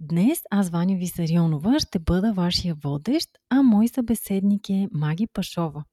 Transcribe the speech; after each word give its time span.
Днес 0.00 0.42
аз, 0.50 0.70
Ваня 0.70 0.96
Висарионова, 0.96 1.80
ще 1.80 1.98
бъда 1.98 2.32
вашия 2.32 2.74
водещ, 2.74 3.28
а 3.50 3.62
мой 3.62 3.88
събеседник 3.88 4.70
е 4.70 4.88
Маги 4.92 5.26
Пашова. 5.26 5.84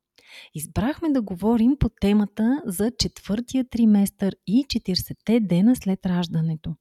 Избрахме 0.56 1.10
да 1.10 1.22
говорим 1.22 1.78
по 1.80 1.90
темата 2.02 2.62
за 2.66 2.92
четвъртия 3.00 3.70
триместър 3.70 4.36
и 4.48 4.66
40-те 4.66 5.40
дена 5.40 5.76
след 5.76 6.06
раждането. 6.06 6.76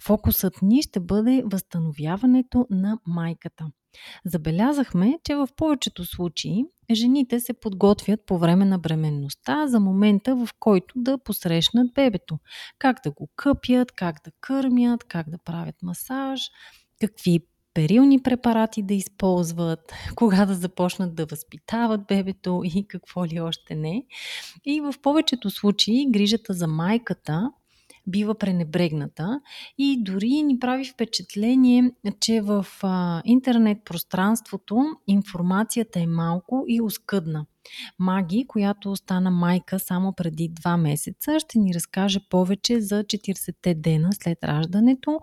Фокусът 0.00 0.62
ни 0.62 0.82
ще 0.82 1.00
бъде 1.00 1.42
възстановяването 1.46 2.66
на 2.70 2.98
майката. 3.06 3.66
Забелязахме, 4.24 5.18
че 5.24 5.34
в 5.34 5.48
повечето 5.56 6.04
случаи 6.04 6.64
жените 6.92 7.40
се 7.40 7.52
подготвят 7.52 8.20
по 8.26 8.38
време 8.38 8.64
на 8.64 8.78
бременността 8.78 9.66
за 9.66 9.80
момента, 9.80 10.36
в 10.36 10.48
който 10.60 10.94
да 10.96 11.18
посрещнат 11.18 11.94
бебето. 11.94 12.38
Как 12.78 12.96
да 13.04 13.10
го 13.10 13.28
къпят, 13.36 13.92
как 13.92 14.16
да 14.24 14.30
кърмят, 14.40 15.04
как 15.04 15.30
да 15.30 15.38
правят 15.38 15.82
масаж, 15.82 16.40
какви 17.00 17.40
перилни 17.76 18.22
препарати 18.22 18.82
да 18.82 18.94
използват, 18.94 19.92
кога 20.14 20.46
да 20.46 20.54
започнат 20.54 21.14
да 21.14 21.26
възпитават 21.26 22.00
бебето 22.08 22.62
и 22.64 22.86
какво 22.88 23.26
ли 23.26 23.40
още 23.40 23.74
не. 23.74 24.04
И 24.64 24.80
в 24.80 24.94
повечето 25.02 25.50
случаи 25.50 26.06
грижата 26.10 26.52
за 26.52 26.66
майката 26.66 27.50
бива 28.06 28.34
пренебрегната 28.34 29.40
и 29.78 30.02
дори 30.02 30.42
ни 30.42 30.58
прави 30.58 30.84
впечатление, 30.84 31.90
че 32.20 32.40
в 32.40 32.66
а, 32.82 33.22
интернет 33.24 33.78
пространството 33.84 34.84
информацията 35.06 36.00
е 36.00 36.06
малко 36.06 36.64
и 36.68 36.80
оскъдна. 36.80 37.46
Маги, 37.98 38.44
която 38.48 38.96
стана 38.96 39.30
майка 39.30 39.78
само 39.78 40.12
преди 40.12 40.48
два 40.48 40.76
месеца, 40.76 41.40
ще 41.40 41.58
ни 41.58 41.74
разкаже 41.74 42.20
повече 42.30 42.80
за 42.80 43.04
40-те 43.04 43.74
дена 43.74 44.08
след 44.12 44.38
раждането, 44.44 45.20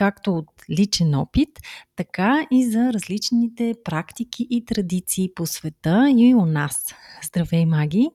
както 0.00 0.36
от 0.36 0.48
личен 0.70 1.14
опит, 1.14 1.58
така 1.96 2.46
и 2.50 2.70
за 2.70 2.92
различните 2.92 3.74
практики 3.84 4.46
и 4.50 4.64
традиции 4.64 5.28
по 5.34 5.46
света 5.46 6.08
и 6.16 6.34
у 6.34 6.46
нас. 6.46 6.94
Здравей, 7.22 7.66
Маги! 7.66 8.08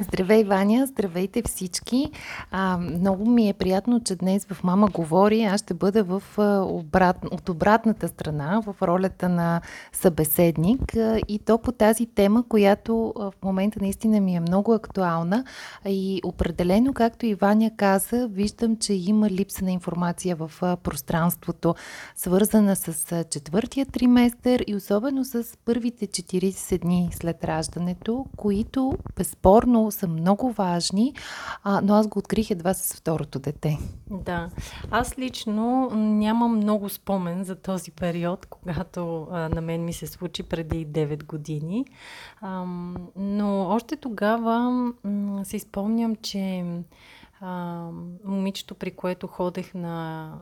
Здравей, 0.00 0.44
Ваня! 0.44 0.86
Здравейте 0.86 1.42
всички! 1.42 2.10
А, 2.50 2.78
много 2.78 3.30
ми 3.30 3.48
е 3.48 3.52
приятно, 3.52 4.00
че 4.00 4.16
днес 4.16 4.46
в 4.46 4.64
Мама 4.64 4.88
говори. 4.88 5.44
Аз 5.44 5.60
ще 5.60 5.74
бъда 5.74 6.04
в, 6.04 6.22
обрат, 6.68 7.16
от 7.30 7.48
обратната 7.48 8.08
страна, 8.08 8.62
в 8.66 8.74
ролята 8.82 9.28
на 9.28 9.60
събеседник 9.92 10.80
и 11.28 11.38
то 11.38 11.58
по 11.58 11.72
тази 11.72 12.06
тема, 12.06 12.44
която 12.48 13.12
в 13.16 13.32
момента 13.44 13.78
наистина 13.82 14.20
ми 14.20 14.36
е 14.36 14.40
много 14.40 14.72
актуална 14.72 15.44
и 15.86 16.20
определено, 16.24 16.92
както 16.92 17.26
и 17.26 17.34
Ваня 17.34 17.70
каза, 17.76 18.28
виждам, 18.28 18.76
че 18.76 18.94
има 18.94 19.30
липса 19.30 19.64
на 19.64 19.72
информация 19.72 20.36
в 20.36 20.50
пространството, 20.82 21.74
свързана 22.16 22.76
с 22.76 23.24
четвъртия 23.30 23.86
триместър 23.86 24.64
и 24.66 24.74
особено 24.74 25.24
с 25.24 25.44
първите 25.64 26.06
40 26.06 26.80
дни 26.80 27.10
след 27.12 27.44
раждането, 27.44 28.26
които 28.36 28.92
безспорно 29.16 29.85
са 29.90 30.08
много 30.08 30.52
важни, 30.52 31.14
а, 31.62 31.80
но 31.80 31.94
аз 31.94 32.08
го 32.08 32.18
открих 32.18 32.50
едва 32.50 32.74
с 32.74 32.96
второто 32.96 33.38
дете. 33.38 33.78
Да. 34.10 34.50
Аз 34.90 35.18
лично 35.18 35.90
нямам 35.94 36.56
много 36.56 36.88
спомен 36.88 37.44
за 37.44 37.56
този 37.56 37.90
период, 37.90 38.46
когато 38.46 39.28
а, 39.30 39.48
на 39.48 39.60
мен 39.60 39.84
ми 39.84 39.92
се 39.92 40.06
случи 40.06 40.42
преди 40.42 40.86
9 40.86 41.24
години. 41.24 41.84
А, 42.40 42.64
но 43.16 43.68
още 43.68 43.96
тогава 43.96 44.60
м- 45.04 45.44
си 45.44 45.58
спомням, 45.58 46.16
че 46.16 46.64
а, 47.40 47.88
момичето, 48.24 48.74
при 48.74 48.90
което 48.90 49.26
ходех 49.26 49.74
на 49.74 50.32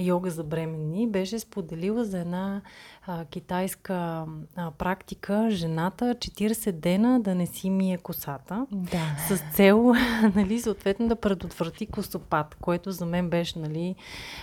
йога 0.00 0.30
за 0.30 0.44
бременни, 0.44 1.08
беше 1.08 1.38
споделила 1.38 2.04
за 2.04 2.18
една 2.18 2.60
а, 3.06 3.24
китайска 3.24 4.26
а, 4.56 4.70
практика 4.70 5.46
жената 5.50 6.14
40 6.14 6.72
дена 6.72 7.20
да 7.20 7.34
не 7.34 7.46
си 7.46 7.70
мие 7.70 7.98
косата. 7.98 8.66
Да. 8.72 9.16
С 9.28 9.42
цел, 9.54 9.92
нали, 10.34 10.60
съответно 10.60 11.08
да 11.08 11.16
предотврати 11.16 11.86
косопад, 11.86 12.54
което 12.60 12.92
за 12.92 13.06
мен 13.06 13.30
беше, 13.30 13.58
нали, 13.58 13.94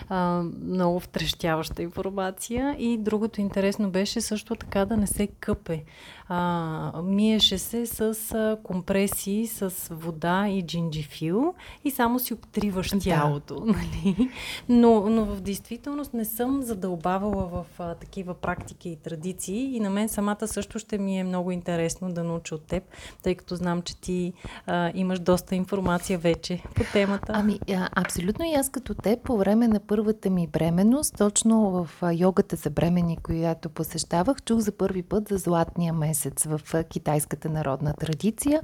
а, 0.09 0.43
много 0.63 0.99
втрещяваща 0.99 1.81
информация. 1.81 2.75
И 2.79 2.97
другото 2.97 3.41
интересно 3.41 3.91
беше 3.91 4.21
също 4.21 4.55
така 4.55 4.85
да 4.85 4.97
не 4.97 5.07
се 5.07 5.27
къпе. 5.27 5.83
А, 6.33 7.01
миеше 7.03 7.57
се 7.57 7.85
с 7.85 8.01
а, 8.01 8.57
компресии, 8.63 9.47
с 9.47 9.73
вода 9.91 10.47
и 10.47 10.65
джинджифил 10.65 11.53
и 11.83 11.91
само 11.91 12.19
си 12.19 12.33
обтриваш 12.33 12.91
тялото. 12.99 13.59
Да. 13.59 13.71
Нали? 13.81 14.29
Но, 14.69 15.09
но 15.09 15.25
в 15.25 15.41
действителност 15.41 16.13
не 16.13 16.25
съм 16.25 16.61
задълбавала 16.63 17.45
в 17.45 17.65
а, 17.79 17.95
такива 17.95 18.33
практики 18.33 18.61
практики 18.61 18.89
и 18.89 18.95
традиции 18.95 19.75
и 19.75 19.79
на 19.79 19.89
мен 19.89 20.09
самата 20.09 20.47
също 20.47 20.79
ще 20.79 20.97
ми 20.97 21.19
е 21.19 21.23
много 21.23 21.51
интересно 21.51 22.13
да 22.13 22.23
науча 22.23 22.55
от 22.55 22.63
теб, 22.63 22.83
тъй 23.23 23.35
като 23.35 23.55
знам, 23.55 23.81
че 23.81 24.01
ти 24.01 24.33
а, 24.65 24.91
имаш 24.95 25.19
доста 25.19 25.55
информация 25.55 26.19
вече 26.19 26.63
по 26.75 26.83
темата. 26.93 27.33
Ами, 27.35 27.59
а, 27.69 27.89
абсолютно 27.95 28.45
и 28.45 28.53
аз 28.53 28.69
като 28.69 28.93
теб 28.93 29.23
по 29.23 29.37
време 29.37 29.67
на 29.67 29.79
първата 29.79 30.29
ми 30.29 30.47
бременност, 30.47 31.17
точно 31.17 31.71
в 31.71 31.89
а, 32.01 32.13
йогата 32.13 32.55
за 32.55 32.69
бремени, 32.69 33.17
която 33.17 33.69
посещавах, 33.69 34.43
чух 34.43 34.59
за 34.59 34.71
първи 34.71 35.03
път 35.03 35.27
за 35.27 35.37
златния 35.37 35.93
месец 35.93 36.20
в 36.45 36.61
а, 36.73 36.83
китайската 36.83 37.49
народна 37.49 37.93
традиция. 37.93 38.61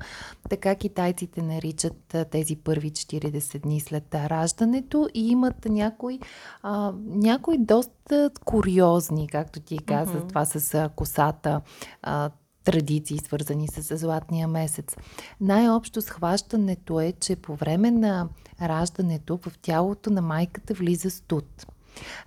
Така 0.50 0.76
китайците 0.76 1.42
наричат 1.42 2.16
тези 2.32 2.56
първи 2.56 2.92
40 2.92 3.60
дни 3.60 3.80
след 3.80 4.16
раждането 4.16 5.10
и 5.14 5.30
имат 5.30 5.66
някои, 5.66 6.20
а, 6.64 6.94
някои 7.06 7.58
доста 7.58 8.30
куриозни, 8.46 9.28
както 9.28 9.60
ти 9.60 9.78
каза, 9.78 10.14
mm-hmm. 10.14 10.30
това 10.30 10.46
с 10.46 10.90
косата, 10.96 11.62
а, 12.02 12.30
традиции, 12.64 13.18
свързани 13.18 13.68
с 13.68 13.98
златния 13.98 14.48
месец. 14.48 14.96
Най-общо 15.42 16.02
схващането 16.02 17.00
е, 17.00 17.12
че 17.12 17.36
по 17.36 17.56
време 17.56 17.92
на 17.92 18.30
раждането 18.62 19.38
в 19.38 19.60
тялото 19.62 20.10
на 20.10 20.22
майката 20.22 20.74
влиза 20.74 21.10
студ. 21.10 21.68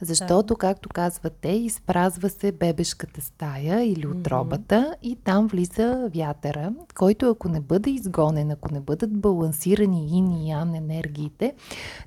Защото, 0.01 0.57
както 0.57 0.89
казвате, 0.89 1.49
изпразва 1.49 2.29
се 2.29 2.53
бебешката 2.53 3.21
стая 3.21 3.85
или 3.85 4.07
отробата 4.07 4.75
mm-hmm. 4.75 5.07
и 5.07 5.17
там 5.17 5.47
влиза 5.47 6.09
вятъра, 6.15 6.73
който 6.99 7.31
ако 7.31 7.49
не 7.49 7.61
бъде 7.61 7.91
изгонен, 7.91 8.51
ако 8.51 8.75
не 8.75 8.81
бъдат 8.81 9.21
балансирани 9.21 10.19
ин 10.19 10.33
и 10.33 10.51
ян 10.51 10.75
енергиите, 10.75 11.55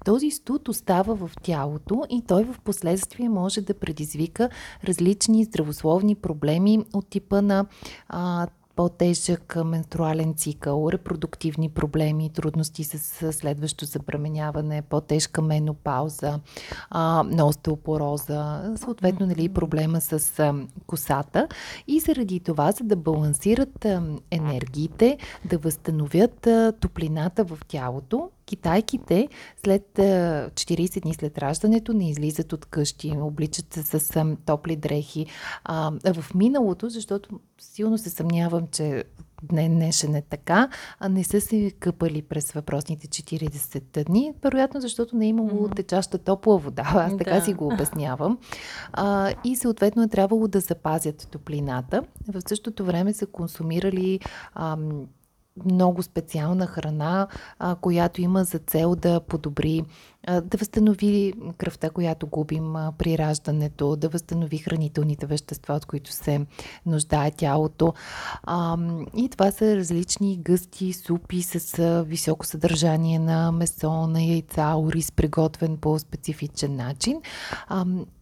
този 0.05 0.31
студ 0.31 0.67
остава 0.67 1.15
в 1.15 1.31
тялото 1.43 2.03
и 2.09 2.23
той 2.27 2.43
в 2.43 2.59
последствие 2.63 3.29
може 3.29 3.61
да 3.61 3.73
предизвика 3.73 4.49
различни 4.83 5.43
здравословни 5.43 6.15
проблеми 6.15 6.85
от 6.93 7.07
типа 7.07 7.41
на 7.41 7.65
а, 8.09 8.47
по-тежък 8.75 9.55
менструален 9.65 10.33
цикъл, 10.33 10.89
репродуктивни 10.91 11.69
проблеми, 11.69 12.29
трудности 12.29 12.83
с 12.83 13.33
следващо 13.33 13.85
забременяване, 13.85 14.81
по-тежка 14.81 15.41
менопауза, 15.41 16.39
а, 16.89 17.23
на 17.23 17.45
остеопороза, 17.45 18.73
съответно 18.75 19.25
нали, 19.25 19.49
проблема 19.49 20.01
с 20.01 20.39
а, 20.39 20.55
косата. 20.87 21.47
И 21.87 21.99
заради 21.99 22.39
това, 22.39 22.71
за 22.71 22.83
да 22.83 22.95
балансират 22.95 23.85
а, 23.85 24.03
енергиите, 24.31 25.17
да 25.45 25.57
възстановят 25.57 26.47
а, 26.47 26.73
топлината 26.79 27.43
в 27.43 27.59
тялото, 27.67 28.29
китайките 28.45 29.27
след 29.63 29.87
40 29.95 31.01
дни 31.01 31.13
след 31.13 31.37
раждането 31.37 31.93
не 31.93 32.09
излизат 32.09 32.53
от 32.53 32.65
къщи, 32.65 33.13
обличат 33.17 33.73
се 33.73 33.99
с 33.99 34.35
топли 34.45 34.75
дрехи. 34.75 35.25
А, 35.63 35.91
в 36.13 36.33
миналото, 36.35 36.89
защото 36.89 37.39
силно 37.59 37.97
се 37.97 38.09
съмнявам, 38.09 38.67
че 38.71 39.03
днес 39.43 39.69
днешен 39.69 40.15
е 40.15 40.21
така, 40.21 40.69
а 40.99 41.09
не 41.09 41.23
са 41.23 41.41
се 41.41 41.71
къпали 41.79 42.21
през 42.21 42.51
въпросните 42.51 43.07
40 43.07 44.03
дни, 44.03 44.33
вероятно 44.43 44.81
защото 44.81 45.15
не 45.15 45.25
е 45.25 45.29
имало 45.29 45.49
mm-hmm. 45.49 45.75
течаща 45.75 46.17
топла 46.17 46.57
вода, 46.57 46.91
аз 46.95 47.17
така 47.17 47.35
да. 47.35 47.41
си 47.41 47.53
го 47.53 47.67
обяснявам. 47.67 48.37
А, 48.93 49.33
и 49.43 49.55
съответно 49.55 50.03
е 50.03 50.07
трябвало 50.07 50.47
да 50.47 50.59
запазят 50.59 51.27
топлината. 51.31 52.03
В 52.27 52.41
същото 52.47 52.85
време 52.85 53.13
са 53.13 53.25
консумирали 53.25 54.19
ам, 54.55 55.07
много 55.65 56.03
специална 56.03 56.67
храна, 56.67 57.27
а, 57.59 57.75
която 57.75 58.21
има 58.21 58.43
за 58.43 58.59
цел 58.59 58.95
да 58.95 59.19
подобри 59.19 59.83
да 60.27 60.57
възстанови 60.57 61.33
кръвта, 61.57 61.89
която 61.89 62.27
губим 62.27 62.73
при 62.97 63.17
раждането, 63.17 63.95
да 63.95 64.09
възстанови 64.09 64.57
хранителните 64.57 65.25
вещества, 65.25 65.73
от 65.73 65.85
които 65.85 66.11
се 66.11 66.45
нуждае 66.85 67.31
тялото. 67.31 67.93
И 69.17 69.29
това 69.29 69.51
са 69.51 69.75
различни 69.75 70.37
гъсти 70.37 70.93
супи 70.93 71.41
с 71.41 72.03
високо 72.07 72.45
съдържание 72.45 73.19
на 73.19 73.51
месо, 73.51 74.07
на 74.07 74.23
яйца, 74.23 74.75
ориз, 74.77 75.11
приготвен 75.11 75.77
по 75.77 75.99
специфичен 75.99 76.75
начин. 76.75 77.21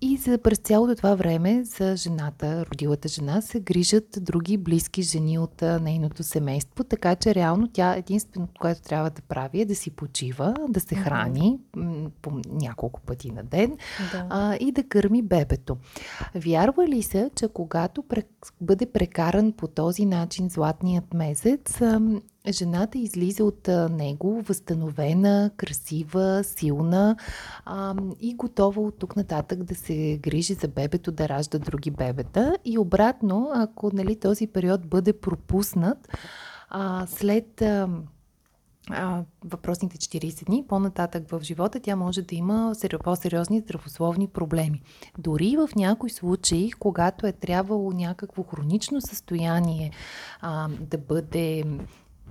И 0.02 0.18
за 0.18 0.38
през 0.38 0.58
цялото 0.58 0.96
това 0.96 1.16
време 1.16 1.64
за 1.64 1.96
жената, 1.96 2.66
родилата 2.66 3.08
жена, 3.08 3.42
се 3.42 3.60
грижат 3.60 4.06
други 4.22 4.58
близки 4.58 5.02
жени 5.02 5.40
от 5.40 5.62
нейното 5.62 6.24
семейство, 6.24 6.84
така 6.84 7.16
че 7.16 7.36
реално 7.36 7.68
тя 7.74 7.96
единственото, 7.96 8.54
което 8.60 8.82
трябва 8.82 9.10
да 9.10 9.22
прави 9.22 9.62
е 9.62 9.66
да 9.66 9.76
си 9.76 9.92
почива, 9.92 10.54
да 10.70 10.80
се 10.80 10.96
храни, 10.96 11.60
по 12.22 12.32
няколко 12.50 13.02
пъти 13.02 13.32
на 13.32 13.44
ден 13.44 13.78
да. 14.12 14.26
а, 14.30 14.56
и 14.56 14.72
да 14.72 14.84
кърми 14.84 15.22
бебето. 15.22 15.78
Вярва 16.36 16.88
ли 16.88 17.04
се, 17.04 17.30
че 17.36 17.48
когато 17.48 18.04
прек, 18.04 18.28
бъде 18.62 18.86
прекаран 18.86 19.52
по 19.52 19.68
този 19.68 20.06
начин 20.06 20.50
златният 20.50 21.14
месец, 21.14 21.82
а, 21.82 22.02
жената 22.50 22.98
излиза 22.98 23.44
от 23.44 23.68
него 23.90 24.42
възстановена, 24.42 25.52
красива, 25.58 26.44
силна 26.44 27.16
а, 27.66 27.96
и 28.20 28.36
готова 28.36 28.82
от 28.82 29.00
тук 29.00 29.16
нататък 29.16 29.64
да 29.64 29.76
се 29.76 30.20
грижи 30.22 30.54
за 30.54 30.68
бебето, 30.68 31.12
да 31.12 31.30
ражда 31.30 31.60
други 31.60 31.92
бебета. 31.92 32.58
И 32.66 32.78
обратно, 32.78 33.52
ако 33.54 33.90
нали, 33.94 34.16
този 34.16 34.48
период 34.48 34.88
бъде 34.88 35.14
пропуснат, 35.14 36.08
а, 36.70 37.08
след... 37.08 37.62
А, 37.62 37.88
а, 38.90 39.24
въпросните 39.46 39.98
40 39.98 40.46
дни, 40.46 40.66
по-нататък 40.68 41.30
в 41.30 41.42
живота 41.44 41.80
тя 41.80 41.96
може 41.96 42.22
да 42.22 42.36
има 42.36 42.76
по-сериозни 43.04 43.60
здравословни 43.60 44.28
проблеми. 44.28 44.82
Дори 45.18 45.58
в 45.58 45.70
някои 45.76 46.10
случаи, 46.10 46.72
когато 46.72 47.28
е 47.28 47.32
трябвало 47.32 47.92
някакво 47.92 48.44
хронично 48.44 49.02
състояние 49.02 49.92
а, 50.42 50.68
да 50.80 50.98
бъде 50.98 51.64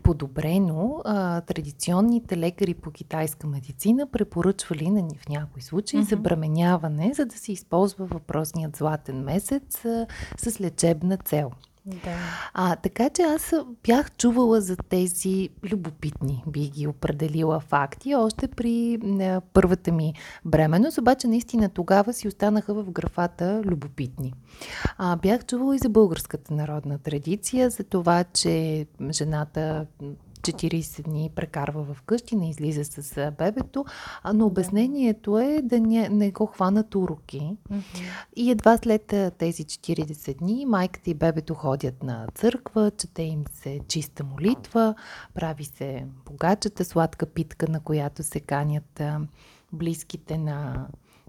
подобрено, 0.03 1.03
а, 1.05 1.41
традиционните 1.41 2.37
лекари 2.37 2.75
по 2.75 2.91
китайска 2.91 3.47
медицина 3.47 4.07
препоръчвали 4.11 4.91
на, 4.91 5.09
в 5.19 5.29
някои 5.29 5.63
случаи 5.63 6.01
mm-hmm. 6.01 6.09
забременяване, 6.09 7.13
за 7.15 7.27
да 7.27 7.39
се 7.39 7.53
използва 7.53 8.07
въпросният 8.07 8.77
златен 8.77 9.25
месец 9.25 9.85
а, 9.85 10.07
с 10.37 10.61
лечебна 10.61 11.17
цел. 11.17 11.51
Да. 11.87 12.17
А, 12.55 12.77
така 12.77 13.11
че 13.11 13.23
аз 13.23 13.55
бях 13.87 14.17
чувала 14.17 14.61
за 14.61 14.77
тези 14.77 15.49
любопитни, 15.73 16.45
би 16.47 16.61
ги 16.61 16.87
определила 16.87 17.61
факти, 17.61 18.15
още 18.15 18.49
при 18.49 18.99
не, 19.03 19.41
първата 19.53 19.93
ми 19.93 20.15
бременност, 20.45 20.99
обаче 20.99 21.29
наистина 21.29 21.69
тогава 21.69 22.13
си 22.13 22.29
останаха 22.29 22.75
в 22.75 22.91
графата 22.91 23.63
любопитни. 23.65 24.35
А, 24.99 25.17
бях 25.17 25.47
чувала 25.47 25.77
и 25.77 25.79
за 25.79 25.89
българската 25.89 26.55
народна 26.55 26.99
традиция, 26.99 27.71
за 27.71 27.85
това, 27.85 28.25
че 28.25 28.87
жената 29.11 29.87
40 30.41 31.03
дни 31.03 31.31
прекарва 31.35 31.85
в 31.95 32.03
къщи, 32.03 32.37
не 32.37 32.51
излиза 32.51 32.85
с 32.85 33.33
бебето, 33.39 33.85
но 34.35 34.47
обяснението 34.47 35.39
е 35.39 35.61
да 35.63 35.81
не, 35.81 36.09
не 36.09 36.31
го 36.31 36.47
хванат 36.47 36.95
уроки. 36.95 37.57
Mm-hmm. 37.71 37.83
И 38.37 38.51
едва 38.51 38.79
след 38.79 39.15
тези 39.39 39.65
40 39.65 40.39
дни 40.39 40.67
майката 40.67 41.11
и 41.11 41.15
бебето 41.15 41.55
ходят 41.55 42.03
на 42.03 42.27
църква, 42.35 42.91
чете 42.91 43.23
им 43.23 43.45
се 43.53 43.81
чиста 43.89 44.25
молитва, 44.25 44.95
прави 45.35 45.65
се 45.65 46.07
богачата 46.27 46.85
сладка 46.85 47.27
питка, 47.27 47.67
на 47.69 47.81
която 47.81 48.23
се 48.23 48.41
канят 48.41 49.03
близките 49.73 50.39
на 50.39 50.87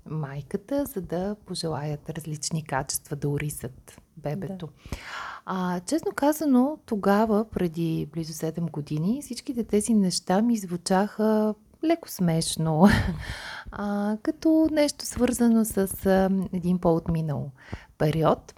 майката, 0.10 0.86
за 0.86 1.02
да 1.02 1.36
пожелаят 1.46 2.10
различни 2.10 2.64
качества 2.64 3.16
да 3.16 3.30
урисат 3.30 4.02
бебето. 4.18 4.66
Да. 4.66 4.98
А, 5.46 5.80
честно 5.80 6.12
казано, 6.16 6.78
тогава, 6.86 7.46
преди 7.50 8.08
близо 8.14 8.34
7 8.34 8.72
години, 8.72 9.22
всичките 9.22 9.64
тези 9.64 9.94
неща 9.94 10.42
ми 10.42 10.58
звучаха 10.58 11.56
леко 11.84 12.10
смешно, 12.10 12.88
а, 13.72 14.18
като 14.22 14.68
нещо 14.72 15.06
свързано 15.06 15.66
с 15.66 15.78
а, 16.06 16.30
един 16.54 16.80
по-отминал 16.80 17.52
период. 17.98 18.54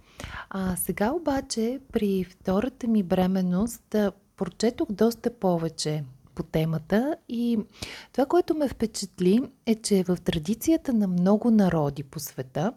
А, 0.49 0.75
сега 0.75 1.11
обаче, 1.11 1.79
при 1.91 2.23
втората 2.23 2.87
ми 2.87 3.03
бременност, 3.03 3.95
прочетох 4.37 4.91
доста 4.91 5.39
повече 5.39 6.03
по 6.35 6.43
темата 6.43 7.15
и 7.29 7.59
това, 8.11 8.25
което 8.25 8.55
ме 8.55 8.67
впечатли 8.67 9.41
е, 9.65 9.75
че 9.75 10.03
в 10.03 10.17
традицията 10.23 10.93
на 10.93 11.07
много 11.07 11.51
народи 11.51 12.03
по 12.03 12.19
света 12.19 12.73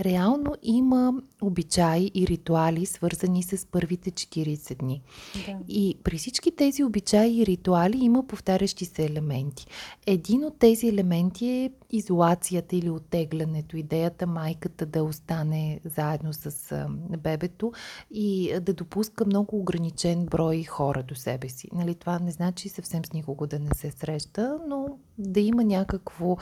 реално 0.00 0.54
има 0.62 1.12
обичаи 1.42 2.10
и 2.14 2.26
ритуали, 2.26 2.86
свързани 2.86 3.42
с 3.42 3.66
първите 3.66 4.10
40 4.10 4.74
дни. 4.74 5.02
Да. 5.46 5.58
И 5.68 5.98
при 6.04 6.18
всички 6.18 6.56
тези 6.56 6.84
обичаи 6.84 7.40
и 7.40 7.46
ритуали 7.46 7.98
има 7.98 8.26
повтарящи 8.26 8.84
се 8.84 9.04
елементи. 9.04 9.66
Един 10.06 10.44
от 10.44 10.58
тези 10.58 10.88
елементи 10.88 11.46
е 11.46 11.70
изолацията 11.90 12.76
или 12.76 12.90
оттеглянето, 12.90 13.76
идеята 13.76 14.26
майката 14.26 14.86
да 14.86 15.02
остане 15.02 15.80
заедно 15.84 16.32
с 16.32 16.86
бебето 17.18 17.72
и 18.10 18.54
да 18.62 18.72
допуска 18.74 19.24
много 19.26 19.58
ограничен 19.58 20.26
брой 20.26 20.62
хора 20.62 21.02
до 21.02 21.14
себе 21.14 21.48
си. 21.48 21.68
Нали, 21.72 21.94
това 21.94 22.18
не 22.18 22.30
значи 22.30 22.68
съвсем 22.68 22.93
с 23.02 23.12
никого 23.12 23.46
да 23.46 23.58
не 23.58 23.70
се 23.74 23.90
среща, 23.90 24.58
но 24.68 24.98
да 25.18 25.40
има 25.40 25.64
някакво 25.64 26.36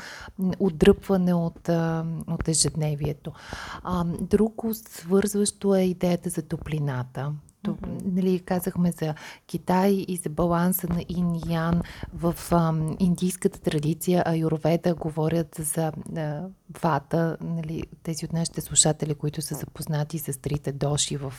отдръпване 0.58 1.34
от, 1.34 1.68
от 2.28 2.48
ежедневието. 2.48 3.32
А, 3.82 4.04
друго 4.04 4.74
свързващо 4.74 5.74
е 5.74 5.82
идеята 5.82 6.30
за 6.30 6.42
топлината. 6.42 7.32
Mm-hmm. 7.64 8.12
Нали, 8.12 8.40
казахме 8.40 8.92
за 8.92 9.14
Китай 9.46 10.04
и 10.08 10.16
за 10.16 10.30
баланса 10.30 10.86
на 10.88 11.04
ин 11.08 11.34
и 11.34 11.52
ян 11.52 11.82
в 12.14 12.34
а, 12.50 12.74
индийската 12.98 13.60
традиция, 13.60 14.22
а 14.26 14.36
юроведа 14.36 14.94
говорят 14.94 15.56
за 15.58 15.92
а, 16.16 16.42
вата. 16.82 17.36
Нали, 17.40 17.82
тези 18.02 18.24
от 18.24 18.32
нашите 18.32 18.60
слушатели, 18.60 19.14
които 19.14 19.42
са 19.42 19.54
запознати 19.54 20.18
с 20.18 20.40
трите 20.40 20.72
доши 20.72 21.16
в 21.16 21.34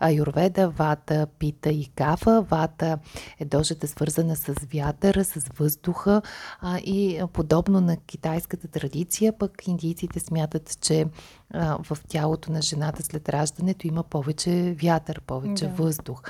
а, 0.00 0.10
юроведа, 0.10 0.68
вата, 0.68 1.26
пита 1.38 1.70
и 1.70 1.84
кафа. 1.94 2.42
Вата 2.50 2.98
е 3.38 3.44
дошата 3.44 3.88
свързана 3.88 4.36
с 4.36 4.54
вятъра, 4.74 5.24
с 5.24 5.48
въздуха 5.58 6.22
а, 6.60 6.78
и 6.78 7.22
подобно 7.32 7.80
на 7.80 7.96
китайската 7.96 8.68
традиция, 8.68 9.38
пък 9.38 9.66
индийците 9.66 10.20
смятат, 10.20 10.78
че 10.80 11.06
а, 11.50 11.78
в 11.82 11.98
тялото 12.08 12.52
на 12.52 12.62
жената 12.62 13.02
след 13.02 13.28
раждането 13.28 13.86
има 13.86 14.02
повече 14.02 14.76
вятър, 14.82 15.20
повече 15.20 15.66
да. 15.66 15.74
въздух. 15.74 16.22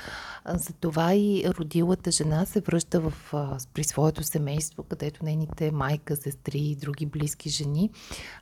А, 0.45 0.57
затова 0.57 1.13
и 1.13 1.43
родилата 1.47 2.11
жена 2.11 2.45
се 2.45 2.59
връща 2.59 2.99
в, 2.99 3.13
а, 3.33 3.57
при 3.73 3.83
своето 3.83 4.23
семейство, 4.23 4.83
където 4.83 5.25
нейните 5.25 5.71
майка, 5.71 6.15
сестри 6.15 6.59
и 6.59 6.75
други 6.75 7.05
близки 7.05 7.49
жени 7.49 7.89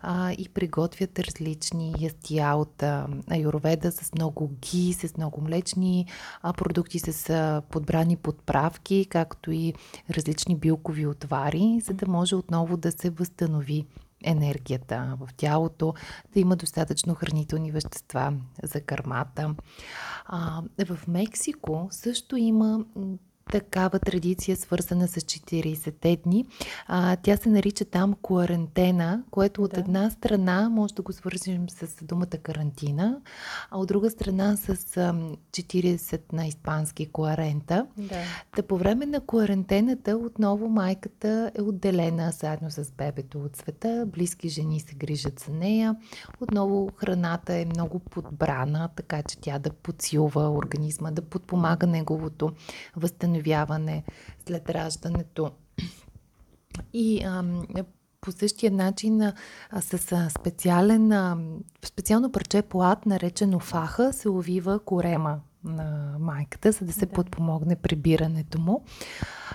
а, 0.02 0.32
и 0.32 0.50
приготвят 0.50 1.20
различни 1.20 1.96
ястия 2.00 2.56
от 2.56 2.84
а, 2.84 3.08
аюроведа 3.32 3.92
с 3.92 4.14
много 4.14 4.48
ги, 4.48 4.94
с 4.94 5.18
много 5.18 5.42
млечни 5.42 6.06
а, 6.42 6.54
продукти, 6.54 7.00
с 7.00 7.30
а, 7.30 7.62
подбрани 7.70 8.16
подправки, 8.16 9.06
както 9.10 9.52
и 9.52 9.74
различни 10.10 10.56
билкови 10.56 11.08
отвари, 11.08 11.82
за 11.84 11.94
да 11.94 12.08
може 12.08 12.36
отново 12.36 12.78
да 12.78 12.92
се 12.92 13.10
възстанови 13.10 13.86
енергията 14.26 15.18
в 15.20 15.34
тялото, 15.38 15.94
да 16.34 16.40
има 16.40 16.56
достатъчно 16.56 17.16
хранителни 17.16 17.72
вещества 17.72 18.34
за 18.64 18.82
кърмата. 18.82 19.56
А, 20.26 20.62
в 20.86 21.08
Мексико 21.08 21.88
също 21.92 22.38
има 22.38 22.86
такава 23.52 24.00
традиция, 24.00 24.58
свързана 24.58 25.08
с 25.08 25.16
40-те 25.16 26.18
дни. 26.24 26.46
А, 26.88 27.16
тя 27.16 27.38
се 27.38 27.50
нарича 27.50 27.86
там 27.86 28.14
куарентена, 28.22 29.24
което 29.32 29.64
от 29.64 29.74
да. 29.74 29.80
една 29.80 30.10
страна 30.10 30.70
може 30.70 30.94
да 30.94 31.02
го 31.02 31.14
свържим 31.14 31.70
с 31.70 32.06
думата 32.06 32.38
карантина, 32.44 33.22
а 33.72 33.78
от 33.78 33.88
друга 33.88 34.10
страна 34.10 34.56
с 34.56 34.70
а, 34.70 35.14
40 35.52 36.22
на 36.34 36.48
испански 36.48 37.06
куарента. 37.06 37.88
Да. 37.98 38.22
Та 38.56 38.64
по 38.64 38.78
време 38.78 39.06
на 39.06 39.20
куарентената 39.20 40.18
отново 40.18 40.70
майката 40.70 41.52
е 41.56 41.62
отделена 41.62 42.32
заедно 42.32 42.72
с 42.72 42.92
бебето 42.92 43.40
от 43.40 43.56
света, 43.56 44.06
близки 44.08 44.50
жени 44.50 44.80
се 44.80 44.96
грижат 44.96 45.40
за 45.40 45.54
нея, 45.54 45.96
отново 46.42 46.90
храната 46.96 47.54
е 47.54 47.66
много 47.66 48.00
подбрана, 48.00 48.90
така 48.96 49.24
че 49.24 49.38
тя 49.38 49.60
да 49.60 49.70
подсилва 49.70 50.50
организма, 50.50 51.12
да 51.12 51.22
подпомага 51.22 51.88
неговото 51.88 52.52
възстановяване 52.96 53.35
възстановяване 53.36 54.04
след 54.48 54.70
раждането. 54.70 55.52
И 56.94 57.24
а, 57.24 57.44
по 58.22 58.32
същия 58.32 58.72
начин 58.72 59.22
а, 59.22 59.34
с 59.82 60.12
а, 60.12 60.30
специален, 60.30 61.12
а, 61.12 61.38
специално 61.86 62.32
парче 62.32 62.62
плат, 62.62 63.06
наречено 63.06 63.60
фаха, 63.60 64.14
се 64.14 64.30
увива 64.30 64.80
корема 64.80 65.40
на 65.66 66.16
майката, 66.20 66.72
за 66.72 66.86
да 66.86 66.94
се 66.94 67.06
да. 67.06 67.12
подпомогне 67.12 67.76
прибирането 67.76 68.60
му. 68.60 68.84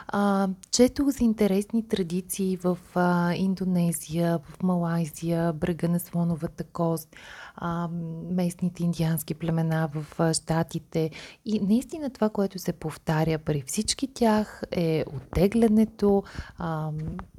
А, 0.09 0.49
четох 0.71 1.09
за 1.09 1.25
интересни 1.25 1.88
традиции 1.88 2.57
в 2.57 2.79
а, 2.95 3.35
Индонезия, 3.35 4.38
в 4.38 4.62
Малайзия, 4.62 5.52
брега 5.52 5.88
на 5.88 6.00
слоновата 6.00 6.64
кост, 6.64 7.17
а, 7.57 7.88
местните 8.31 8.83
индиански 8.83 9.35
племена 9.35 9.88
в 9.95 10.21
а, 10.21 10.35
Штатите. 10.35 11.11
И 11.45 11.61
наистина 11.61 12.11
това, 12.11 12.29
което 12.29 12.59
се 12.59 12.73
повтаря 12.73 13.38
при 13.38 13.62
всички 13.67 14.14
тях 14.14 14.62
е 14.71 15.05
оттеглянето, 15.14 16.23
а, 16.59 16.90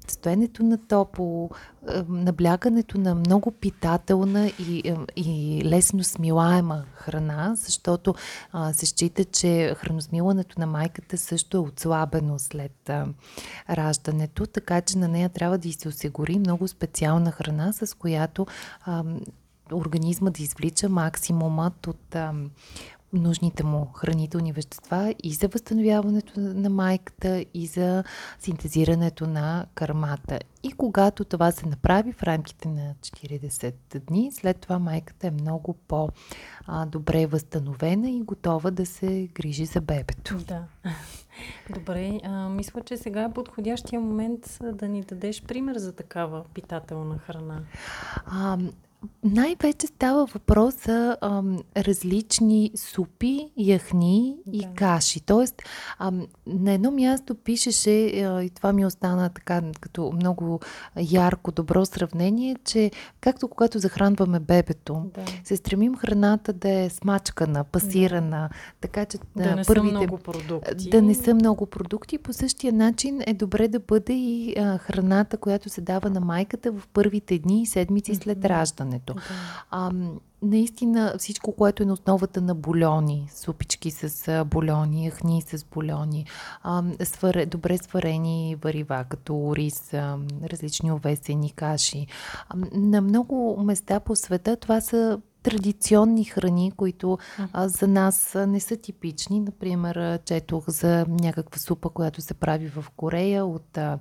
стоенето 0.07 0.63
на 0.63 0.77
топло, 0.77 1.49
наблягането 2.09 2.97
на 2.97 3.15
много 3.15 3.51
питателна 3.51 4.47
и, 4.47 4.95
и 5.15 5.61
лесно 5.65 6.03
смилаема 6.03 6.83
храна, 6.93 7.55
защото 7.55 8.15
а, 8.51 8.73
се 8.73 8.85
счита, 8.85 9.25
че 9.25 9.75
храносмилането 9.77 10.59
на 10.59 10.65
майката 10.65 11.17
също 11.17 11.57
е 11.57 11.59
отслабено 11.59 12.39
след 12.39 12.89
а, 12.89 13.07
раждането, 13.69 14.45
така 14.45 14.81
че 14.81 14.97
на 14.97 15.07
нея 15.07 15.29
трябва 15.29 15.57
да 15.57 15.67
й 15.67 15.73
се 15.73 15.87
осигури 15.87 16.39
много 16.39 16.67
специална 16.67 17.31
храна, 17.31 17.73
с 17.73 17.97
която 17.97 18.47
а, 18.85 19.03
организма 19.73 20.29
да 20.29 20.43
извлича 20.43 20.89
максимумът 20.89 21.87
от 21.87 22.15
а, 22.15 22.33
нужните 23.13 23.63
му 23.63 23.85
хранителни 23.85 24.53
вещества 24.53 25.15
и 25.23 25.33
за 25.33 25.47
възстановяването 25.47 26.39
на 26.39 26.69
майката, 26.69 27.45
и 27.53 27.67
за 27.67 28.03
синтезирането 28.39 29.27
на 29.27 29.65
кърмата. 29.75 30.39
И 30.63 30.71
когато 30.71 31.25
това 31.25 31.51
се 31.51 31.67
направи 31.67 32.11
в 32.11 32.23
рамките 32.23 32.67
на 32.67 32.95
40 33.01 33.73
дни, 33.99 34.31
след 34.31 34.57
това 34.57 34.79
майката 34.79 35.27
е 35.27 35.31
много 35.31 35.73
по-добре 35.87 37.25
възстановена 37.25 38.09
и 38.09 38.21
готова 38.21 38.71
да 38.71 38.85
се 38.85 39.29
грижи 39.33 39.65
за 39.65 39.81
бебето. 39.81 40.37
Да. 40.47 40.63
Добре, 41.75 42.19
а, 42.23 42.49
мисля, 42.49 42.81
че 42.81 42.97
сега 42.97 43.23
е 43.23 43.33
подходящия 43.33 43.99
момент 43.99 44.59
да 44.73 44.87
ни 44.87 45.01
дадеш 45.01 45.43
пример 45.43 45.77
за 45.77 45.91
такава 45.91 46.43
питателна 46.53 47.17
храна. 47.17 47.59
А, 48.25 48.57
най-вече 49.23 49.87
става 49.87 50.25
въпрос 50.25 50.75
за 50.85 51.17
ам, 51.21 51.57
различни 51.77 52.71
супи, 52.75 53.49
яхни 53.57 54.35
да. 54.47 54.57
и 54.57 54.67
каши. 54.75 55.21
Тоест, 55.21 55.61
ам, 55.99 56.27
на 56.47 56.71
едно 56.71 56.91
място 56.91 57.35
пишеше, 57.35 58.07
а, 58.07 58.43
и 58.43 58.49
това 58.49 58.73
ми 58.73 58.85
остана 58.85 59.29
така 59.29 59.61
като 59.81 60.11
много 60.15 60.59
ярко, 60.97 61.51
добро 61.51 61.85
сравнение, 61.85 62.55
че 62.65 62.91
както 63.21 63.47
когато 63.47 63.79
захранваме 63.79 64.39
бебето, 64.39 65.05
да. 65.13 65.25
се 65.43 65.57
стремим 65.57 65.95
храната 65.95 66.53
да 66.53 66.69
е 66.69 66.89
смачкана, 66.89 67.63
пасирана, 67.63 68.49
да. 68.49 68.49
така 68.81 69.05
че 69.05 69.17
да, 69.35 69.55
не 69.55 69.63
първите, 69.63 69.93
са 69.93 69.97
много 69.97 70.17
продукти. 70.17 70.89
Да 70.89 71.01
не 71.01 71.15
са 71.15 71.33
много 71.33 71.65
продукти. 71.65 72.17
По 72.17 72.33
същия 72.33 72.73
начин 72.73 73.21
е 73.27 73.33
добре 73.33 73.67
да 73.67 73.79
бъде 73.79 74.13
и 74.13 74.55
а, 74.59 74.77
храната, 74.77 75.37
която 75.37 75.69
се 75.69 75.81
дава 75.81 76.09
на 76.09 76.19
майката 76.19 76.71
в 76.71 76.87
първите 76.93 77.39
дни 77.39 77.61
и 77.61 77.65
седмици 77.65 78.15
след 78.15 78.45
раждане 78.45 78.90
храненето. 78.91 79.13
Да. 79.13 79.21
А, 79.71 79.91
наистина 80.41 81.15
всичко, 81.17 81.51
което 81.51 81.83
е 81.83 81.85
на 81.85 81.93
основата 81.93 82.41
на 82.41 82.55
бульони, 82.55 83.29
супички 83.35 83.91
с 83.91 84.45
бульони, 84.45 85.11
ахни 85.11 85.41
с 85.41 85.65
бульони, 85.65 86.25
а, 86.63 86.83
свър, 87.03 87.45
добре 87.45 87.77
сварени 87.77 88.57
варива, 88.61 89.05
като 89.09 89.53
рис, 89.55 89.93
а, 89.93 90.17
различни 90.43 90.91
овесени 90.91 91.51
каши. 91.51 92.07
А, 92.49 92.57
на 92.73 93.01
много 93.01 93.63
места 93.63 93.99
по 93.99 94.15
света 94.15 94.55
това 94.55 94.81
са 94.81 95.19
традиционни 95.43 96.25
храни, 96.25 96.71
които 96.71 97.17
а, 97.53 97.67
за 97.67 97.87
нас 97.87 98.37
не 98.47 98.59
са 98.59 98.77
типични. 98.77 99.39
Например, 99.39 100.19
четох 100.25 100.69
за 100.69 101.05
някаква 101.09 101.59
супа, 101.59 101.89
която 101.89 102.21
се 102.21 102.33
прави 102.33 102.67
в 102.67 102.85
Корея 102.95 103.45
от 103.45 103.77
а, 103.77 103.99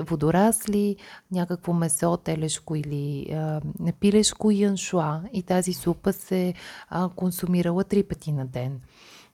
водорасли, 0.00 0.96
някакво 1.32 1.72
месо, 1.72 2.16
телешко 2.16 2.76
или 2.76 3.32
а, 3.32 3.60
пилешко 4.00 4.50
и 4.50 4.64
аншуа. 4.64 5.20
И 5.32 5.42
тази 5.42 5.72
супа 5.72 6.12
се 6.12 6.54
а, 6.88 7.08
консумирала 7.08 7.84
три 7.84 8.02
пъти 8.02 8.32
на 8.32 8.46
ден. 8.46 8.80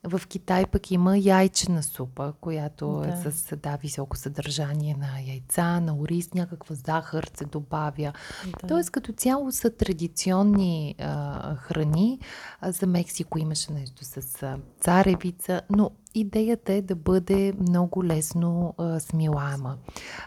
В 0.07 0.23
Китай 0.29 0.67
пък 0.67 0.91
има 0.91 1.19
яйчена 1.19 1.83
супа, 1.83 2.33
която 2.41 3.03
е 3.05 3.07
да. 3.07 3.29
е 3.29 3.33
с 3.33 3.57
да, 3.57 3.77
високо 3.77 4.17
съдържание 4.17 4.97
на 4.99 5.21
яйца, 5.21 5.81
на 5.81 5.97
ориз, 5.97 6.35
някаква 6.35 6.75
захар 6.75 7.31
се 7.37 7.45
добавя. 7.45 8.13
Да. 8.61 8.69
Тоест 8.69 8.91
като 8.91 9.13
цяло 9.13 9.53
са 9.53 9.71
традиционни 9.71 10.95
а, 10.99 11.55
храни. 11.57 12.19
А, 12.61 12.73
за 12.73 12.87
Мексико 12.87 13.39
имаше 13.39 13.73
нещо 13.73 14.05
с 14.05 14.43
а, 14.43 14.59
царевица, 14.81 15.61
но 15.71 15.91
идеята 16.15 16.73
е 16.73 16.83
да 16.83 16.95
бъде 16.95 17.53
много 17.61 18.05
лесно 18.05 18.75
а, 18.79 19.01
смилаема 19.01 19.77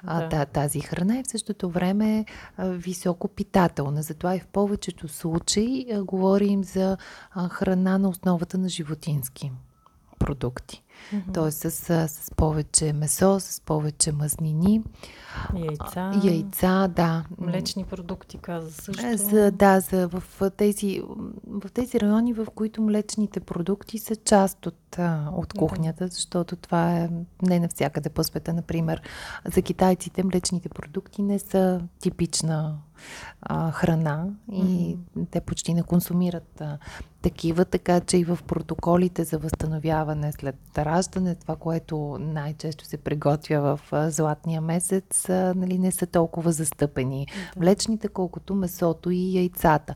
а, 0.03 0.27
да. 0.27 0.45
тази 0.45 0.79
храна 0.79 1.19
и 1.19 1.23
в 1.23 1.31
същото 1.31 1.69
време 1.69 2.25
а, 2.57 2.69
високо 2.69 3.27
питателна. 3.27 4.01
Затова 4.01 4.35
и 4.35 4.39
в 4.39 4.47
повечето 4.47 5.07
случаи 5.07 5.87
а, 5.91 6.03
говорим 6.03 6.63
за 6.63 6.97
а, 7.31 7.49
храна 7.49 7.97
на 7.97 8.09
основата 8.09 8.57
на 8.57 8.69
животински 8.69 9.51
продукти. 10.17 10.81
Mm-hmm. 11.13 11.33
Тоест 11.33 11.59
с, 11.59 11.71
с 12.07 12.31
повече 12.35 12.93
месо, 12.93 13.39
с 13.39 13.61
повече 13.61 14.11
мазнини. 14.11 14.83
Яйца. 15.55 16.21
Яйца, 16.23 16.87
да. 16.87 17.25
Млечни 17.37 17.83
продукти, 17.83 18.37
каза 18.37 18.71
също. 18.71 19.05
Е, 19.05 19.17
за, 19.17 19.51
да, 19.51 19.79
за, 19.79 20.07
в, 20.07 20.51
тези, 20.57 21.01
в 21.47 21.71
тези 21.73 21.99
райони, 21.99 22.33
в 22.33 22.47
които 22.55 22.81
млечните 22.81 23.39
продукти 23.39 23.97
са 23.97 24.15
част 24.15 24.65
от, 24.65 24.97
от 25.31 25.53
кухнята, 25.53 26.07
защото 26.07 26.55
това 26.55 26.97
е 26.97 27.09
не 27.41 27.59
навсякъде 27.59 28.09
по 28.09 28.23
света. 28.23 28.53
Например, 28.53 29.01
за 29.55 29.61
китайците 29.61 30.23
млечните 30.23 30.69
продукти 30.69 31.21
не 31.21 31.39
са 31.39 31.81
типична 31.99 32.77
а, 33.41 33.71
храна 33.71 34.25
и 34.51 34.61
mm-hmm. 34.61 35.27
те 35.31 35.41
почти 35.41 35.73
не 35.73 35.83
консумират 35.83 36.61
а, 36.61 36.77
такива, 37.21 37.65
така 37.65 37.99
че 37.99 38.17
и 38.17 38.23
в 38.23 38.39
протоколите 38.47 39.23
за 39.23 39.37
възстановяване 39.37 40.31
след 40.31 40.55
раждане, 40.87 41.35
това, 41.35 41.55
което 41.55 42.17
най-често 42.19 42.85
се 42.85 42.97
приготвя 42.97 43.59
в 43.61 43.79
златния 44.11 44.61
месец, 44.61 45.25
нали, 45.29 45.77
не 45.77 45.91
са 45.91 46.07
толкова 46.07 46.51
застъпени. 46.51 47.27
Mm-hmm. 47.27 47.59
Млечните, 47.59 48.07
колкото 48.07 48.55
месото 48.55 49.09
и 49.11 49.35
яйцата. 49.35 49.93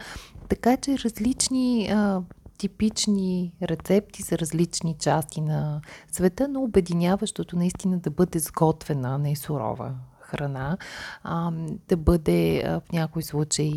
Така 0.49 0.77
че 0.77 0.97
различни 0.99 1.89
а, 1.91 2.21
типични 2.57 3.53
рецепти 3.63 4.21
за 4.21 4.37
различни 4.37 4.95
части 4.99 5.41
на 5.41 5.81
света, 6.11 6.47
но 6.47 6.61
обединяващото 6.61 7.55
наистина 7.55 7.99
да 7.99 8.11
бъде 8.11 8.39
сготвена, 8.39 9.17
не 9.17 9.35
сурова 9.35 9.93
храна, 10.31 10.77
а, 11.23 11.51
да 11.87 11.97
бъде 11.97 12.63
а, 12.65 12.79
в 12.79 12.91
някой 12.91 13.23
случай 13.23 13.71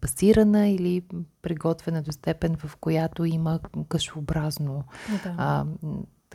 пасирана 0.00 0.68
или 0.68 1.02
приготвена 1.42 2.02
до 2.02 2.12
степен, 2.12 2.56
в 2.56 2.76
която 2.76 3.24
има 3.24 3.60
кашообразно 3.88 4.84
да. 5.24 5.34
а, 5.38 5.64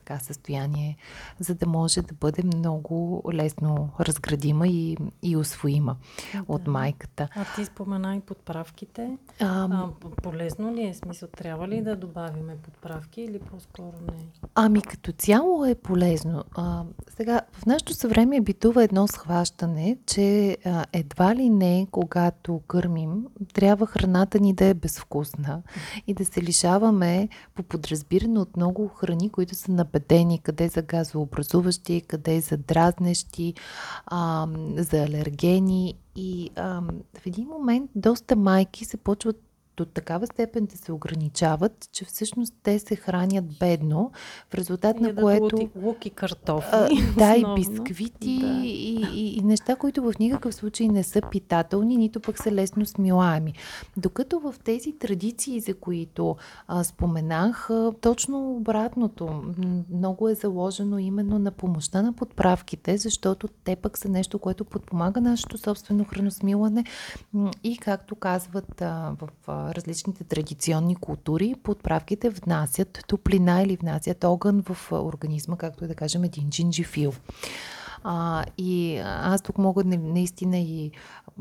така 0.10 0.24
състояние, 0.24 0.98
за 1.39 1.56
да 1.56 1.68
може 1.68 2.01
да 2.01 2.13
бъде 2.13 2.44
много 2.44 3.24
лесно 3.34 3.89
разградима 4.00 4.68
и, 4.68 4.98
и 5.22 5.38
освоима 5.38 5.96
да. 6.34 6.44
от 6.48 6.68
майката. 6.68 7.28
А 7.36 7.46
ти 7.56 7.66
спомена 7.66 8.16
и 8.16 8.20
подправките. 8.20 9.18
А, 9.39 9.68
а, 9.72 9.89
полезно 10.24 10.75
ли 10.75 10.84
е? 10.84 10.94
Смисъл, 10.94 11.30
трябва 11.30 11.68
ли 11.68 11.82
да 11.82 11.96
добавиме 11.96 12.58
подправки 12.58 13.22
или 13.22 13.39
по-скоро 13.39 13.94
не? 14.08 14.25
Ами 14.56 14.82
като 14.82 15.12
цяло 15.12 15.66
е 15.66 15.75
полезно. 15.75 16.44
А, 16.56 16.84
сега, 17.10 17.42
в 17.51 17.66
нашото 17.66 17.94
съвремие 17.94 18.42
битува 18.42 18.84
едно 18.84 19.08
схващане, 19.08 19.98
че 20.06 20.58
а, 20.66 20.86
едва 20.94 21.36
ли 21.36 21.50
не, 21.50 21.88
когато 21.92 22.62
кърмим, 22.68 23.25
трябва 23.54 23.86
храната 23.86 24.39
ни 24.39 24.54
да 24.54 24.66
е 24.66 24.74
безвкусна 24.74 25.62
и 26.08 26.13
да 26.13 26.25
се 26.25 26.42
лишаваме 26.42 27.30
по 27.56 27.63
подразбиране 27.63 28.39
от 28.39 28.58
много 28.58 28.88
храни, 28.88 29.30
които 29.30 29.56
са 29.56 29.72
на 29.72 29.86
набедени, 30.00 30.39
къде 30.39 30.68
за 30.68 30.82
газообразуващи, 30.82 32.01
къде 32.01 32.41
за 32.41 32.58
дразнещи, 32.58 33.53
а, 34.06 34.48
за 34.77 35.03
алергени. 35.03 35.94
И 36.15 36.50
а, 36.56 36.82
в 37.20 37.25
един 37.25 37.48
момент 37.48 37.91
доста 37.96 38.36
майки 38.36 38.86
се 38.86 38.98
почват 38.98 39.49
до 39.79 39.86
такава 39.86 40.27
степен 40.27 40.65
да 40.65 40.77
се 40.77 40.91
ограничават, 40.91 41.89
че 41.91 42.05
всъщност 42.05 42.53
те 42.63 42.79
се 42.79 42.95
хранят 42.95 43.45
бедно, 43.59 44.12
в 44.50 44.53
резултат 44.53 45.00
на 45.00 45.15
което... 45.15 45.55
Лук, 45.55 45.71
лук 45.75 46.05
и 46.05 46.09
картофи. 46.09 46.67
А, 46.71 46.89
да, 47.17 47.36
и 47.36 47.45
бисквити, 47.55 48.39
да. 48.39 48.62
И, 48.63 49.07
и, 49.13 49.38
и 49.38 49.41
неща, 49.41 49.75
които 49.75 50.03
в 50.03 50.13
никакъв 50.19 50.55
случай 50.55 50.88
не 50.88 51.03
са 51.03 51.21
питателни, 51.31 51.98
нито 51.98 52.19
пък 52.19 52.43
са 52.43 52.51
лесно 52.51 52.86
смилаеми. 52.86 53.53
Докато 53.98 54.39
в 54.39 54.55
тези 54.63 54.91
традиции, 55.00 55.59
за 55.59 55.74
които 55.74 56.36
а, 56.67 56.83
споменах, 56.83 57.69
а, 57.69 57.93
точно 58.01 58.51
обратното. 58.51 59.43
Много 59.93 60.29
е 60.29 60.36
заложено 60.36 60.98
именно 60.98 61.39
на 61.39 61.51
помощта 61.51 62.01
на 62.01 62.13
подправките, 62.13 62.98
защото 62.98 63.48
те 63.48 63.75
пък 63.75 63.98
са 63.98 64.09
нещо, 64.09 64.39
което 64.39 64.65
подпомага 64.65 65.21
нашето 65.21 65.57
собствено 65.57 66.05
храносмилане 66.05 66.83
и, 67.63 67.77
както 67.77 68.15
казват 68.15 68.81
а, 68.81 69.15
в 69.21 69.29
различните 69.75 70.23
традиционни 70.23 70.95
култури, 70.95 71.55
подправките 71.63 72.29
внасят 72.29 73.03
топлина 73.07 73.61
или 73.61 73.75
внасят 73.75 74.23
огън 74.23 74.63
в 74.69 74.91
организма, 74.91 75.57
както 75.57 75.85
и 75.85 75.88
да 75.88 75.95
кажем 75.95 76.23
един 76.23 76.49
джинджифил. 76.49 77.13
А, 78.03 78.45
и 78.57 78.97
аз 79.03 79.41
тук 79.41 79.57
мога 79.57 79.83
наистина 79.83 80.57
и 80.57 80.91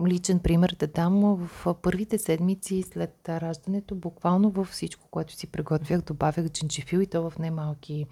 личен 0.07 0.39
пример 0.39 0.77
да 0.79 0.87
дам 0.87 1.21
в 1.37 1.75
първите 1.83 2.19
седмици 2.19 2.83
след 2.83 3.29
раждането, 3.29 3.95
буквално 3.95 4.51
във 4.51 4.69
всичко, 4.69 5.09
което 5.11 5.33
си 5.35 5.47
приготвях, 5.47 6.01
добавях 6.01 6.49
джинджифил 6.49 6.99
и 6.99 7.07
то 7.07 7.31
в 7.31 7.39
немалки 7.39 8.07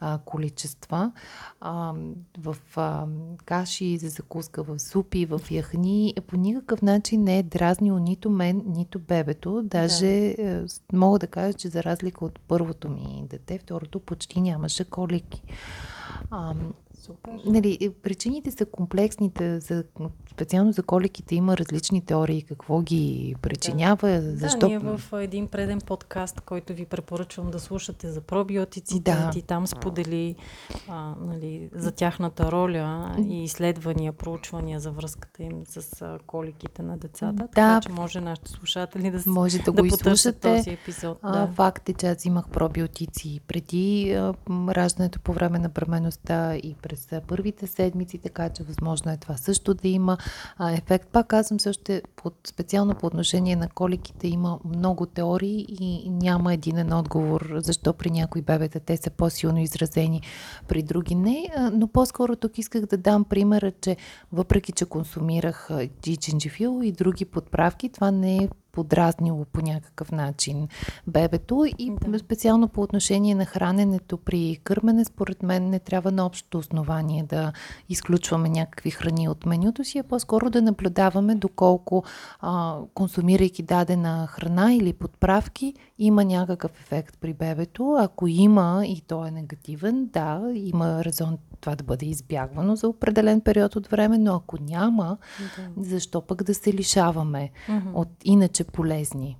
а, 0.00 0.18
количества. 0.24 1.12
А, 1.60 1.94
в 2.38 2.56
а, 2.76 3.06
каши 3.44 3.98
за 3.98 4.08
закуска, 4.08 4.62
в 4.62 4.78
супи, 4.78 5.26
в 5.26 5.40
яхни. 5.50 6.14
По 6.26 6.36
никакъв 6.36 6.82
начин 6.82 7.24
не 7.24 7.38
е 7.38 7.42
дразнило 7.42 7.98
нито 7.98 8.30
мен, 8.30 8.62
нито 8.66 8.98
бебето. 8.98 9.62
Даже 9.62 10.06
да. 10.06 10.42
Е, 10.42 10.64
мога 10.92 11.18
да 11.18 11.26
кажа, 11.26 11.52
че 11.52 11.68
за 11.68 11.84
разлика 11.84 12.24
от 12.24 12.40
първото 12.40 12.88
ми 12.88 13.24
дете, 13.30 13.58
второто 13.58 14.00
почти 14.00 14.40
нямаше 14.40 14.84
колики. 14.84 15.42
А, 16.30 16.54
Супер. 17.00 17.32
Нали, 17.46 17.90
причините 18.02 18.50
са 18.50 18.66
комплексните. 18.66 19.60
За, 19.60 19.84
специално 20.30 20.72
за 20.72 20.82
коликите 20.82 21.34
има 21.34 21.56
различни 21.56 22.04
теории. 22.04 22.42
Какво 22.42 22.80
ги 22.80 23.34
причинява? 23.42 24.08
Да. 24.08 24.36
Защо? 24.36 24.58
Да, 24.58 24.66
ние 24.66 24.78
в 24.78 25.00
един 25.12 25.48
преден 25.48 25.80
подкаст, 25.80 26.40
който 26.40 26.74
ви 26.74 26.84
препоръчвам 26.84 27.50
да 27.50 27.60
слушате 27.60 28.10
за 28.10 28.20
пробиотиците, 28.20 29.10
да. 29.10 29.30
ти 29.30 29.42
там 29.42 29.66
сподели 29.66 30.36
а, 30.88 31.14
нали, 31.20 31.70
за 31.72 31.92
тяхната 31.92 32.52
роля 32.52 33.14
и 33.28 33.44
изследвания, 33.44 34.12
проучвания 34.12 34.80
за 34.80 34.90
връзката 34.90 35.42
им 35.42 35.62
с 35.66 36.02
а, 36.02 36.18
коликите 36.26 36.82
на 36.82 36.98
децата. 36.98 37.32
Да. 37.32 37.46
Така 37.46 37.80
че 37.82 37.88
може 37.92 38.20
нашите 38.20 38.50
слушатели 38.50 39.10
да, 39.10 39.22
може 39.26 39.58
да, 39.58 39.64
да 39.64 39.72
го 39.72 39.86
изслушате. 39.86 40.56
този 40.56 40.70
епизод. 40.70 41.18
А, 41.22 41.46
да. 41.46 41.52
Факт 41.52 41.88
е, 41.88 41.92
че 41.92 42.06
аз 42.06 42.24
имах 42.24 42.48
пробиотици 42.48 43.40
преди 43.48 44.12
а, 44.12 44.34
раждането 44.50 45.20
по 45.20 45.32
време 45.32 45.58
на 45.58 45.68
бременността 45.68 46.56
и 46.56 46.74
през 46.88 47.08
първите 47.26 47.66
седмици, 47.66 48.18
така 48.18 48.48
че 48.48 48.62
възможно 48.62 49.12
е 49.12 49.16
това 49.16 49.36
също 49.36 49.74
да 49.74 49.88
има 49.88 50.16
ефект. 50.72 51.08
Пак 51.08 51.26
казвам 51.26 51.60
също, 51.60 52.00
под, 52.16 52.34
специално 52.46 52.94
по 52.94 53.06
отношение 53.06 53.56
на 53.56 53.68
коликите 53.68 54.28
има 54.28 54.58
много 54.64 55.06
теории 55.06 55.66
и 55.80 56.10
няма 56.10 56.54
един 56.54 56.92
отговор, 56.92 57.52
защо 57.56 57.92
при 57.92 58.10
някои 58.10 58.42
бебета 58.42 58.80
те 58.80 58.96
са 58.96 59.10
по-силно 59.10 59.58
изразени, 59.58 60.22
при 60.68 60.82
други 60.82 61.14
не. 61.14 61.48
Но 61.72 61.88
по-скоро 61.88 62.36
тук 62.36 62.58
исках 62.58 62.86
да 62.86 62.96
дам 62.96 63.24
примера, 63.24 63.72
че 63.80 63.96
въпреки, 64.32 64.72
че 64.72 64.84
консумирах 64.84 65.70
и 66.06 66.16
джинджифил 66.16 66.80
и 66.82 66.92
други 66.92 67.24
подправки, 67.24 67.88
това 67.88 68.10
не 68.10 68.36
е 68.36 68.48
подразнило 68.78 69.44
по 69.52 69.60
някакъв 69.60 70.12
начин 70.12 70.68
бебето 71.06 71.64
и 71.78 71.92
да. 72.06 72.18
специално 72.18 72.68
по 72.68 72.80
отношение 72.80 73.34
на 73.34 73.44
храненето 73.44 74.16
при 74.16 74.58
кърмене, 74.64 75.04
според 75.04 75.42
мен 75.42 75.70
не 75.70 75.78
трябва 75.78 76.12
на 76.12 76.26
общото 76.26 76.58
основание 76.58 77.22
да 77.22 77.52
изключваме 77.88 78.48
някакви 78.48 78.90
храни 78.90 79.28
от 79.28 79.46
менюто 79.46 79.84
си, 79.84 79.98
а 79.98 80.02
по-скоро 80.02 80.50
да 80.50 80.62
наблюдаваме 80.62 81.34
доколко 81.34 82.04
а, 82.40 82.78
консумирайки 82.94 83.62
дадена 83.62 84.26
храна 84.26 84.74
или 84.74 84.92
подправки 84.92 85.74
има 85.98 86.24
някакъв 86.24 86.70
ефект 86.80 87.18
при 87.20 87.34
бебето. 87.34 87.96
Ако 87.98 88.26
има 88.26 88.82
и 88.86 89.00
то 89.00 89.26
е 89.26 89.30
негативен, 89.30 90.06
да, 90.12 90.50
има 90.54 91.04
резон 91.04 91.38
това 91.60 91.76
да 91.76 91.84
бъде 91.84 92.06
избягвано 92.06 92.76
за 92.76 92.88
определен 92.88 93.40
период 93.40 93.76
от 93.76 93.86
време, 93.86 94.18
но 94.18 94.34
ако 94.34 94.56
няма, 94.62 95.16
да. 95.56 95.82
защо 95.82 96.20
пък 96.20 96.42
да 96.42 96.54
се 96.54 96.72
лишаваме 96.72 97.50
mm-hmm. 97.68 97.94
от 97.94 98.08
иначе 98.24 98.64
полезни 98.64 99.38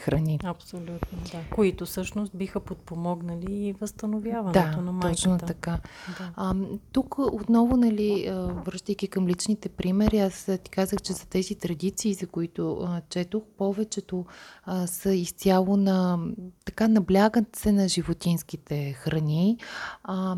храни. 0.00 0.38
Абсолютно, 0.44 1.18
да. 1.32 1.38
Които 1.54 1.86
всъщност 1.86 2.36
биха 2.36 2.60
подпомогнали 2.60 3.66
и 3.66 3.72
възстановяването 3.72 4.76
да, 4.76 4.82
на 4.82 4.92
майката. 4.92 5.12
точно 5.12 5.38
така. 5.38 5.78
Да. 6.18 6.32
А, 6.36 6.54
тук 6.92 7.18
отново, 7.18 7.76
нали, 7.76 8.32
връщайки 8.64 9.08
към 9.08 9.28
личните 9.28 9.68
примери, 9.68 10.18
аз 10.18 10.50
ти 10.64 10.70
казах, 10.70 11.02
че 11.02 11.12
за 11.12 11.26
тези 11.26 11.54
традиции, 11.54 12.14
за 12.14 12.26
които 12.26 12.78
а, 12.80 13.00
четох, 13.08 13.42
повечето 13.58 14.24
а, 14.64 14.86
са 14.86 15.14
изцяло 15.14 15.76
на, 15.76 16.18
така, 16.64 16.88
наблягат 16.88 17.56
се 17.56 17.72
на 17.72 17.88
животинските 17.88 18.92
храни. 18.92 19.58
А, 20.04 20.36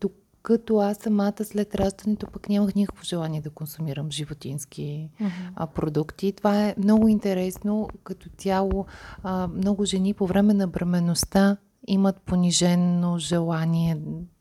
тук 0.00 0.12
като 0.42 0.78
аз 0.78 0.96
самата 0.96 1.44
след 1.44 1.74
раждането 1.74 2.26
пък 2.26 2.48
нямах 2.48 2.74
никакво 2.74 3.04
желание 3.04 3.40
да 3.40 3.50
консумирам 3.50 4.10
животински 4.10 5.10
uh-huh. 5.20 5.30
а, 5.56 5.66
продукти. 5.66 6.32
Това 6.32 6.66
е 6.66 6.74
много 6.78 7.08
интересно. 7.08 7.88
Като 8.04 8.28
цяло 8.38 8.86
а, 9.22 9.46
много 9.46 9.84
жени 9.84 10.14
по 10.14 10.26
време 10.26 10.54
на 10.54 10.68
бременността 10.68 11.56
имат 11.86 12.22
понижено 12.22 13.18
желание 13.18 13.98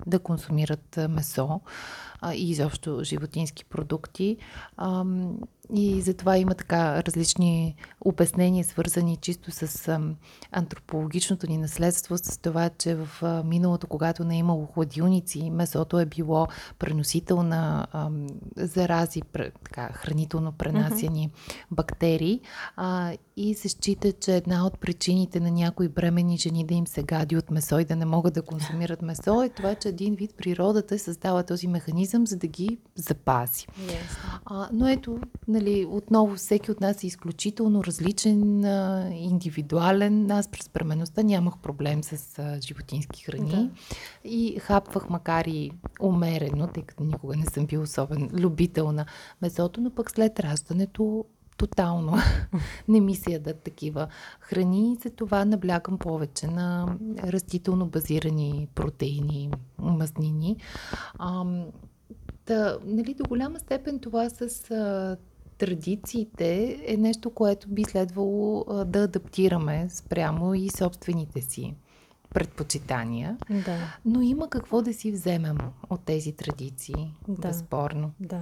да 0.07 0.19
консумират 0.19 0.99
месо 1.09 1.61
а, 2.21 2.33
и 2.33 2.49
изобщо 2.49 3.03
животински 3.03 3.65
продукти. 3.65 4.37
А, 4.77 5.05
и 5.73 6.01
затова 6.01 6.37
има 6.37 6.55
така 6.55 7.03
различни 7.03 7.75
обяснения, 8.01 8.63
свързани 8.63 9.17
чисто 9.17 9.51
с 9.51 9.87
а, 9.87 10.01
антропологичното 10.51 11.47
ни 11.47 11.57
наследство, 11.57 12.17
с 12.17 12.41
това, 12.41 12.69
че 12.69 12.95
в 12.95 13.09
а, 13.21 13.43
миналото, 13.43 13.87
когато 13.87 14.23
не 14.23 14.35
е 14.35 14.39
имало 14.39 14.65
хладилници, 14.65 15.49
месото 15.49 15.99
е 15.99 16.05
било 16.05 16.47
преносител 16.79 17.43
на 17.43 17.87
а, 17.91 18.09
зарази, 18.57 19.21
така, 19.63 19.89
хранително 19.93 20.51
пренасяни 20.51 21.29
mm-hmm. 21.29 21.65
бактерии. 21.71 22.41
А, 22.75 23.13
и 23.37 23.53
се 23.53 23.69
счита, 23.69 24.11
че 24.11 24.35
една 24.35 24.65
от 24.65 24.79
причините 24.79 25.39
на 25.39 25.51
някои 25.51 25.87
бремени 25.87 26.37
жени 26.37 26.65
да 26.65 26.73
им 26.73 26.87
се 26.87 27.03
гади 27.03 27.37
от 27.37 27.51
месо 27.51 27.79
и 27.79 27.85
да 27.85 27.95
не 27.95 28.05
могат 28.05 28.33
да 28.33 28.41
консумират 28.41 29.01
месо 29.01 29.43
е 29.43 29.49
това, 29.49 29.75
че 29.75 29.89
един 29.89 30.15
вид 30.15 30.33
природата 30.37 30.95
е 30.95 30.97
създава 30.97 31.43
този 31.43 31.67
механизъм, 31.67 32.10
за 32.25 32.37
да 32.37 32.47
ги 32.47 32.77
запази. 32.95 33.67
Yes. 33.67 34.17
А, 34.45 34.69
но 34.73 34.87
ето, 34.87 35.19
нали, 35.47 35.85
отново 35.89 36.35
всеки 36.35 36.71
от 36.71 36.81
нас 36.81 37.03
е 37.03 37.07
изключително 37.07 37.83
различен, 37.83 38.65
а, 38.65 39.09
индивидуален. 39.13 40.31
Аз 40.31 40.47
през 40.47 40.69
бременността 40.69 41.23
нямах 41.23 41.57
проблем 41.57 42.03
с 42.03 42.39
а, 42.39 42.61
животински 42.61 43.23
храни 43.23 43.49
да. 43.49 43.69
и 44.23 44.59
хапвах, 44.59 45.09
макар 45.09 45.45
и 45.45 45.71
умерено, 46.01 46.67
тъй 46.67 46.83
като 46.83 47.03
никога 47.03 47.35
не 47.35 47.45
съм 47.45 47.65
бил 47.65 47.81
особен 47.81 48.29
любител 48.33 48.91
на 48.91 49.05
месото, 49.41 49.81
но 49.81 49.89
пък 49.89 50.11
след 50.11 50.39
раждането 50.39 51.25
тотално 51.61 52.17
не 52.87 53.01
ми 53.01 53.15
се 53.15 53.31
ядат 53.31 53.63
такива 53.63 54.07
храни 54.39 54.91
и 54.91 54.97
за 55.03 55.09
това 55.09 55.45
наблягам 55.45 55.97
повече 55.97 56.47
на 56.47 56.95
растително 57.23 57.85
базирани 57.85 58.67
протеини, 58.75 59.51
мазнини. 59.79 60.57
А, 61.19 61.45
да, 62.47 62.79
нали, 62.85 63.13
до 63.13 63.23
голяма 63.23 63.59
степен 63.59 63.99
това 63.99 64.29
с 64.29 64.71
а, 64.71 65.17
традициите 65.57 66.79
е 66.85 66.97
нещо, 66.97 67.29
което 67.29 67.69
би 67.69 67.83
следвало 67.83 68.65
а, 68.69 68.85
да 68.85 69.03
адаптираме 69.03 69.87
спрямо 69.89 70.55
и 70.55 70.69
собствените 70.69 71.41
си 71.41 71.75
предпочитания. 72.33 73.37
Да. 73.49 73.77
Но 74.05 74.21
има 74.21 74.49
какво 74.49 74.81
да 74.81 74.93
си 74.93 75.11
вземем 75.11 75.57
от 75.89 76.01
тези 76.05 76.31
традиции, 76.31 77.13
да. 77.27 77.47
безспорно. 77.47 78.11
Да. 78.19 78.41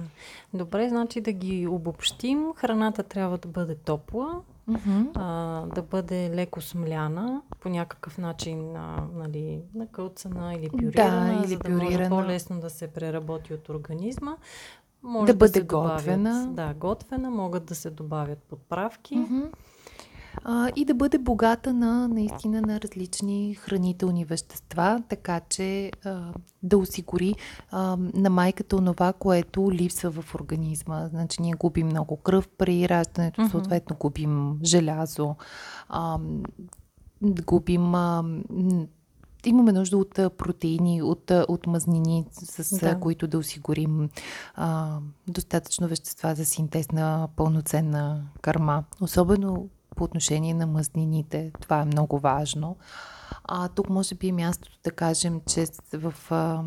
Добре, 0.54 0.88
значи 0.88 1.20
да 1.20 1.32
ги 1.32 1.66
обобщим. 1.66 2.52
Храната 2.56 3.02
трябва 3.02 3.38
да 3.38 3.48
бъде 3.48 3.74
топла, 3.74 4.40
uh-huh. 4.72 5.10
а, 5.14 5.66
да 5.74 5.82
бъде 5.82 6.30
леко 6.34 6.60
смляна, 6.60 7.42
по 7.60 7.68
някакъв 7.68 8.18
начин 8.18 8.76
а, 8.76 9.06
нали, 9.14 9.62
накълцана 9.74 10.54
или 10.54 10.70
пюрирана, 10.70 11.26
да, 11.26 11.38
или 11.38 11.48
за 11.48 11.58
да 11.58 11.70
може 11.70 12.08
по-лесно 12.08 12.60
да 12.60 12.70
се 12.70 12.88
преработи 12.88 13.54
от 13.54 13.68
организма. 13.68 14.36
Може 15.02 15.26
да, 15.26 15.32
да 15.32 15.36
бъде 15.36 15.60
готвена. 15.60 16.46
Добавят, 16.46 16.54
да, 16.54 16.74
готвена. 16.74 17.30
Могат 17.30 17.64
да 17.64 17.74
се 17.74 17.90
добавят 17.90 18.38
подправки. 18.38 19.14
Uh-huh 19.14 19.50
а, 20.44 20.70
и 20.76 20.84
да 20.84 20.94
бъде 20.94 21.18
богата 21.18 21.72
на 21.72 22.08
наистина 22.08 22.60
на 22.60 22.80
различни 22.80 23.54
хранителни 23.54 24.24
вещества, 24.24 25.02
така 25.08 25.40
че 25.40 25.92
а, 26.04 26.32
да 26.62 26.78
осигури 26.78 27.34
а, 27.70 27.96
на 28.14 28.30
майката 28.30 28.76
онова, 28.76 29.12
което 29.12 29.72
липсва 29.72 30.10
в 30.10 30.34
организма. 30.34 31.08
Значи 31.08 31.42
ние 31.42 31.54
губим 31.54 31.86
много 31.86 32.16
кръв 32.16 32.48
при 32.48 32.88
раждането, 32.88 33.40
mm-hmm. 33.40 33.50
съответно 33.50 33.96
губим 34.00 34.58
желязо, 34.64 35.34
а, 35.88 36.18
губим 37.22 37.94
а, 37.94 38.24
имаме 39.46 39.72
нужда 39.72 39.98
от 39.98 40.14
протеини, 40.14 41.02
от, 41.02 41.30
от 41.30 41.66
мазнини, 41.66 42.26
с 42.32 42.78
да. 42.78 43.00
които 43.00 43.28
да 43.28 43.38
осигурим 43.38 44.08
а, 44.54 44.98
достатъчно 45.28 45.88
вещества 45.88 46.34
за 46.34 46.44
синтез 46.44 46.92
на 46.92 47.28
пълноценна 47.36 48.22
кърма. 48.40 48.84
Особено 49.00 49.68
по 49.96 50.04
отношение 50.04 50.54
на 50.54 50.66
мазнините. 50.66 51.52
Това 51.60 51.80
е 51.80 51.84
много 51.84 52.18
важно. 52.18 52.76
А 53.44 53.68
тук 53.68 53.90
може 53.90 54.14
би 54.14 54.28
е 54.28 54.32
мястото 54.32 54.78
да 54.84 54.90
кажем, 54.90 55.40
че 55.46 55.66
в 55.92 56.14
а, 56.30 56.62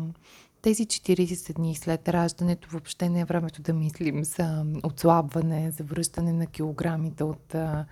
тези 0.62 0.86
40 0.86 1.54
дни 1.54 1.74
след 1.74 2.08
раждането 2.08 2.68
въобще 2.70 3.08
не 3.08 3.20
е 3.20 3.24
времето 3.24 3.62
да 3.62 3.72
мислим 3.72 4.24
за 4.24 4.64
отслабване, 4.84 5.70
за 5.70 5.84
връщане 5.84 6.32
на 6.32 6.46
килограмите 6.46 7.24
от 7.24 7.54
а, 7.54 7.86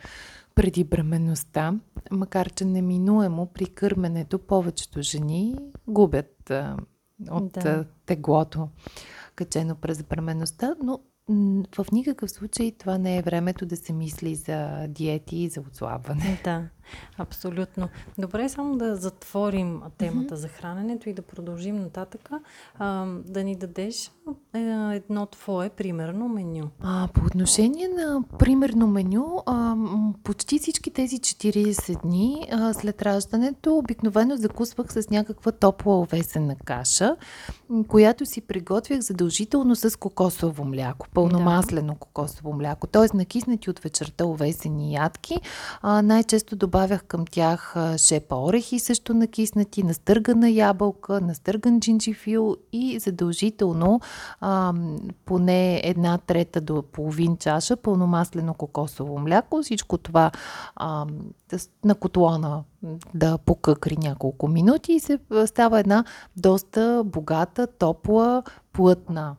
преди 0.55 0.85
бременността, 0.85 1.75
макар 2.11 2.51
че 2.51 2.64
неминуемо 2.64 3.47
при 3.47 3.66
кърменето 3.66 4.38
повечето 4.38 5.03
жени 5.03 5.59
губят 5.88 6.51
а, 6.51 6.77
от 7.31 7.53
да. 7.53 7.85
теглото 8.07 8.68
качено 9.35 9.75
през 9.75 10.03
бременността, 10.03 10.75
но 10.83 11.01
в 11.77 11.87
никакъв 11.92 12.31
случай 12.31 12.73
това 12.79 12.99
не 12.99 13.16
е 13.16 13.23
времето 13.23 13.66
да 13.66 13.77
се 13.77 13.92
мисли 13.92 14.35
за 14.35 14.87
диети 14.88 15.37
и 15.37 15.49
за 15.49 15.61
отслабване. 15.61 16.40
Да, 16.45 16.68
абсолютно. 17.18 17.88
Добре, 18.18 18.49
само 18.49 18.77
да 18.77 18.97
затворим 18.97 19.83
темата 19.99 20.35
mm-hmm. 20.35 20.38
за 20.38 20.49
храненето 20.49 21.09
и 21.09 21.14
да 21.14 21.23
продължим 21.23 21.77
нататък. 21.77 22.31
А, 22.79 23.07
да 23.07 23.45
ни 23.45 23.57
дадеш 23.57 24.07
е, 24.07 24.11
едно 24.55 25.27
твое 25.27 25.69
примерно 25.69 26.29
меню. 26.29 26.69
А, 26.83 27.09
по 27.15 27.25
отношение 27.27 27.88
на 27.88 28.23
примерно 28.38 28.87
меню, 28.87 29.43
а, 29.47 29.77
почти 30.25 30.59
всички 30.59 30.91
тези 30.91 31.19
40 31.19 32.03
дни 32.03 32.49
а, 32.53 32.73
след 32.75 33.03
раждането 33.03 33.79
обикновено 33.79 34.37
закусвах 34.37 34.93
с 34.93 35.11
някаква 35.11 35.53
топла 35.53 36.01
овесена 36.01 36.57
каша, 36.65 37.17
която 37.88 38.27
си 38.27 38.41
приготвях 38.41 39.01
задължително 39.01 39.77
с 39.77 39.99
кокосово 39.99 40.65
мляко 40.65 41.07
пълномаслено 41.15 41.95
кокосово 41.95 42.53
мляко, 42.53 42.87
т.е. 42.87 43.17
накиснати 43.17 43.71
от 43.71 43.79
вечерта 43.79 44.27
овесени 44.27 44.95
ядки. 44.95 45.37
А, 45.83 46.03
най-често 46.03 46.57
добавях 46.57 47.05
към 47.05 47.25
тях 47.31 47.77
шепа 47.97 48.37
орехи, 48.37 48.79
също 48.79 49.15
накиснати, 49.15 49.83
настъргана 49.83 50.51
ябълка, 50.51 51.21
настърган 51.21 51.81
джинджифил 51.81 52.57
и 52.73 52.99
задължително 52.99 54.01
а, 54.42 54.74
поне 55.24 55.81
една 55.85 56.18
трета 56.18 56.61
до 56.61 56.83
половин 56.83 57.37
чаша 57.37 57.76
пълномаслено 57.76 58.55
кокосово 58.55 59.18
мляко. 59.18 59.62
Всичко 59.62 59.98
това 59.98 60.31
а, 60.76 61.07
на 61.85 61.94
котлона 61.94 62.64
да 63.14 63.38
покъкри 63.38 63.96
няколко 63.96 64.48
минути 64.48 64.92
и 64.92 65.00
се 65.00 65.18
става 65.46 65.81
една 65.81 66.05
доста 66.37 67.02
богата, 67.07 67.66
топла, 67.66 68.42
плътна 68.72 69.37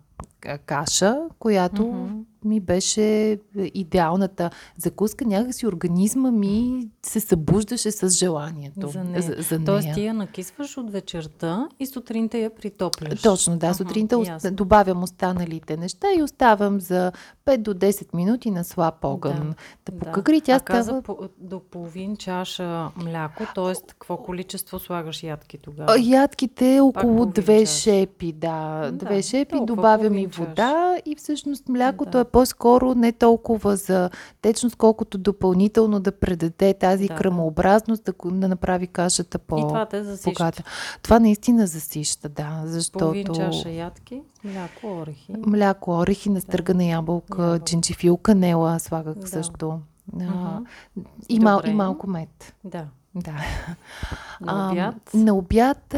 каша, 0.66 1.20
която 1.40 1.82
mm-hmm 1.82 2.24
ми 2.46 2.60
беше 2.60 3.40
идеалната 3.74 4.50
закуска. 4.78 5.26
Някакси 5.26 5.68
организма 5.68 6.32
ми 6.32 6.88
се 7.06 7.20
събуждаше 7.20 7.92
с 7.92 8.10
желанието 8.10 8.88
за 8.88 9.04
нея. 9.04 9.22
За, 9.22 9.36
за 9.42 9.60
нея. 9.60 9.66
Тоест 9.66 9.94
ти 9.94 10.06
я 10.06 10.14
накисваш 10.14 10.78
от 10.78 10.92
вечерта 10.92 11.70
и 11.80 11.86
сутринта 11.86 12.38
я 12.38 12.56
притопляш. 12.56 13.22
Точно, 13.22 13.58
да. 13.58 13.66
Ага, 13.66 13.76
сутринта 13.76 14.24
ясно. 14.28 14.52
добавям 14.52 15.04
останалите 15.04 15.78
неща 15.78 16.08
и 16.18 16.24
оставям 16.24 16.80
за 16.80 17.12
5 17.46 17.58
до 17.58 17.74
10 17.74 18.14
минути 18.14 18.52
на 18.52 18.64
слаб 18.64 19.06
огън. 19.06 19.56
Да, 19.86 19.92
да 19.92 20.00
покакри. 20.00 20.42
Тя 20.42 20.56
а 20.56 20.84
става... 20.84 21.02
по, 21.02 21.18
до 21.38 21.60
половин 21.60 22.18
чаша 22.18 22.90
мляко, 22.96 23.44
т.е. 23.56 23.74
какво 23.88 24.18
количество 24.18 24.80
слагаш 24.80 25.24
ядки 25.24 25.58
тогава? 25.58 26.00
Ядките 26.00 26.80
около 26.80 27.26
две 27.26 27.66
шепи, 27.66 28.32
да. 28.32 28.90
Две 28.94 29.16
да, 29.16 29.22
шепи, 29.24 29.56
добавям 29.62 30.18
и 30.18 30.28
вода 30.28 30.98
и 31.06 31.16
всъщност 31.16 31.70
млякото 31.70 32.12
да. 32.12 32.20
е 32.20 32.26
по-скоро 32.34 32.96
не 32.96 33.12
толкова 33.12 33.76
за 33.76 34.10
течност, 34.42 34.76
колкото 34.76 35.18
допълнително 35.18 36.00
да 36.00 36.12
предаде 36.12 36.74
тази 36.74 37.08
да. 37.08 37.16
кръмообразност, 37.16 38.04
да, 38.04 38.14
да 38.32 38.48
направи 38.48 38.88
кашата 38.88 39.40
по 39.40 39.58
И 39.58 39.62
това 39.62 39.86
те 39.86 40.04
засища. 40.04 40.64
Това 41.02 41.20
наистина 41.20 41.68
засища, 41.68 42.30
да, 42.30 42.62
защото... 42.66 43.00
Половин 43.00 43.28
чаша 43.36 43.70
ядки, 43.70 44.22
мляко, 44.44 44.88
орехи. 45.02 45.34
Мляко, 45.46 45.92
орехи, 45.92 46.30
настъргана 46.30 46.84
да. 46.84 46.90
ябълка, 46.90 47.42
ябълка, 47.42 47.66
джинджифил, 47.66 48.18
канела 48.18 48.80
слагах 48.80 49.16
да. 49.16 49.28
също. 49.28 49.80
А, 50.22 50.62
и, 51.30 51.40
мал, 51.40 51.62
и 51.66 51.74
малко 51.74 52.10
мед. 52.10 52.56
Да. 52.64 52.86
Да. 53.16 53.34
На 54.42 54.72
обяд? 54.72 54.96
А, 55.14 55.18
на 55.18 55.34
обяд 55.34 55.96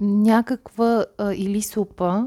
някаква 0.00 1.04
а, 1.18 1.34
или 1.34 1.62
супа, 1.62 2.26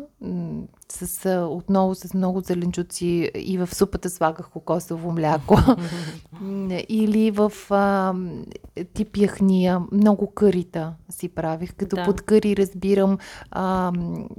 с, 0.94 1.48
отново 1.50 1.96
с 1.96 2.14
много 2.14 2.42
зеленчуци 2.42 3.32
и 3.36 3.58
в 3.58 3.76
супата 3.76 4.10
слагах 4.10 4.50
кокосово 4.50 5.12
мляко. 5.12 5.58
Или 6.90 7.32
в 7.32 7.52
а, 7.70 8.16
тип 8.94 9.18
яхния, 9.18 9.82
много 9.92 10.32
кърита 10.32 10.94
си 11.10 11.30
правих. 11.30 11.76
Като 11.76 11.96
да. 11.96 12.04
под 12.06 12.22
къри 12.22 12.58
разбирам 12.58 13.18
а, 13.52 13.92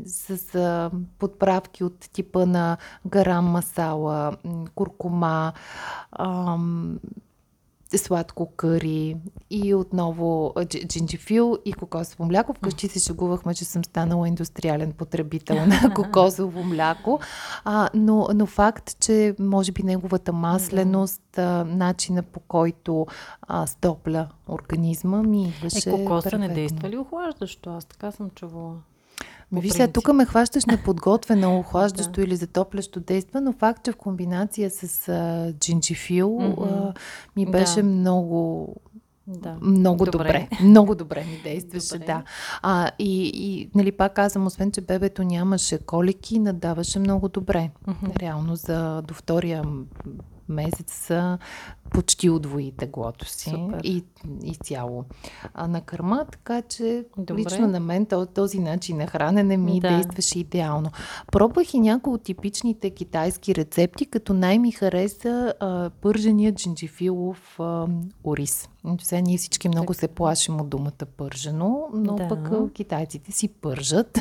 с 0.06 0.54
а, 0.54 0.90
подправки 1.18 1.84
от 1.84 1.98
типа 1.98 2.46
на 2.46 2.76
гарам 3.06 3.44
масала, 3.44 4.36
куркума, 4.74 5.52
а, 6.12 6.58
сладко 7.98 8.46
къри 8.56 9.16
и 9.50 9.74
отново 9.74 10.54
джинджифил 10.64 11.58
и 11.64 11.72
кокосово 11.72 12.24
мляко. 12.24 12.54
Вкъщи 12.54 12.88
се 12.88 12.98
шегувахме, 12.98 13.54
че 13.54 13.64
съм 13.64 13.84
станала 13.84 14.28
индустриален 14.28 14.92
потребител 14.92 15.66
на 15.66 15.94
кокосово 15.94 16.62
мляко. 16.62 17.20
А, 17.64 17.88
но, 17.94 18.28
но 18.34 18.46
факт, 18.46 18.96
че 19.00 19.34
може 19.38 19.72
би 19.72 19.82
неговата 19.82 20.32
масленост, 20.32 21.38
а, 21.38 21.64
начина 21.64 22.22
по 22.22 22.40
който 22.40 23.06
а, 23.42 23.66
стопля 23.66 24.28
организма 24.48 25.22
ми 25.22 25.42
идваше 25.48 25.90
Е, 25.90 25.92
кокоса 25.92 26.38
не 26.38 26.48
действа 26.48 26.88
ли 26.88 26.96
охлаждащо? 26.96 27.70
Аз 27.70 27.84
така 27.84 28.10
съм 28.10 28.30
чувала. 28.30 28.74
Ми, 29.52 29.60
ви 29.60 29.70
сега, 29.70 29.88
тук 29.88 30.12
ме 30.12 30.24
хващаш 30.24 30.64
неподготвена, 30.64 31.58
охлаждащо 31.58 32.12
да. 32.12 32.22
или 32.22 32.36
затоплящо 32.36 33.00
действа, 33.00 33.40
но 33.40 33.52
факт, 33.52 33.84
че 33.84 33.92
в 33.92 33.96
комбинация 33.96 34.70
с 34.70 35.08
а, 35.08 35.52
джинджифил 35.52 36.28
mm-hmm. 36.28 36.88
а, 36.88 36.94
ми 37.36 37.46
беше 37.46 37.82
да. 37.82 37.88
много 37.88 38.68
да. 39.26 39.56
Много 39.60 40.04
добре. 40.04 40.10
добре. 40.18 40.48
Много 40.62 40.94
добре 40.94 41.24
ми 41.24 41.40
действаше, 41.44 41.98
добре. 41.98 42.06
да. 42.06 42.22
А, 42.62 42.90
и, 42.98 43.30
и, 43.34 43.70
нали, 43.74 43.92
пак 43.92 44.14
казвам, 44.14 44.46
освен, 44.46 44.72
че 44.72 44.80
бебето 44.80 45.22
нямаше 45.22 45.78
колики, 45.78 46.38
надаваше 46.38 46.98
много 46.98 47.28
добре. 47.28 47.70
Mm-hmm. 47.86 48.18
Реално 48.20 48.56
за 48.56 49.02
до 49.02 49.14
втория 49.14 49.64
месец 50.48 51.10
почти 51.90 52.30
удвои 52.30 52.72
теглото 52.72 53.24
си 53.24 53.50
Супер. 53.50 53.80
и, 53.84 54.04
и 54.44 54.54
цяло 54.54 55.04
а, 55.54 55.68
на 55.68 55.80
кърма, 55.80 56.24
така 56.24 56.62
че 56.62 57.04
Добре. 57.18 57.42
лично 57.42 57.68
на 57.68 57.80
мен 57.80 58.06
този 58.34 58.58
начин 58.58 58.96
на 58.96 59.06
хранене 59.06 59.56
ми 59.56 59.80
да. 59.80 59.88
действаше 59.88 60.38
идеално. 60.38 60.90
Пробвах 61.32 61.74
и 61.74 61.80
някои 61.80 62.14
от 62.14 62.22
типичните 62.22 62.90
китайски 62.90 63.54
рецепти, 63.54 64.06
като 64.06 64.34
най-ми 64.34 64.72
хареса 64.72 65.54
а, 65.60 65.90
пържения 65.90 66.52
джинджифилов 66.52 67.60
а, 67.60 67.86
ориз. 68.24 68.68
Сега 69.02 69.20
ние 69.20 69.38
всички 69.38 69.68
много 69.68 69.94
се 69.94 70.08
плашим 70.08 70.60
от 70.60 70.68
думата 70.68 71.06
пържено, 71.16 71.88
но 71.94 72.14
да. 72.14 72.28
пък 72.28 72.72
китайците 72.72 73.32
си 73.32 73.48
пържат. 73.48 74.12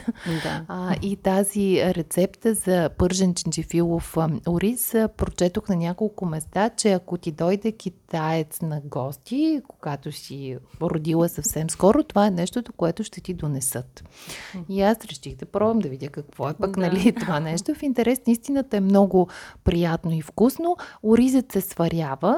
Да. 0.44 0.66
А, 0.68 0.96
и 1.02 1.16
тази 1.16 1.82
рецепта 1.84 2.54
за 2.54 2.90
пържен 2.98 3.34
джинджифилов 3.34 4.18
ориз 4.48 4.96
прочетох 5.18 5.70
на 5.70 5.76
няколко 5.76 6.13
места, 6.22 6.70
че 6.70 6.92
ако 6.92 7.18
ти 7.18 7.32
дойде 7.32 7.72
китаец 7.72 8.62
на 8.62 8.82
гости, 8.86 9.62
когато 9.68 10.12
си 10.12 10.58
родила 10.82 11.30
съвсем 11.30 11.70
скоро, 11.70 12.04
това 12.04 12.28
е 12.28 12.32
нещото, 12.32 12.74
което 12.74 13.04
ще 13.04 13.22
ти 13.22 13.34
донесат. 13.34 14.04
И 14.70 14.82
аз 14.82 15.06
реших 15.06 15.36
да 15.36 15.46
пробвам 15.46 15.80
да 15.80 15.90
видя 15.90 16.10
какво 16.10 16.50
е 16.50 16.54
пък, 16.54 16.72
да. 16.72 16.82
нали, 16.82 17.16
това 17.20 17.40
нещо. 17.40 17.76
В 17.76 17.84
интерес 17.84 18.22
на 18.28 18.32
истината 18.34 18.78
е 18.78 18.82
много 18.82 19.28
приятно 19.64 20.12
и 20.12 20.22
вкусно. 20.22 20.78
Оризът 21.04 21.52
се 21.52 21.62
сварява 21.62 22.38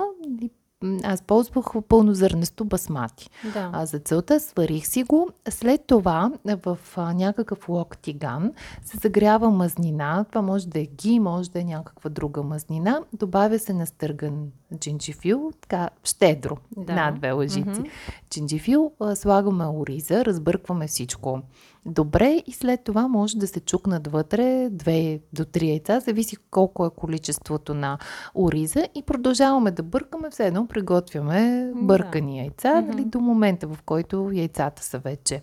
аз 1.04 1.22
ползвах 1.22 1.66
пълнозърнесто 1.88 2.66
басмати. 2.66 3.30
Да. 3.54 3.70
А 3.74 3.86
за 3.86 4.00
целта 4.00 4.40
сварих 4.40 4.88
си 4.88 5.04
го. 5.04 5.30
След 5.50 5.82
това 5.88 6.32
в 6.66 6.78
а, 6.96 7.14
някакъв 7.14 7.70
лок 7.70 7.98
тиган 7.98 8.52
се 8.86 8.98
загрява 8.98 9.50
мазнина. 9.50 10.26
Това 10.30 10.42
може 10.42 10.68
да 10.68 10.80
е 10.80 10.86
ги, 10.86 11.20
може 11.20 11.52
да 11.52 11.60
е 11.60 11.64
някаква 11.64 12.10
друга 12.10 12.44
мазнина. 12.44 13.00
Добавя 13.14 13.60
се 13.60 13.74
настърган 13.74 14.52
джинджифил, 14.80 15.52
така 15.62 15.90
щедро, 16.04 16.58
да. 16.78 16.96
на 16.96 17.12
две 17.12 17.32
лъжици. 17.32 17.70
Mm-hmm. 17.70 17.90
Джинджифил, 18.30 18.92
слагаме 19.16 19.66
ориза, 19.68 20.26
разбъркваме 20.26 20.88
всичко 20.88 21.42
добре 21.86 22.44
и 22.48 22.52
след 22.52 22.84
това 22.84 23.08
може 23.08 23.38
да 23.38 23.48
се 23.48 23.60
чукнат 23.60 24.08
вътре 24.08 24.70
2 24.70 25.22
до 25.34 25.44
3 25.44 25.64
яйца, 25.70 26.00
зависи 26.00 26.38
колко 26.52 26.86
е 26.86 26.90
количеството 26.96 27.74
на 27.74 27.98
ориза 28.36 28.88
и 28.96 29.04
продължаваме 29.04 29.72
да 29.72 29.84
бъркаме, 29.84 30.30
все 30.30 30.48
едно 30.48 30.68
приготвяме 30.68 31.72
бъркани 31.76 32.40
яйца, 32.40 32.74
mm-hmm. 32.74 32.88
нали, 32.88 33.06
до 33.06 33.20
момента 33.20 33.68
в 33.68 33.78
който 33.86 34.32
яйцата 34.34 34.84
са 34.84 35.00
вече 35.00 35.42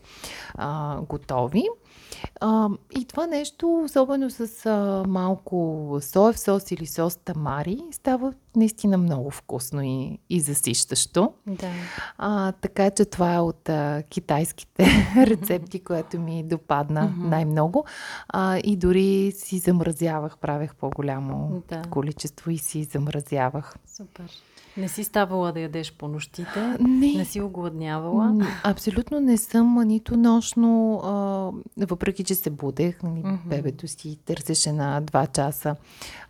а, 0.54 0.98
готови. 1.08 1.64
А, 2.40 2.68
и 2.98 3.04
това 3.04 3.26
нещо, 3.26 3.82
особено 3.84 4.30
с 4.30 4.66
а, 4.66 5.04
малко 5.08 5.98
соев 6.00 6.38
сос 6.38 6.70
или 6.70 6.86
сос 6.86 7.16
тамари, 7.16 7.78
става 7.90 8.32
наистина 8.56 8.98
много 8.98 9.30
вкусно 9.30 9.82
и, 9.82 10.18
и 10.30 10.40
засищащо. 10.40 11.32
Да. 11.46 11.70
А, 12.18 12.52
така 12.52 12.90
че 12.90 13.04
това 13.04 13.34
е 13.34 13.40
от 13.40 13.68
а, 13.68 14.02
китайските 14.08 14.86
рецепти, 15.26 15.80
което 15.80 16.20
ми 16.20 16.42
допадна 16.42 17.02
mm-hmm. 17.02 17.28
най-много. 17.28 17.84
А, 18.28 18.58
и 18.64 18.76
дори 18.76 19.32
си 19.36 19.58
замразявах, 19.58 20.38
правех 20.38 20.74
по-голямо 20.74 21.62
да. 21.68 21.82
количество 21.90 22.50
и 22.50 22.58
си 22.58 22.84
замразявах. 22.84 23.74
Супер. 23.86 24.30
Не 24.76 24.88
си 24.88 25.04
ставала 25.04 25.52
да 25.52 25.60
ядеш 25.60 25.92
по 25.92 26.08
нощите? 26.08 26.76
Не. 26.80 27.12
Не 27.12 27.24
си 27.24 27.40
огладнявала? 27.40 28.46
Абсолютно 28.64 29.20
не 29.20 29.36
съм 29.36 29.78
нито 29.84 30.16
нощно, 30.16 31.00
а, 31.04 31.84
въпреки 31.86 32.24
че 32.24 32.34
се 32.34 32.50
будех, 32.50 33.02
нали, 33.02 33.22
mm-hmm. 33.22 33.46
бебето 33.46 33.88
си 33.88 34.18
търсеше 34.24 34.72
на 34.72 35.02
2 35.02 35.32
часа 35.32 35.76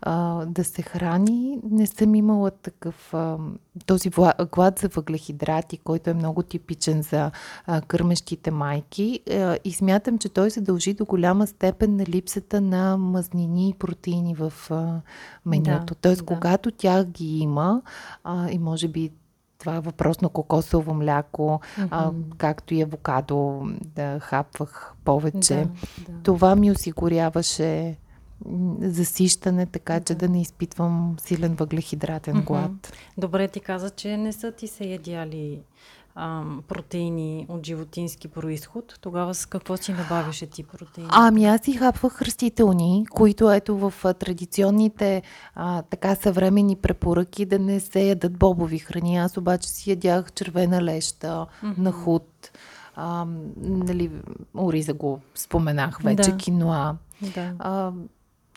а, 0.02 0.44
да 0.46 0.64
се 0.64 0.82
храни. 0.82 1.58
Не 1.70 1.86
съм 1.86 2.14
имала 2.14 2.50
такъв 2.50 3.14
а, 3.14 3.38
този 3.86 4.10
глад 4.50 4.78
за 4.78 4.88
въглехидрати, 4.88 5.78
който 5.78 6.10
е 6.10 6.14
много 6.14 6.42
типичен 6.42 7.02
за 7.02 7.30
а, 7.66 7.80
кърмещите 7.80 8.50
майки 8.50 9.20
а, 9.30 9.58
и 9.64 9.72
смятам, 9.72 10.18
че 10.18 10.28
той 10.28 10.50
се 10.50 10.60
дължи 10.60 10.94
до 10.94 11.04
голяма 11.04 11.46
степен 11.46 11.96
на 11.96 12.06
липсата 12.06 12.60
на 12.60 12.96
мазнини 12.96 13.68
и 13.68 13.74
протеини 13.74 14.34
в 14.34 14.52
а, 14.70 15.00
менюто. 15.46 15.94
Да, 15.94 15.94
Тоест, 15.94 16.18
да. 16.18 16.26
когато 16.26 16.70
тях 16.70 17.04
ги 17.04 17.38
има 17.38 17.82
а, 18.32 18.50
и 18.50 18.58
може 18.58 18.88
би 18.88 19.10
това 19.58 19.76
е 19.76 19.80
въпрос 19.80 20.20
на 20.20 20.28
кокосово 20.28 20.94
мляко, 20.94 21.60
mm-hmm. 21.78 21.88
а, 21.90 22.12
както 22.38 22.74
и 22.74 22.82
авокадо, 22.82 23.62
да 23.94 24.20
хапвах 24.20 24.94
повече. 25.04 25.54
Да, 25.54 26.12
да. 26.12 26.22
Това 26.22 26.56
ми 26.56 26.70
осигуряваше 26.70 27.96
засищане, 28.80 29.66
така 29.66 30.00
че 30.00 30.14
да 30.14 30.28
не 30.28 30.40
изпитвам 30.40 31.16
силен 31.20 31.54
въглехидратен 31.54 32.34
mm-hmm. 32.34 32.44
глад. 32.44 32.92
Добре, 33.18 33.48
ти 33.48 33.60
каза, 33.60 33.90
че 33.90 34.16
не 34.16 34.32
са 34.32 34.52
ти 34.52 34.66
се 34.66 34.84
ядяли 34.84 35.60
протеини 36.68 37.46
от 37.48 37.66
животински 37.66 38.28
происход, 38.28 38.98
тогава 39.00 39.34
с 39.34 39.46
какво 39.46 39.76
си 39.76 39.92
набавяше 39.92 40.46
ти 40.46 40.62
протеини? 40.62 41.08
Ами 41.12 41.44
аз 41.44 41.60
си 41.60 41.72
хапвах 41.72 42.22
растителни, 42.22 43.06
които 43.10 43.50
ето 43.50 43.78
в 43.78 44.14
традиционните 44.14 45.22
а, 45.54 45.82
така 45.82 46.14
съвремени 46.14 46.76
препоръки 46.76 47.46
да 47.46 47.58
не 47.58 47.80
се 47.80 48.00
ядат 48.00 48.38
бобови 48.38 48.78
храни. 48.78 49.16
Аз 49.16 49.36
обаче 49.36 49.68
си 49.68 49.90
ядях 49.90 50.32
червена 50.32 50.82
леща, 50.82 51.46
mm-hmm. 51.64 51.78
нахуд, 51.78 52.50
а, 52.96 53.26
нали, 53.56 54.10
ориза 54.54 54.94
го 54.94 55.20
споменах 55.34 56.02
вече, 56.02 56.30
да. 56.30 56.36
киноа. 56.36 56.96
Да. 57.34 57.52
А, 57.58 57.92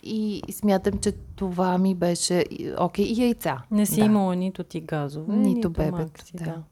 и 0.02 0.42
смятам, 0.50 0.98
че 0.98 1.12
това 1.12 1.78
ми 1.78 1.94
беше 1.94 2.44
окей. 2.78 3.04
Okay, 3.04 3.08
и 3.08 3.22
яйца. 3.22 3.62
Не 3.70 3.86
си 3.86 4.00
да. 4.00 4.06
имала 4.06 4.36
нито 4.36 4.64
ти 4.64 4.80
газове, 4.80 5.36
нито, 5.36 5.56
нито 5.56 5.70
бебето. 5.70 6.24
Да. 6.34 6.44
да. 6.44 6.62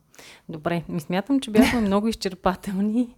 Добре, 0.49 0.83
ми 0.89 1.01
смятам, 1.01 1.41
че 1.41 1.51
бяхме 1.51 1.81
много 1.81 2.09
изчерпателни 2.09 3.15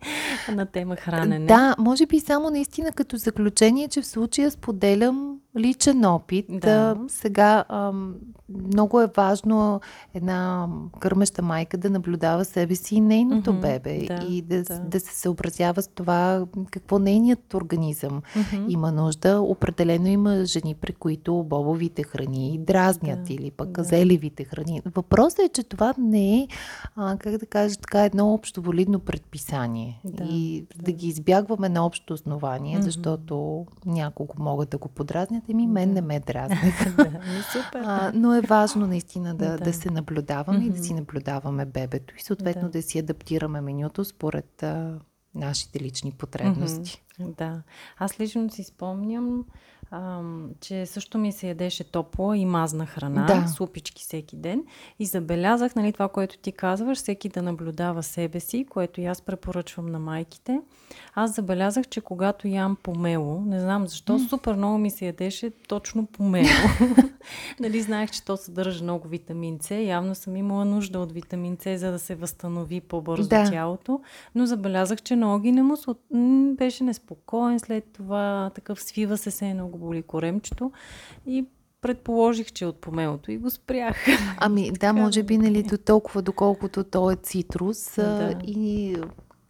на 0.52 0.66
тема 0.66 0.96
хранене. 0.96 1.46
Да, 1.46 1.74
може 1.78 2.06
би 2.06 2.20
само 2.20 2.50
наистина 2.50 2.92
като 2.92 3.16
заключение, 3.16 3.88
че 3.88 4.00
в 4.00 4.06
случая 4.06 4.50
споделям 4.50 5.40
личен 5.57 6.05
опит. 6.05 6.47
Да. 6.49 6.97
Сега 7.09 7.64
много 8.49 9.01
е 9.01 9.11
важно 9.16 9.81
една 10.14 10.69
кърмеща 11.01 11.42
майка 11.42 11.79
да 11.79 11.90
наблюдава 11.90 12.45
себе 12.45 12.75
си 12.75 12.95
и 12.95 13.01
нейното 13.01 13.53
mm-hmm, 13.53 13.61
бебе 13.61 14.07
да, 14.07 14.27
и 14.29 14.42
да, 14.42 14.62
да. 14.62 14.81
да 14.81 15.01
се 15.01 15.14
съобразява 15.21 15.83
с 15.83 15.88
това 15.88 16.47
какво 16.71 16.99
нейният 16.99 17.55
организъм 17.55 18.23
mm-hmm. 18.37 18.64
има 18.69 18.92
нужда. 18.92 19.40
Определено 19.40 20.07
има 20.07 20.45
жени, 20.45 20.75
при 20.75 20.92
които 20.92 21.45
бобовите 21.45 22.03
храни 22.03 22.59
дразнят 22.59 23.25
да, 23.25 23.33
или 23.33 23.51
пък 23.51 23.69
да. 23.69 23.85
зеливите 23.85 24.45
храни. 24.45 24.83
Въпросът 24.95 25.38
е, 25.38 25.49
че 25.49 25.62
това 25.62 25.95
не 25.99 26.38
е, 26.38 26.49
а, 26.97 27.16
как 27.19 27.38
да 27.38 27.47
кажа, 27.47 27.77
така 27.77 28.05
едно 28.05 28.35
общо 28.35 28.62
валидно 28.62 28.99
предписание. 28.99 30.01
Да, 30.05 30.25
и 30.25 30.66
да. 30.77 30.83
да 30.83 30.92
ги 30.92 31.09
избягваме 31.09 31.69
на 31.69 31.87
общо 31.87 32.14
основание, 32.14 32.79
mm-hmm. 32.79 32.83
защото 32.83 33.66
няколко 33.87 34.42
могат 34.42 34.71
да 34.71 34.79
го 34.79 34.88
подразнят 34.88 35.45
Еми, 35.48 35.66
мен 35.66 35.92
не 35.92 36.00
ме 36.00 36.20
дразних. 36.20 36.96
да, 36.96 37.11
супер. 37.52 37.82
А, 37.85 38.12
но 38.14 38.35
е 38.35 38.40
важно 38.40 38.87
наистина 38.87 39.35
да, 39.35 39.50
да. 39.50 39.64
да 39.64 39.72
се 39.72 39.90
наблюдаваме 39.90 40.59
mm-hmm. 40.59 40.66
и 40.66 40.70
да 40.70 40.85
си 40.85 40.94
наблюдаваме 40.94 41.66
бебето 41.66 42.14
и 42.18 42.22
съответно 42.22 42.62
да, 42.62 42.68
да 42.68 42.82
си 42.82 42.98
адаптираме 42.98 43.61
менюто 43.61 44.04
според 44.04 44.62
а, 44.62 44.98
нашите 45.35 45.80
лични 45.80 46.12
потребности. 46.12 47.04
Mm-hmm. 47.20 47.37
Да. 47.37 47.62
Аз 47.98 48.20
лично 48.20 48.50
си 48.50 48.64
спомням, 48.64 49.44
а, 49.90 50.20
че 50.61 50.87
също 50.87 51.18
ми 51.18 51.33
се 51.33 51.49
ядеше 51.49 51.85
топла 51.85 52.37
и 52.37 52.44
мазна 52.44 52.87
храна, 52.87 53.27
да. 53.27 53.49
супички 53.49 54.03
всеки 54.03 54.37
ден. 54.37 54.64
И 54.99 55.07
забелязах, 55.07 55.75
нали, 55.75 55.92
това, 55.92 56.09
което 56.09 56.38
ти 56.38 56.53
казваш, 56.53 56.99
всеки 56.99 57.29
да 57.29 57.42
наблюдава 57.42 58.03
себе 58.03 58.40
си, 58.40 58.66
което 58.70 59.01
и 59.01 59.05
аз 59.05 59.20
препоръчвам 59.20 59.87
на 59.87 59.99
майките. 59.99 60.61
Аз 61.14 61.35
забелязах, 61.35 61.88
че 61.88 62.01
когато 62.01 62.49
ям 62.49 62.77
помело, 62.83 63.40
не 63.40 63.61
знам 63.61 63.87
защо, 63.87 64.18
mm. 64.18 64.29
супер 64.29 64.55
много 64.55 64.79
ми 64.79 64.90
се 64.90 65.07
ядеше 65.07 65.51
точно 65.68 66.07
помело. 66.07 66.49
нали, 67.61 67.83
знаех, 67.83 68.11
че 68.11 68.25
то 68.25 68.37
съдържа 68.37 68.83
много 68.83 69.09
витамин 69.09 69.59
С. 69.61 69.70
Явно 69.70 70.14
съм 70.14 70.37
имала 70.37 70.64
нужда 70.64 70.99
от 70.99 71.12
витамин 71.12 71.57
С, 71.61 71.79
за 71.79 71.92
да 71.92 71.99
се 71.99 72.14
възстанови 72.14 72.81
по-бързо 72.81 73.29
да. 73.29 73.51
тялото. 73.51 74.01
Но 74.35 74.46
забелязах, 74.46 75.03
че 75.03 75.16
на 75.16 75.35
Оги 75.35 75.53
не 75.53 75.62
му 75.62 75.77
беше 76.55 76.85
неспокоен 76.85 77.61
след 77.61 77.85
това, 77.92 78.51
такъв 78.55 78.83
свива 78.83 79.18
се 79.18 79.31
се 79.31 79.46
много 79.76 79.86
боли 79.86 80.02
коремчето 80.02 80.72
и 81.26 81.46
предположих, 81.80 82.52
че 82.52 82.64
е 82.64 82.68
от 82.68 82.80
помелото 82.80 83.30
и 83.30 83.38
го 83.38 83.50
спрях. 83.50 83.96
Ами 84.38 84.70
да, 84.70 84.92
може 84.92 85.22
би 85.22 85.38
нали, 85.38 85.62
до 85.70 85.78
толкова, 85.78 86.22
доколкото 86.22 86.84
то 86.84 87.10
е 87.10 87.16
цитрус 87.16 87.96
да. 87.96 88.34
и 88.46 88.96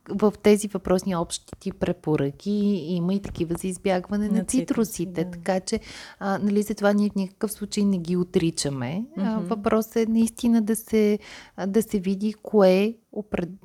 в 0.09 0.33
тези 0.43 0.69
въпросни 0.69 1.17
общи 1.17 1.73
препоръки 1.73 2.51
има 2.89 3.15
и 3.15 3.23
такива 3.23 3.55
за 3.59 3.69
избягване 3.69 4.29
на, 4.29 4.35
на 4.35 4.45
цитрусите. 4.45 5.25
Да. 5.25 5.31
Така 5.31 5.61
че, 5.61 5.81
а, 6.19 6.39
нали, 6.39 6.63
за 6.63 6.75
това 6.75 6.93
ние 6.93 7.11
в 7.11 7.15
никакъв 7.15 7.53
случай 7.53 7.85
не 7.85 7.99
ги 7.99 8.17
отричаме. 8.17 9.05
Mm-hmm. 9.19 9.39
въпросът 9.39 9.97
е 9.97 10.07
наистина 10.07 10.63
да 10.63 10.77
се, 10.77 11.19
да 11.67 11.83
се 11.83 11.99
види 11.99 12.35
кое 12.43 12.95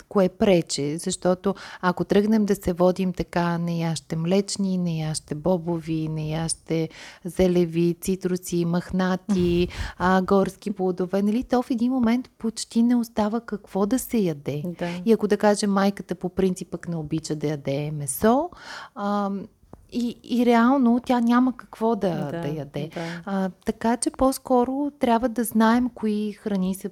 кое 0.09 0.29
прече, 0.29 0.97
защото 0.97 1.55
ако 1.81 2.03
тръгнем 2.03 2.45
да 2.45 2.55
се 2.55 2.73
водим 2.73 3.13
така, 3.13 3.57
не 3.57 3.79
яще 3.79 4.15
млечни, 4.15 4.77
не 4.77 4.99
яще 4.99 5.35
бобови, 5.35 6.07
не 6.07 6.29
яще 6.29 6.89
зелеви, 7.25 7.95
цитруси, 8.01 8.65
махнати, 8.65 9.67
а, 9.97 10.21
горски 10.21 10.71
плодове, 10.71 11.21
нали, 11.21 11.43
то 11.43 11.61
в 11.61 11.71
един 11.71 11.91
момент 11.91 12.29
почти 12.37 12.83
не 12.83 12.95
остава 12.95 13.41
какво 13.41 13.85
да 13.85 13.99
се 13.99 14.17
яде. 14.17 14.63
Да. 14.79 14.89
И 15.05 15.13
ако 15.13 15.27
да 15.27 15.37
кажем 15.37 15.71
майката 15.71 16.15
по 16.15 16.29
принцип 16.29 16.71
пък 16.71 16.87
не 16.87 16.95
обича 16.95 17.35
да 17.35 17.47
яде 17.47 17.91
месо, 17.91 18.49
а, 18.95 19.31
и, 19.91 20.17
и 20.23 20.45
реално 20.45 20.99
тя 21.05 21.19
няма 21.19 21.57
какво 21.57 21.95
да, 21.95 22.29
да, 22.31 22.41
да 22.41 22.47
яде. 22.47 22.89
Да. 22.93 23.21
А, 23.25 23.49
така 23.65 23.97
че 23.97 24.11
по-скоро 24.11 24.91
трябва 24.99 25.29
да 25.29 25.43
знаем 25.43 25.89
кои 25.89 26.31
храни 26.31 26.75
са 26.75 26.89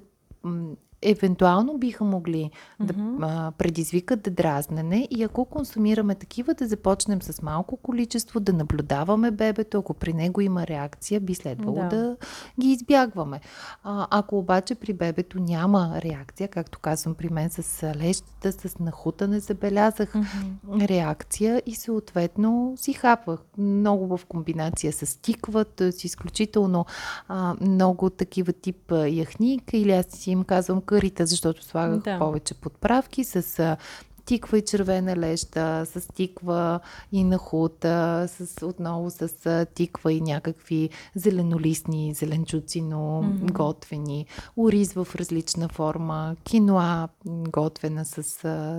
евентуално 1.02 1.78
биха 1.78 2.04
могли 2.04 2.50
да 2.80 2.94
а, 3.20 3.50
предизвикат 3.50 4.22
да 4.22 4.30
дразнене 4.30 5.08
и 5.10 5.22
ако 5.22 5.44
консумираме 5.44 6.14
такива, 6.14 6.54
да 6.54 6.66
започнем 6.66 7.22
с 7.22 7.42
малко 7.42 7.76
количество, 7.76 8.40
да 8.40 8.52
наблюдаваме 8.52 9.30
бебето, 9.30 9.78
ако 9.78 9.94
при 9.94 10.12
него 10.12 10.40
има 10.40 10.66
реакция, 10.66 11.20
би 11.20 11.34
следвало 11.34 11.76
да, 11.76 11.88
да 11.88 12.16
ги 12.60 12.68
избягваме. 12.68 13.40
А, 13.82 14.06
ако 14.10 14.38
обаче 14.38 14.74
при 14.74 14.92
бебето 14.92 15.38
няма 15.40 16.00
реакция, 16.04 16.48
както 16.48 16.78
казвам 16.78 17.14
при 17.14 17.28
мен 17.28 17.50
с 17.50 17.94
лещата, 17.96 18.52
с 18.52 18.78
нахута 18.78 19.28
не 19.28 19.40
забелязах 19.40 20.12
mm-hmm. 20.12 20.88
реакция 20.88 21.62
и 21.66 21.74
съответно 21.74 22.74
си 22.76 22.92
хапвах. 22.92 23.40
Много 23.58 24.16
в 24.16 24.26
комбинация 24.26 24.92
с 24.92 25.20
тикват, 25.20 25.82
с 25.90 26.04
изключително 26.04 26.86
а, 27.28 27.54
много 27.60 28.10
такива 28.10 28.52
тип 28.52 28.92
яхник 29.08 29.62
или 29.72 29.92
аз 29.92 30.06
си 30.06 30.30
им 30.30 30.44
казвам 30.44 30.82
кърите, 30.90 31.26
защото 31.26 31.64
слагах 31.64 31.98
да. 31.98 32.18
повече 32.18 32.54
подправки 32.54 33.24
с 33.24 33.76
тиква 34.24 34.58
и 34.58 34.64
червена 34.64 35.16
леща, 35.16 35.86
с 35.86 36.08
тиква 36.14 36.80
и 37.12 37.24
нахута, 37.24 38.26
с, 38.28 38.66
отново 38.66 39.10
с 39.10 39.66
тиква 39.74 40.12
и 40.12 40.20
някакви 40.20 40.90
зеленолистни 41.14 42.14
зеленчуци, 42.14 42.82
но 42.82 42.96
mm-hmm. 42.96 43.52
готвени, 43.52 44.26
ориз 44.58 44.92
в 44.92 45.08
различна 45.16 45.68
форма, 45.68 46.36
киноа 46.44 47.08
готвена 47.26 48.04
с 48.04 48.22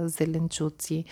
зеленчуци. 0.07 1.05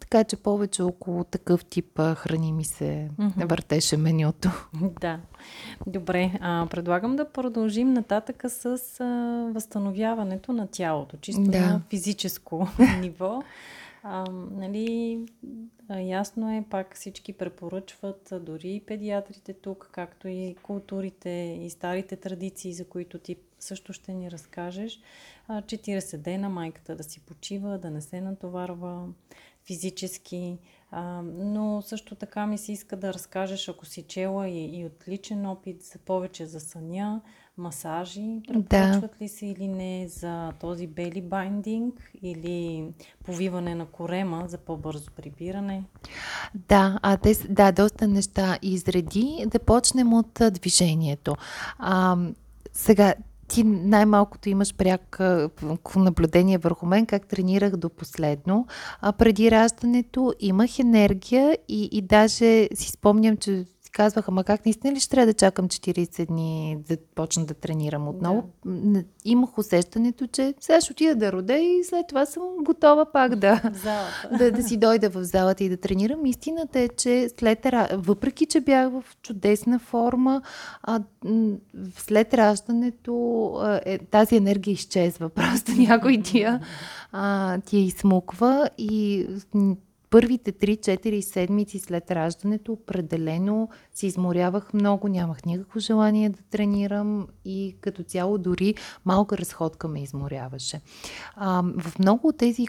Така 0.00 0.24
че 0.24 0.36
повече 0.36 0.82
около 0.82 1.24
такъв 1.24 1.64
тип 1.64 2.00
храни 2.00 2.52
ми 2.52 2.64
се 2.64 3.10
mm-hmm. 3.18 3.48
въртеше 3.48 3.96
менюто. 3.96 4.68
Да. 5.00 5.20
Добре, 5.86 6.38
а, 6.40 6.66
предлагам 6.70 7.16
да 7.16 7.32
продължим 7.32 7.92
нататъка 7.92 8.50
с 8.50 8.66
а, 9.00 9.04
възстановяването 9.54 10.52
на 10.52 10.66
тялото, 10.66 11.16
чисто 11.16 11.42
да. 11.42 11.60
на 11.60 11.82
физическо 11.90 12.68
ниво. 13.00 13.42
А, 14.02 14.24
нали, 14.50 15.18
ясно 15.90 16.56
е, 16.56 16.64
пак 16.70 16.96
всички 16.96 17.32
препоръчват, 17.32 18.32
дори 18.40 18.74
и 18.74 18.80
педиатрите 18.80 19.52
тук, 19.52 19.88
както 19.92 20.28
и 20.28 20.56
културите 20.62 21.60
и 21.62 21.70
старите 21.70 22.16
традиции, 22.16 22.72
за 22.72 22.84
които 22.84 23.18
ти 23.18 23.36
също 23.60 23.92
ще 23.92 24.14
ни 24.14 24.30
разкажеш. 24.30 25.00
40 25.50 26.16
дена 26.16 26.48
майката 26.48 26.96
да 26.96 27.02
си 27.02 27.20
почива, 27.20 27.78
да 27.78 27.90
не 27.90 28.00
се 28.00 28.20
натоварва 28.20 29.08
физически, 29.66 30.58
а, 30.90 31.22
но 31.22 31.82
също 31.82 32.14
така 32.14 32.46
ми 32.46 32.58
се 32.58 32.72
иска 32.72 32.96
да 32.96 33.14
разкажеш, 33.14 33.68
ако 33.68 33.86
си 33.86 34.02
чела 34.02 34.48
и, 34.48 34.80
и 34.80 34.84
от 34.84 35.08
личен 35.08 35.46
опит, 35.46 35.82
за 35.82 35.98
повече 35.98 36.46
за 36.46 36.60
съня, 36.60 37.20
масажи, 37.58 38.40
препоръчват 38.48 39.10
да. 39.18 39.24
ли 39.24 39.28
се 39.28 39.46
или 39.46 39.68
не 39.68 40.08
за 40.08 40.52
този 40.60 40.86
бели 40.86 41.22
байдинг 41.22 42.10
или 42.22 42.84
повиване 43.24 43.74
на 43.74 43.86
корема 43.86 44.44
за 44.48 44.58
по-бързо 44.58 45.10
прибиране? 45.16 45.84
Да, 46.54 46.98
а 47.02 47.16
те, 47.16 47.34
да, 47.48 47.72
доста 47.72 48.08
неща 48.08 48.58
изреди. 48.62 49.44
Да 49.46 49.58
почнем 49.58 50.12
от 50.12 50.40
движението. 50.52 51.36
А, 51.78 52.16
сега, 52.72 53.14
ти 53.48 53.64
най-малкото 53.64 54.48
имаш 54.48 54.74
пряк 54.74 55.20
наблюдение 56.00 56.58
върху 56.58 56.86
мен, 56.86 57.06
как 57.06 57.26
тренирах 57.26 57.76
до 57.76 57.88
последно. 57.88 58.66
А 59.00 59.12
преди 59.12 59.50
раждането 59.50 60.34
имах 60.40 60.78
енергия 60.78 61.58
и, 61.68 61.88
и 61.92 62.02
даже 62.02 62.68
си 62.74 62.90
спомням, 62.90 63.36
че 63.36 63.64
казваха, 63.96 64.30
ма 64.30 64.44
как 64.44 64.66
наистина 64.66 64.92
ли 64.92 65.00
ще 65.00 65.10
трябва 65.10 65.26
да 65.26 65.34
чакам 65.34 65.68
40 65.68 66.26
дни 66.26 66.78
да 66.88 66.96
почна 67.14 67.44
да 67.44 67.54
тренирам 67.54 68.08
отново? 68.08 68.50
Да. 68.66 69.04
Имах 69.24 69.58
усещането, 69.58 70.26
че 70.26 70.54
сега 70.60 70.80
ще 70.80 70.92
отида 70.92 71.14
да 71.14 71.32
роде 71.32 71.58
и 71.58 71.84
след 71.84 72.06
това 72.08 72.26
съм 72.26 72.42
готова 72.60 73.12
пак 73.12 73.36
да, 73.36 73.62
да, 74.38 74.50
да 74.52 74.62
си 74.62 74.76
дойда 74.76 75.10
в 75.10 75.24
залата 75.24 75.64
и 75.64 75.68
да 75.68 75.76
тренирам. 75.76 76.26
Истината 76.26 76.80
е, 76.80 76.88
че 76.88 77.28
след, 77.38 77.66
въпреки, 77.92 78.46
че 78.46 78.60
бях 78.60 78.90
в 78.90 79.04
чудесна 79.22 79.78
форма, 79.78 80.42
а, 80.82 81.00
след 81.98 82.34
раждането 82.34 83.12
е, 83.84 83.98
тази 83.98 84.36
енергия 84.36 84.72
изчезва. 84.72 85.28
Просто 85.34 85.72
някой 85.72 86.20
тия, 86.24 86.60
а, 87.12 87.58
тия 87.58 87.84
измуква 87.84 88.70
и 88.78 89.26
първите 90.10 90.52
3-4 90.52 91.20
седмици 91.20 91.78
след 91.78 92.10
раждането 92.10 92.72
определено 92.72 93.68
се 93.94 94.06
изморявах 94.06 94.74
много, 94.74 95.08
нямах 95.08 95.44
никакво 95.44 95.80
желание 95.80 96.28
да 96.28 96.42
тренирам 96.50 97.26
и 97.44 97.76
като 97.80 98.02
цяло 98.02 98.38
дори 98.38 98.74
малка 99.04 99.38
разходка 99.38 99.88
ме 99.88 100.02
изморяваше. 100.02 100.80
А, 101.34 101.62
в 101.78 101.98
много 101.98 102.28
от 102.28 102.36
тези 102.38 102.66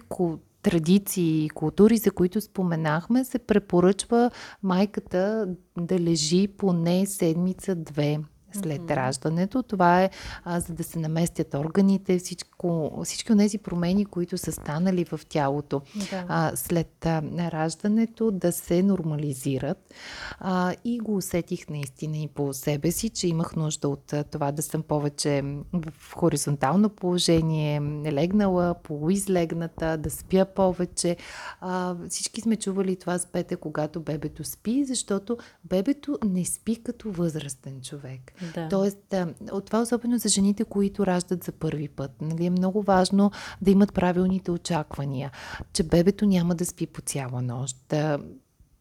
традиции 0.61 1.45
и 1.45 1.49
култури, 1.49 1.97
за 1.97 2.11
които 2.11 2.41
споменахме, 2.41 3.25
се 3.25 3.39
препоръчва 3.39 4.31
майката 4.63 5.47
да 5.79 5.99
лежи 5.99 6.47
поне 6.47 7.05
седмица-две 7.05 8.19
след 8.63 8.81
mm-hmm. 8.81 8.95
раждането. 8.95 9.63
Това 9.63 10.03
е 10.03 10.09
а, 10.43 10.59
за 10.59 10.73
да 10.73 10.83
се 10.83 10.99
наместят 10.99 11.53
органите, 11.53 12.19
всичко, 12.19 13.01
всички 13.03 13.31
от 13.31 13.37
тези 13.37 13.57
промени, 13.57 14.05
които 14.05 14.37
са 14.37 14.51
станали 14.51 15.05
в 15.05 15.19
тялото 15.29 15.81
да. 15.95 16.25
а, 16.27 16.51
след 16.55 17.05
а, 17.05 17.21
раждането, 17.51 18.31
да 18.31 18.51
се 18.51 18.83
нормализират. 18.83 19.93
А, 20.39 20.75
и 20.85 20.99
го 20.99 21.15
усетих 21.15 21.69
наистина 21.69 22.17
и 22.17 22.27
по 22.27 22.53
себе 22.53 22.91
си, 22.91 23.09
че 23.09 23.27
имах 23.27 23.55
нужда 23.55 23.89
от 23.89 24.13
а, 24.13 24.23
това 24.23 24.51
да 24.51 24.61
съм 24.61 24.83
повече 24.83 25.41
в 25.73 26.13
хоризонтално 26.15 26.89
положение, 26.89 27.81
легнала, 28.11 28.75
полуизлегната, 28.83 29.97
да 29.97 30.09
спя 30.09 30.45
повече. 30.45 31.17
А, 31.61 31.95
всички 32.09 32.41
сме 32.41 32.55
чували 32.55 32.95
това 32.95 33.17
с 33.17 33.25
пете, 33.25 33.55
когато 33.55 34.01
бебето 34.01 34.43
спи, 34.43 34.85
защото 34.85 35.37
бебето 35.63 36.17
не 36.25 36.45
спи 36.45 36.83
като 36.83 37.11
възрастен 37.11 37.81
човек. 37.81 38.33
Да. 38.53 38.67
Тоест, 38.69 39.15
от 39.51 39.65
това 39.65 39.81
особено 39.81 40.17
за 40.17 40.29
жените, 40.29 40.63
които 40.63 41.05
раждат 41.05 41.43
за 41.43 41.51
първи 41.51 41.87
път. 41.87 42.11
Нали, 42.21 42.45
е 42.45 42.49
много 42.49 42.81
важно 42.81 43.31
да 43.61 43.71
имат 43.71 43.93
правилните 43.93 44.51
очаквания, 44.51 45.31
че 45.73 45.83
бебето 45.83 46.25
няма 46.25 46.55
да 46.55 46.65
спи 46.65 46.87
по 46.87 47.01
цяла 47.01 47.41
нощ. 47.41 47.93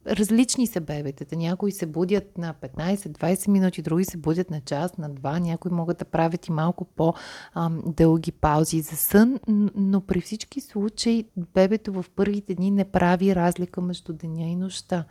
Различни 0.07 0.66
са 0.66 0.81
бебетата. 0.81 1.37
Някои 1.37 1.73
се 1.73 1.87
будят 1.87 2.38
на 2.38 2.55
15-20 2.55 3.49
минути, 3.49 3.83
други 3.83 4.05
се 4.05 4.16
будят 4.16 4.51
на 4.51 4.61
час, 4.61 4.99
на 4.99 5.09
два. 5.09 5.38
Някои 5.38 5.71
могат 5.71 5.99
да 5.99 6.05
правят 6.05 6.47
и 6.47 6.53
малко 6.53 6.85
по-дълги 6.85 8.33
паузи 8.33 8.81
за 8.81 8.97
сън, 8.97 9.38
но 9.75 10.01
при 10.01 10.21
всички 10.21 10.61
случаи 10.61 11.25
бебето 11.55 11.92
в 11.92 12.05
първите 12.16 12.55
дни 12.55 12.71
не 12.71 12.85
прави 12.85 13.35
разлика 13.35 13.81
между 13.81 14.12
деня 14.12 14.47
и 14.47 14.57
нощта. 14.57 15.05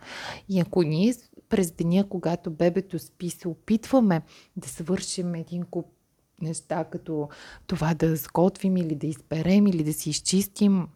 И 0.48 0.60
ако 0.60 0.82
ние 0.82 1.14
през 1.48 1.70
деня, 1.70 2.08
когато 2.08 2.50
бебето 2.50 2.98
спи, 2.98 3.30
се 3.30 3.48
опитваме 3.48 4.22
да 4.56 4.68
свършим 4.68 5.34
един 5.34 5.62
куп 5.62 5.86
неща, 6.42 6.84
като 6.84 7.28
това 7.66 7.94
да 7.94 8.16
сготвим 8.16 8.76
или 8.76 8.94
да 8.94 9.06
изперем 9.06 9.66
или 9.66 9.84
да 9.84 9.92
си 9.92 10.10
изчистим 10.10 10.88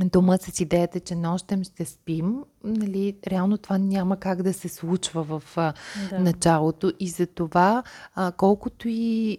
дома 0.00 0.36
с 0.36 0.60
идеята, 0.60 1.00
че 1.00 1.14
нощем 1.14 1.64
ще 1.64 1.84
спим, 1.84 2.44
нали, 2.64 3.16
реално 3.26 3.58
това 3.58 3.78
няма 3.78 4.16
как 4.16 4.42
да 4.42 4.52
се 4.52 4.68
случва 4.68 5.22
в 5.24 5.42
да. 5.56 6.18
началото 6.18 6.92
и 7.00 7.08
за 7.08 7.26
това 7.26 7.82
а, 8.14 8.32
колкото 8.32 8.88
и 8.88 9.38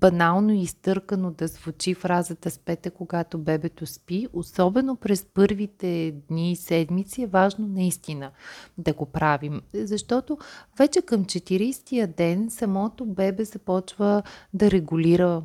банално 0.00 0.52
и 0.52 0.60
изтъркано 0.60 1.30
да 1.30 1.46
звучи 1.46 1.94
фразата 1.94 2.50
спете, 2.50 2.90
когато 2.90 3.38
бебето 3.38 3.86
спи, 3.86 4.28
особено 4.32 4.96
през 4.96 5.24
първите 5.24 6.14
дни 6.28 6.52
и 6.52 6.56
седмици 6.56 7.22
е 7.22 7.26
важно 7.26 7.66
наистина 7.68 8.30
да 8.78 8.92
го 8.92 9.06
правим. 9.06 9.62
Защото 9.74 10.38
вече 10.78 11.02
към 11.02 11.24
40-тия 11.24 12.06
ден 12.06 12.50
самото 12.50 13.06
бебе 13.06 13.44
започва 13.44 14.22
да 14.54 14.70
регулира 14.70 15.42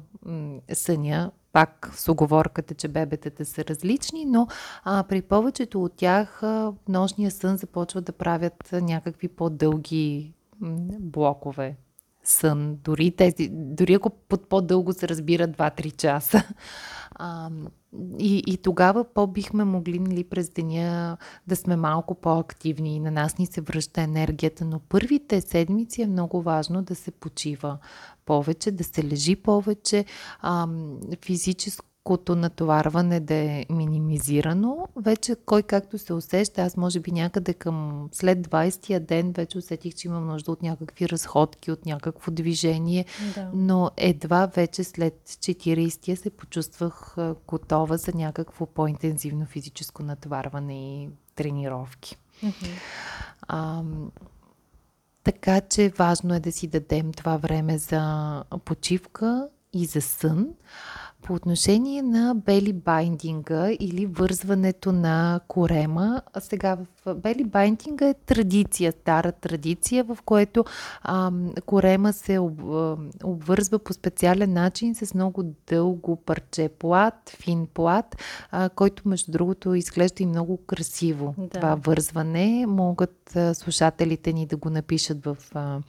съня, 0.73 1.31
пак 1.53 1.91
с 1.95 2.11
оговорката, 2.11 2.73
че 2.73 2.87
бебетата 2.87 3.45
са 3.45 3.65
различни, 3.65 4.25
но 4.25 4.47
а, 4.83 5.03
при 5.03 5.21
повечето 5.21 5.83
от 5.83 5.93
тях 5.95 6.43
а, 6.43 6.73
нощния 6.89 7.31
сън 7.31 7.57
започва 7.57 8.01
да 8.01 8.11
правят 8.11 8.69
някакви 8.71 9.27
по-дълги 9.27 10.33
блокове 10.99 11.75
сън, 12.23 12.77
дори, 12.83 13.11
тези, 13.11 13.49
дори 13.51 13.93
ако 13.93 14.09
под 14.09 14.49
по-дълго 14.49 14.93
се 14.93 15.07
разбира 15.07 15.47
2-3 15.47 15.95
часа. 15.95 16.43
А, 17.15 17.49
и, 18.19 18.43
и 18.47 18.57
тогава 18.57 19.03
по-бихме 19.03 19.63
могли 19.63 19.99
нали, 19.99 20.23
през 20.23 20.49
деня 20.49 21.17
да 21.47 21.55
сме 21.55 21.75
малко 21.75 22.15
по-активни 22.15 22.95
и 22.95 22.99
на 22.99 23.11
нас 23.11 23.37
ни 23.37 23.45
се 23.45 23.61
връща 23.61 24.01
енергията, 24.01 24.65
но 24.65 24.79
първите 24.79 25.41
седмици 25.41 26.01
е 26.01 26.07
много 26.07 26.41
важно 26.41 26.81
да 26.81 26.95
се 26.95 27.11
почива 27.11 27.77
повече, 28.25 28.71
да 28.71 28.83
се 28.83 29.03
лежи 29.03 29.35
повече, 29.35 30.05
а, 30.41 30.67
физическо 31.25 31.85
кото 32.03 32.35
натоварване 32.35 33.19
да 33.19 33.33
е 33.33 33.65
минимизирано. 33.69 34.87
Вече 34.95 35.35
кой 35.45 35.63
както 35.63 35.97
се 35.97 36.13
усеща, 36.13 36.61
аз 36.61 36.77
може 36.77 36.99
би 36.99 37.11
някъде 37.11 37.53
към 37.53 38.09
след 38.11 38.47
20-я 38.47 38.99
ден 38.99 39.31
вече 39.31 39.57
усетих, 39.57 39.95
че 39.95 40.07
имам 40.07 40.27
нужда 40.27 40.51
от 40.51 40.61
някакви 40.61 41.09
разходки, 41.09 41.71
от 41.71 41.85
някакво 41.85 42.31
движение, 42.31 43.05
да. 43.35 43.49
но 43.53 43.91
едва 43.97 44.45
вече 44.45 44.83
след 44.83 45.21
40-я 45.25 46.17
се 46.17 46.29
почувствах 46.29 47.15
готова 47.47 47.97
за 47.97 48.11
някакво 48.15 48.65
по-интензивно 48.65 49.45
физическо 49.45 50.03
натоварване 50.03 51.03
и 51.03 51.09
тренировки. 51.35 52.17
Mm-hmm. 52.43 52.69
А, 53.47 53.83
така 55.23 55.61
че 55.61 55.89
важно 55.89 56.33
е 56.33 56.39
да 56.39 56.51
си 56.51 56.67
дадем 56.67 57.13
това 57.13 57.37
време 57.37 57.77
за 57.77 58.43
почивка 58.65 59.49
и 59.73 59.85
за 59.85 60.01
сън. 60.01 60.47
По 61.23 61.33
отношение 61.33 62.01
на 62.01 62.35
бели 62.35 62.73
байдинга 62.73 63.69
или 63.79 64.05
вързването 64.05 64.91
на 64.91 65.39
корема, 65.47 66.21
сега 66.39 66.75
в 66.75 66.85
бели 67.15 67.43
байдинга 67.43 68.07
е 68.07 68.13
традиция, 68.13 68.91
стара 68.91 69.31
традиция, 69.31 70.03
в 70.03 70.17
което 70.25 70.65
а, 71.01 71.31
корема 71.65 72.13
се 72.13 72.39
об, 72.39 72.59
обвързва 73.23 73.79
по 73.79 73.93
специален 73.93 74.53
начин 74.53 74.95
с 74.95 75.13
много 75.13 75.43
дълго 75.69 76.15
парче 76.15 76.69
плат, 76.79 77.29
фин 77.29 77.67
плат, 77.73 78.15
а, 78.51 78.69
който 78.69 79.07
между 79.09 79.31
другото 79.31 79.73
изглежда 79.73 80.23
и 80.23 80.25
много 80.25 80.57
красиво. 80.57 81.35
Да. 81.37 81.49
Това 81.49 81.75
вързване 81.75 82.65
могат 82.67 83.35
а, 83.35 83.55
слушателите 83.55 84.33
ни 84.33 84.45
да 84.45 84.57
го 84.57 84.69
напишат 84.69 85.25
в 85.25 85.37
а, 85.53 85.79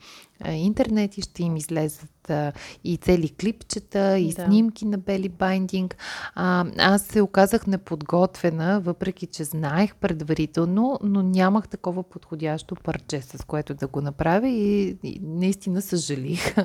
интернет 0.53 1.17
и 1.17 1.21
ще 1.21 1.43
им 1.43 1.55
излезат 1.55 2.29
а, 2.29 2.51
и 2.83 2.97
цели 2.97 3.29
клипчета, 3.29 4.17
и 4.17 4.33
да. 4.33 4.45
снимки 4.45 4.85
на 4.85 4.97
бели 4.97 5.29
байдинг. 5.29 5.97
А, 6.35 6.65
аз 6.77 7.01
се 7.01 7.21
оказах 7.21 7.67
неподготвена, 7.67 8.79
въпреки 8.79 9.27
че 9.27 9.43
знаех 9.43 9.95
предварително, 9.95 10.99
но 11.05 11.23
нямах 11.23 11.67
такова 11.67 12.03
подходящо 12.03 12.75
парче, 12.75 13.21
с 13.21 13.45
което 13.45 13.73
да 13.73 13.87
го 13.87 14.01
направя 14.01 14.47
и, 14.47 14.97
и 15.03 15.19
наистина 15.23 15.81
съжалих, 15.81 16.55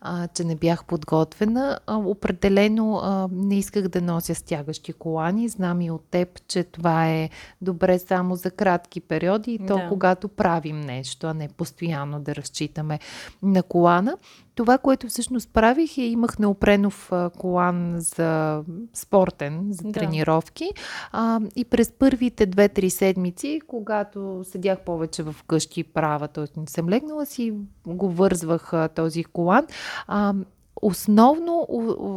а, 0.00 0.28
че 0.28 0.44
не 0.44 0.56
бях 0.56 0.84
подготвена. 0.84 1.78
А, 1.86 1.96
определено 1.96 2.96
а, 2.96 3.28
не 3.32 3.58
исках 3.58 3.88
да 3.88 4.02
нося 4.02 4.34
стягащи 4.34 4.92
колани. 4.92 5.48
Знам 5.48 5.80
и 5.80 5.90
от 5.90 6.04
теб, 6.10 6.46
че 6.48 6.64
това 6.64 7.08
е 7.08 7.30
добре 7.60 7.98
само 7.98 8.36
за 8.36 8.50
кратки 8.50 9.00
периоди 9.00 9.52
и 9.52 9.58
то 9.58 9.76
да. 9.76 9.88
когато 9.88 10.28
правим 10.28 10.80
нещо, 10.80 11.26
а 11.26 11.34
не 11.34 11.48
постоянно 11.48 12.20
да 12.20 12.34
разчитаме 12.34 12.98
на 13.42 13.62
колана. 13.62 14.16
Това, 14.54 14.78
което 14.78 15.08
всъщност 15.08 15.52
правих 15.52 15.98
е, 15.98 16.02
имах 16.02 16.38
неопренов 16.38 17.12
колан 17.38 17.94
за 17.98 18.62
спортен, 18.92 19.66
за 19.70 19.92
тренировки. 19.92 20.64
Да. 20.74 20.80
А, 21.12 21.40
и 21.56 21.64
през 21.64 21.92
първите 21.92 22.46
две-три 22.46 22.90
седмици, 22.90 23.60
когато 23.66 24.44
седях 24.44 24.80
повече 24.80 25.22
в 25.22 25.36
къщи 25.46 25.84
права, 25.84 26.28
т.е. 26.28 26.60
не 26.60 26.66
съм 26.66 26.88
легнала 26.88 27.26
си, 27.26 27.54
го 27.86 28.10
вързвах 28.10 28.72
този 28.94 29.24
колан. 29.24 29.66
А, 30.06 30.34
основно 30.82 31.66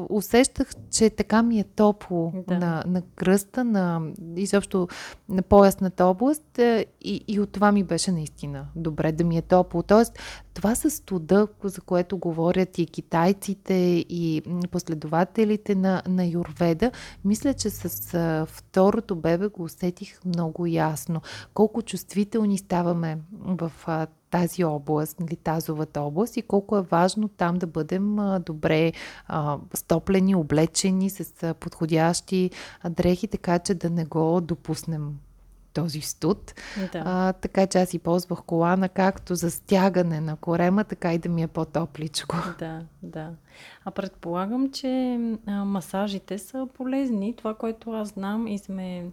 усещах, 0.10 0.68
че 0.91 1.10
така 1.10 1.43
ми 1.43 1.60
е 1.60 1.64
топло 1.64 2.34
да. 2.47 2.60
на, 2.60 2.84
на 2.88 3.01
кръста, 3.01 3.64
на 3.64 4.01
изобщо 4.36 4.88
на 5.30 5.41
поясната 5.41 6.05
област 6.05 6.60
е, 6.60 6.86
и, 7.01 7.24
и 7.28 7.39
от 7.39 7.51
това 7.51 7.72
ми 7.72 7.84
беше 7.84 8.12
наистина 8.12 8.66
добре 8.76 9.12
да 9.12 9.24
ми 9.24 9.38
е 9.38 9.41
топло. 9.41 9.84
Тоест, 9.84 10.20
това 10.53 10.76
с 10.76 10.89
студа, 10.89 11.47
за 11.64 11.82
което 11.82 12.18
говорят 12.18 12.78
и 12.78 12.86
китайците, 12.86 13.74
и 14.10 14.41
последователите 14.72 15.76
на, 15.76 16.01
на 16.08 16.26
Юрведа, 16.26 16.91
мисля, 17.26 17.53
че 17.53 17.70
с 17.70 18.45
второто 18.47 19.16
бебе 19.16 19.47
го 19.47 19.64
усетих 19.64 20.26
много 20.26 20.66
ясно. 20.66 21.22
Колко 21.53 21.82
чувствителни 21.82 22.58
ставаме 22.58 23.18
в 23.32 23.72
тази 24.30 24.63
област, 24.63 25.19
нали, 25.19 25.36
тазовата 25.36 26.01
област 26.01 26.38
и 26.38 26.41
колко 26.41 26.78
е 26.78 26.82
важно 26.82 27.28
там 27.28 27.55
да 27.55 27.67
бъдем 27.67 28.17
добре 28.45 28.93
а, 29.28 29.57
стоплени, 29.73 30.36
облечени 30.36 31.09
с 31.09 31.53
подходящи 31.59 32.51
дрехи, 32.89 33.28
така 33.28 33.59
че 33.59 33.73
да 33.73 33.89
не 33.89 34.05
го 34.05 34.41
допуснем 34.41 35.19
този 35.74 36.01
студ. 36.01 36.53
Да. 36.91 37.03
А, 37.05 37.34
така 37.34 37.68
че 37.68 37.78
аз 37.78 37.93
и 37.93 37.99
ползвах 37.99 38.43
колана 38.43 38.89
както 38.89 39.36
за 39.36 39.51
стягане 39.51 40.22
на 40.22 40.36
корема, 40.36 40.84
така 40.84 41.13
и 41.13 41.18
да 41.18 41.30
ми 41.30 41.43
е 41.43 41.47
по-топличко. 41.47 42.36
Да, 42.59 42.82
да. 43.03 43.30
А 43.86 43.91
предполагам, 43.91 44.72
че 44.72 45.20
а, 45.45 45.51
масажите 45.51 46.38
са 46.38 46.68
полезни. 46.74 47.36
Това, 47.36 47.53
което 47.53 47.91
аз 47.91 48.07
знам 48.07 48.47
и 48.47 48.59
сме 48.59 49.05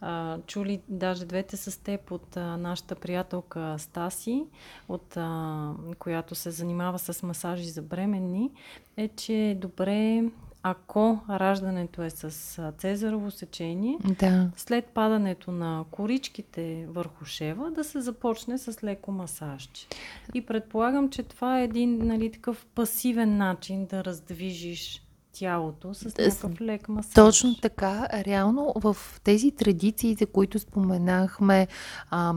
а, 0.00 0.38
чули 0.46 0.80
даже 0.88 1.24
двете 1.24 1.56
с 1.56 1.82
теб 1.82 2.10
от 2.10 2.36
а, 2.36 2.56
нашата 2.56 2.94
приятелка 2.94 3.76
Стаси, 3.78 4.44
от, 4.88 5.16
а, 5.16 5.70
която 5.98 6.34
се 6.34 6.50
занимава 6.50 6.98
с 6.98 7.22
масажи 7.22 7.68
за 7.68 7.82
бременни, 7.82 8.50
е, 8.96 9.08
че 9.08 9.34
е 9.34 9.54
добре 9.54 10.24
ако 10.66 11.18
раждането 11.30 12.02
е 12.02 12.10
с 12.10 12.72
цезарово 12.78 13.30
сечение, 13.30 13.98
да. 14.20 14.50
след 14.56 14.84
падането 14.84 15.52
на 15.52 15.84
коричките 15.90 16.86
върху 16.88 17.24
шева, 17.24 17.70
да 17.70 17.84
се 17.84 18.00
започне 18.00 18.58
с 18.58 18.84
леко 18.84 19.12
масажче. 19.12 19.86
И 20.34 20.46
предполагам, 20.46 21.10
че 21.10 21.22
това 21.22 21.60
е 21.60 21.64
един 21.64 22.06
нали, 22.06 22.32
такъв 22.32 22.66
пасивен 22.74 23.36
начин 23.36 23.86
да 23.86 24.04
раздвижиш 24.04 25.02
тялото 25.32 25.94
с 25.94 26.18
някакъв 26.18 26.60
лек 26.60 26.88
масаж. 26.88 27.14
Точно 27.14 27.54
така. 27.54 28.08
Реално 28.12 28.72
в 28.76 28.96
тези 29.24 29.50
традиции, 29.50 30.14
за 30.14 30.26
които 30.26 30.58
споменахме, 30.58 31.68
а, 32.10 32.34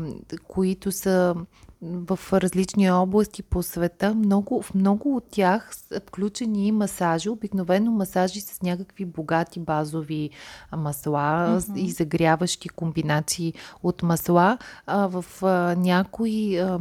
които 0.48 0.92
са 0.92 1.36
в 1.82 2.20
различни 2.34 2.92
области 2.92 3.44
по 3.44 3.64
света. 3.64 4.16
Много, 4.16 4.62
в 4.62 4.74
много 4.74 5.16
от 5.16 5.24
тях 5.32 5.76
са 5.76 6.02
включени 6.08 6.68
и 6.68 6.72
масажи, 6.72 7.30
обикновено 7.30 7.92
масажи 7.92 8.42
с 8.42 8.62
някакви 8.62 9.06
богати 9.06 9.60
базови 9.60 10.30
масла 10.78 11.48
mm-hmm. 11.50 11.80
и 11.80 11.92
загряващи 11.92 12.70
комбинации 12.70 13.54
от 13.84 14.04
масла. 14.04 14.58
А, 14.86 15.08
в 15.08 15.26
а, 15.42 15.76
някои 15.76 16.58
а, 16.58 16.80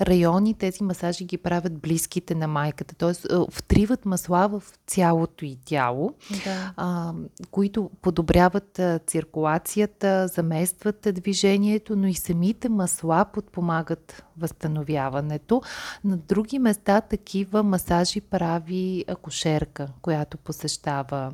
райони 0.00 0.54
тези 0.54 0.84
масажи 0.84 1.24
ги 1.24 1.38
правят 1.38 1.78
близките 1.78 2.34
на 2.34 2.48
майката, 2.48 2.94
т.е. 2.94 3.12
втриват 3.50 4.04
масла 4.04 4.48
в 4.48 4.62
цялото 4.86 5.44
и 5.44 5.58
тяло, 5.64 6.14
да. 6.44 6.72
а, 6.76 7.12
които 7.50 7.90
подобряват 8.02 8.78
а, 8.78 9.00
циркулацията, 9.06 10.28
заместват 10.28 11.08
движението, 11.12 11.96
но 11.96 12.06
и 12.06 12.14
самите 12.14 12.68
масла 12.68 13.24
подпомагат 13.32 14.24
възстановяването. 14.38 15.62
На 16.04 16.16
други 16.16 16.58
места 16.58 17.00
такива 17.00 17.62
масажи 17.62 18.20
прави 18.20 19.04
акушерка, 19.08 19.88
която 20.02 20.38
посещава 20.38 21.32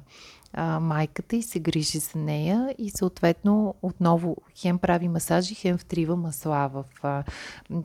а, 0.53 0.80
майката 0.80 1.36
и 1.36 1.42
се 1.42 1.59
грижи 1.61 1.98
за 1.98 2.18
нея 2.18 2.74
и 2.78 2.90
съответно 2.90 3.74
отново 3.82 4.36
хем 4.57 4.78
прави 4.78 5.09
масажи, 5.09 5.55
хем 5.55 5.78
втрива 5.78 6.16
масла 6.16 6.70
в 6.72 6.84
а, 7.03 7.24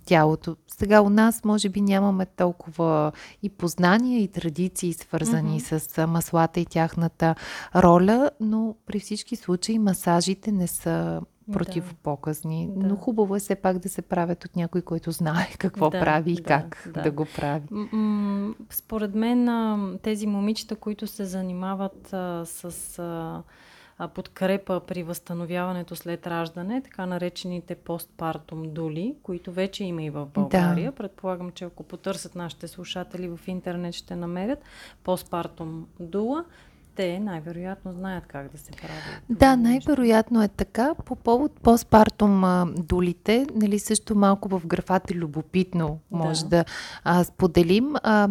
тялото. 0.06 0.56
Сега 0.68 1.02
у 1.02 1.10
нас 1.10 1.44
може 1.46 1.70
би 1.70 1.82
нямаме 1.82 2.26
толкова 2.26 3.12
и 3.44 3.50
познания 3.50 4.22
и 4.22 4.28
традиции 4.28 4.94
свързани 4.94 5.62
mm-hmm. 5.62 5.80
с 5.80 5.98
а, 5.98 6.08
маслата 6.08 6.60
и 6.60 6.66
тяхната 6.66 7.36
роля, 7.76 8.32
но 8.40 8.76
при 8.86 9.00
всички 9.00 9.36
случаи 9.36 9.80
масажите 9.80 10.52
не 10.52 10.68
са 10.68 11.22
противопоказни. 11.54 12.70
Да. 12.76 12.88
Но 12.88 12.96
хубаво 12.96 13.36
е 13.36 13.40
все 13.40 13.56
пак 13.56 13.80
да 13.80 13.90
се 13.90 14.02
правят 14.02 14.46
от 14.46 14.56
някой, 14.56 14.82
който 14.82 15.12
знае 15.12 15.48
какво 15.58 15.90
да, 15.90 16.00
прави 16.00 16.32
и 16.32 16.36
да, 16.36 16.44
как 16.44 16.90
да. 16.94 17.02
да 17.02 17.12
го 17.12 17.26
прави. 17.36 17.68
Според 18.70 19.16
мен 19.16 20.00
тези 20.02 20.28
момичета, 20.28 20.76
които 20.76 21.08
се 21.08 21.26
занимават 21.26 22.14
а, 22.14 22.46
с 22.46 23.00
а, 23.00 24.08
подкрепа 24.08 24.82
при 24.88 25.04
възстановяването 25.04 25.96
след 25.96 26.28
раждане, 26.28 26.82
така 26.82 27.06
наречените 27.06 27.76
постпартум 27.76 28.64
дули, 28.74 29.16
които 29.24 29.52
вече 29.52 29.84
има 29.84 30.04
и 30.04 30.10
в 30.10 30.26
България. 30.26 30.92
Да. 30.92 30.96
Предполагам, 30.96 31.52
че 31.52 31.66
ако 31.66 31.84
потърсят 31.84 32.36
нашите 32.36 32.68
слушатели 32.68 33.28
в 33.28 33.40
интернет, 33.48 33.94
ще 33.94 34.16
намерят 34.16 34.60
постпартум 35.04 35.88
дула 36.00 36.46
те 36.96 37.20
най-вероятно 37.20 37.92
знаят 37.92 38.24
как 38.28 38.52
да 38.52 38.58
се 38.58 38.72
прави. 38.72 38.94
Да, 39.30 39.56
най-вероятно 39.56 40.44
е 40.44 40.48
така. 40.48 40.96
По 41.06 41.16
повод 41.16 41.52
постпартум 41.62 42.44
долите, 42.78 43.48
нали 43.56 43.80
също 43.80 44.16
малко 44.16 44.50
в 44.50 44.68
графата 44.68 45.14
любопитно 45.14 46.00
може 46.12 46.44
да, 46.44 46.50
да 46.50 46.66
а, 47.04 47.24
споделим. 47.24 47.94
А, 48.04 48.30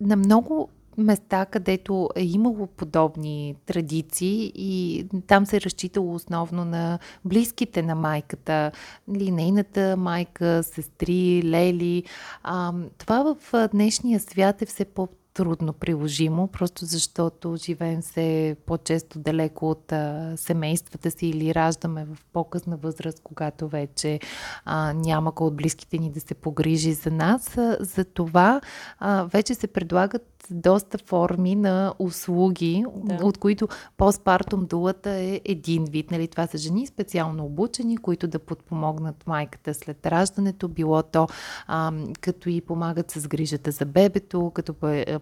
на 0.00 0.16
много 0.16 0.68
места, 0.98 1.46
където 1.46 2.08
е 2.16 2.24
имало 2.24 2.66
подобни 2.66 3.56
традиции 3.66 4.52
и 4.54 5.04
там 5.26 5.46
се 5.46 5.56
е 5.56 5.60
разчитало 5.60 6.14
основно 6.14 6.64
на 6.64 6.98
близките 7.24 7.82
на 7.82 7.94
майката, 7.94 8.72
нали, 9.08 9.30
нейната 9.30 9.96
майка, 9.96 10.62
сестри, 10.62 11.42
лели. 11.44 12.04
А, 12.42 12.72
това 12.98 13.34
в 13.34 13.68
днешния 13.68 14.20
свят 14.20 14.62
е 14.62 14.66
все 14.66 14.84
по 14.84 15.08
трудно 15.34 15.72
приложимо, 15.72 16.48
просто 16.48 16.84
защото 16.84 17.56
живеем 17.56 18.02
се 18.02 18.56
по-често 18.66 19.18
далеко 19.18 19.70
от 19.70 19.92
а, 19.92 20.32
семействата 20.36 21.10
си 21.10 21.26
или 21.26 21.54
раждаме 21.54 22.04
в 22.04 22.18
по-късна 22.32 22.76
възраст, 22.76 23.20
когато 23.24 23.68
вече 23.68 24.20
а, 24.64 24.92
няма 24.92 25.32
кой 25.32 25.46
от 25.46 25.56
близките 25.56 25.98
ни 25.98 26.10
да 26.10 26.20
се 26.20 26.34
погрижи 26.34 26.92
за 26.92 27.10
нас. 27.10 27.58
За 27.80 28.04
това 28.04 28.60
а, 28.98 29.24
вече 29.24 29.54
се 29.54 29.66
предлагат 29.66 30.31
доста 30.50 30.98
форми 30.98 31.54
на 31.54 31.94
услуги, 31.98 32.84
да. 32.96 33.26
от 33.26 33.38
които 33.38 33.68
постпартум 33.96 34.66
дулата 34.66 35.10
е 35.10 35.40
един 35.44 35.84
вид. 35.84 36.10
Нали? 36.10 36.28
Това 36.28 36.46
са 36.46 36.58
жени 36.58 36.86
специално 36.86 37.44
обучени, 37.44 37.96
които 37.96 38.26
да 38.26 38.38
подпомогнат 38.38 39.26
майката 39.26 39.74
след 39.74 40.06
раждането, 40.06 40.68
било 40.68 41.02
то 41.02 41.28
а, 41.66 41.92
като 42.20 42.48
и 42.48 42.60
помагат 42.60 43.10
с 43.10 43.28
грижата 43.28 43.70
за 43.70 43.84
бебето, 43.84 44.50
като 44.54 44.74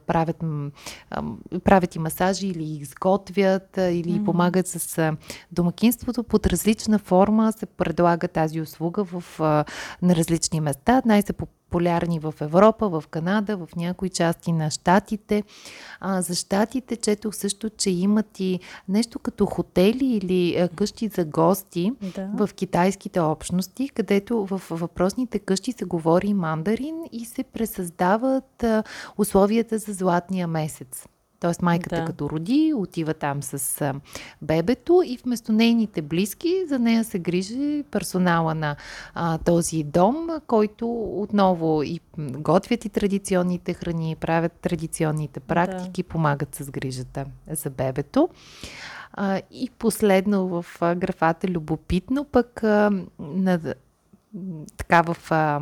правят, 0.06 0.44
а, 1.10 1.22
правят 1.64 1.94
и 1.94 1.98
масажи 1.98 2.46
или 2.46 2.64
изготвят, 2.64 3.76
или 3.76 4.12
mm-hmm. 4.12 4.24
помагат 4.24 4.66
с 4.66 4.98
а, 4.98 5.16
домакинството. 5.52 6.24
Под 6.24 6.46
различна 6.46 6.98
форма 6.98 7.52
се 7.52 7.66
предлага 7.66 8.28
тази 8.28 8.60
услуга 8.60 9.04
в, 9.04 9.40
а, 9.40 9.64
на 10.02 10.16
различни 10.16 10.60
места. 10.60 11.02
Най-се 11.06 11.32
популярни 11.70 12.18
в 12.18 12.34
Европа, 12.40 12.88
в 12.88 13.04
Канада, 13.10 13.56
в 13.56 13.68
някои 13.76 14.08
части 14.08 14.52
на 14.52 14.70
Штатите. 14.70 15.42
А, 16.00 16.22
за 16.22 16.34
Штатите 16.34 16.96
четох 16.96 17.34
също, 17.34 17.70
че 17.70 17.90
имат 17.90 18.40
и 18.40 18.60
нещо 18.88 19.18
като 19.18 19.46
хотели 19.46 20.06
или 20.06 20.56
а, 20.56 20.68
къщи 20.68 21.08
за 21.08 21.24
гости 21.24 21.92
да. 22.14 22.30
в 22.34 22.54
китайските 22.54 23.20
общности, 23.20 23.88
където 23.88 24.46
в 24.46 24.62
въпросните 24.70 25.38
къщи 25.38 25.72
се 25.72 25.84
говори 25.84 26.34
мандарин 26.34 26.96
и 27.12 27.24
се 27.24 27.42
пресъздават 27.42 28.62
а, 28.62 28.82
условията 29.18 29.78
за 29.78 29.92
златния 29.92 30.46
месец. 30.46 31.06
Тоест 31.40 31.62
майката 31.62 31.96
да. 31.96 32.04
като 32.04 32.30
роди, 32.30 32.72
отива 32.76 33.14
там 33.14 33.42
с 33.42 33.80
а, 33.80 33.94
бебето 34.42 35.02
и 35.06 35.18
вместо 35.24 35.52
нейните 35.52 36.02
близки, 36.02 36.64
за 36.68 36.78
нея 36.78 37.04
се 37.04 37.18
грижи 37.18 37.84
персонала 37.90 38.54
на 38.54 38.76
а, 39.14 39.38
този 39.38 39.82
дом, 39.82 40.28
който 40.46 40.92
отново 41.22 41.82
и 41.82 42.00
готвят 42.18 42.84
и 42.84 42.88
традиционните 42.88 43.74
храни, 43.74 44.16
правят 44.20 44.52
традиционните 44.52 45.40
практики, 45.40 46.02
да. 46.02 46.08
помагат 46.08 46.54
с 46.54 46.70
грижата 46.70 47.24
за 47.50 47.70
бебето. 47.70 48.28
А, 49.12 49.40
и 49.50 49.70
последно 49.78 50.48
в 50.48 50.66
а, 50.80 50.94
графата 50.94 51.48
любопитно, 51.48 52.24
пък 52.24 52.64
а, 52.64 52.90
на, 53.18 53.60
така 54.76 55.02
в 55.02 55.16
а, 55.30 55.60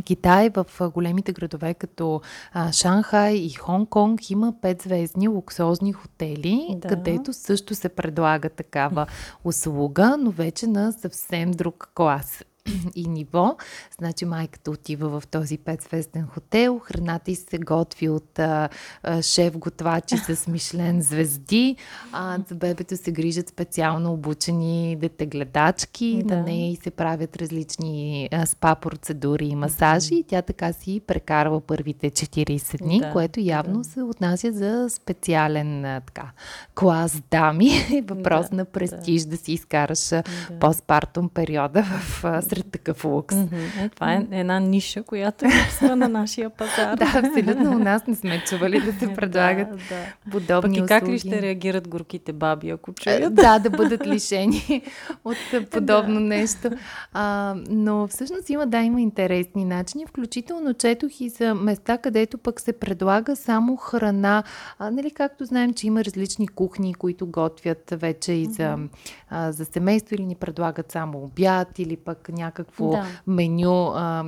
Китай, 0.00 0.50
в 0.50 0.90
големите 0.90 1.32
градове 1.32 1.74
като 1.74 2.20
а, 2.52 2.72
Шанхай 2.72 3.34
и 3.34 3.50
Хонг-Конг 3.50 4.30
има 4.30 4.54
петзвездни 4.62 5.28
луксозни 5.28 5.92
хотели, 5.92 6.66
да. 6.76 6.88
където 6.88 7.32
също 7.32 7.74
се 7.74 7.88
предлага 7.88 8.50
такава 8.50 9.06
услуга, 9.44 10.16
но 10.18 10.30
вече 10.30 10.66
на 10.66 10.92
съвсем 10.92 11.50
друг 11.50 11.90
клас. 11.94 12.44
и 12.94 13.08
ниво. 13.08 13.56
Значи 13.98 14.24
майката 14.24 14.70
отива 14.70 15.20
в 15.20 15.26
този 15.26 15.58
петзвезден 15.58 16.26
хотел, 16.26 16.78
храната 16.78 17.30
й 17.30 17.34
се 17.34 17.58
готви 17.58 18.08
от 18.08 18.38
а, 18.38 18.68
а, 19.02 19.22
шеф-готвачи 19.22 20.16
с 20.16 20.46
Мишлен 20.50 21.02
звезди, 21.02 21.76
а 22.12 22.38
за 22.48 22.54
бебето 22.54 22.96
се 22.96 23.12
грижат 23.12 23.48
специално 23.48 24.12
обучени 24.12 24.96
детегледачки, 24.96 26.22
да. 26.24 26.36
на 26.36 26.42
нея 26.42 26.72
и 26.72 26.76
се 26.76 26.90
правят 26.90 27.36
различни 27.36 28.28
а, 28.32 28.46
спа 28.46 28.74
процедури 28.74 29.46
и 29.46 29.56
масажи 29.56 30.14
и 30.14 30.24
тя 30.24 30.42
така 30.42 30.72
си 30.72 31.00
прекарва 31.06 31.60
първите 31.60 32.10
40 32.10 32.78
дни, 32.82 33.00
да, 33.00 33.12
което 33.12 33.40
явно 33.40 33.78
да. 33.78 33.84
се 33.84 34.02
отнася 34.02 34.52
за 34.52 34.90
специален 34.90 35.84
а, 35.84 36.00
така, 36.00 36.30
клас 36.74 37.22
дами. 37.30 37.70
Въпрос 38.08 38.50
да, 38.50 38.56
на 38.56 38.64
престиж 38.64 39.22
да, 39.22 39.28
да 39.28 39.36
си 39.36 39.52
изкараш 39.52 40.08
да. 40.08 40.22
постпартум 40.60 41.28
периода 41.28 41.82
в 41.82 42.24
сред 42.52 42.72
такъв 42.72 43.04
лукс. 43.04 43.34
Mm-hmm. 43.34 43.94
Това 43.94 44.12
е 44.12 44.26
една 44.30 44.60
ниша, 44.60 45.02
която 45.02 45.44
е 45.44 45.96
на 45.96 46.08
нашия 46.08 46.50
пазар. 46.50 46.96
да, 46.96 47.04
абсолютно. 47.04 47.76
У 47.76 47.78
нас 47.78 48.06
не 48.06 48.14
сме 48.14 48.42
чували 48.46 48.80
да 48.80 48.92
се 48.92 49.14
предлагат 49.14 49.68
да, 49.70 49.76
да. 49.76 50.30
подобни 50.30 50.78
Пък 50.78 50.84
и 50.84 50.88
как 50.88 51.08
ли 51.08 51.18
ще 51.18 51.42
реагират 51.42 51.88
горките 51.88 52.32
баби, 52.32 52.70
ако 52.70 52.90
е, 52.90 52.94
чуят? 52.94 53.34
да, 53.34 53.58
да 53.58 53.70
бъдат 53.70 54.06
лишени 54.06 54.82
от 55.24 55.36
подобно 55.70 56.14
да. 56.14 56.20
нещо. 56.20 56.70
А, 57.12 57.54
но 57.70 58.08
всъщност 58.08 58.50
има, 58.50 58.66
да, 58.66 58.78
има 58.78 59.00
интересни 59.00 59.64
начини. 59.64 60.06
Включително 60.06 60.74
четох 60.74 61.20
и 61.20 61.28
за 61.28 61.54
места, 61.54 61.98
където 61.98 62.38
пък 62.38 62.60
се 62.60 62.72
предлага 62.72 63.36
само 63.36 63.76
храна. 63.76 64.42
А, 64.78 64.90
нали, 64.90 65.10
както 65.10 65.44
знаем, 65.44 65.74
че 65.74 65.86
има 65.86 66.04
различни 66.04 66.48
кухни, 66.48 66.94
които 66.94 67.26
готвят 67.26 67.94
вече 67.96 68.32
и 68.32 68.46
за, 68.46 68.62
mm-hmm. 68.62 68.88
а, 69.30 69.52
за 69.52 69.64
семейство 69.64 70.14
или 70.14 70.26
ни 70.26 70.34
предлагат 70.34 70.92
само 70.92 71.22
обяд 71.24 71.78
или 71.78 71.96
пък 71.96 72.28
някакво 72.44 72.90
да. 72.90 73.06
меню. 73.26 73.92
А, 73.94 74.24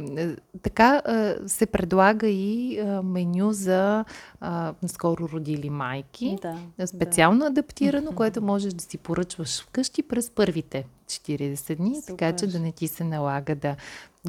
така 0.62 1.02
а, 1.04 1.34
се 1.48 1.66
предлага 1.66 2.26
и 2.26 2.80
а, 2.80 3.02
меню 3.02 3.52
за 3.52 4.04
а, 4.40 4.74
скоро 4.86 5.28
родили 5.28 5.70
майки. 5.70 6.38
Да, 6.78 6.86
специално 6.86 7.40
да. 7.40 7.46
адаптирано, 7.46 8.12
което 8.12 8.42
можеш 8.42 8.72
да 8.72 8.84
си 8.84 8.98
поръчваш 8.98 9.62
вкъщи 9.62 10.02
през 10.02 10.30
първите 10.30 10.84
40 11.06 11.76
дни, 11.76 11.94
Супер. 11.94 12.06
така 12.06 12.36
че 12.36 12.46
да 12.46 12.60
не 12.60 12.72
ти 12.72 12.88
се 12.88 13.04
налага 13.04 13.54
да 13.54 13.76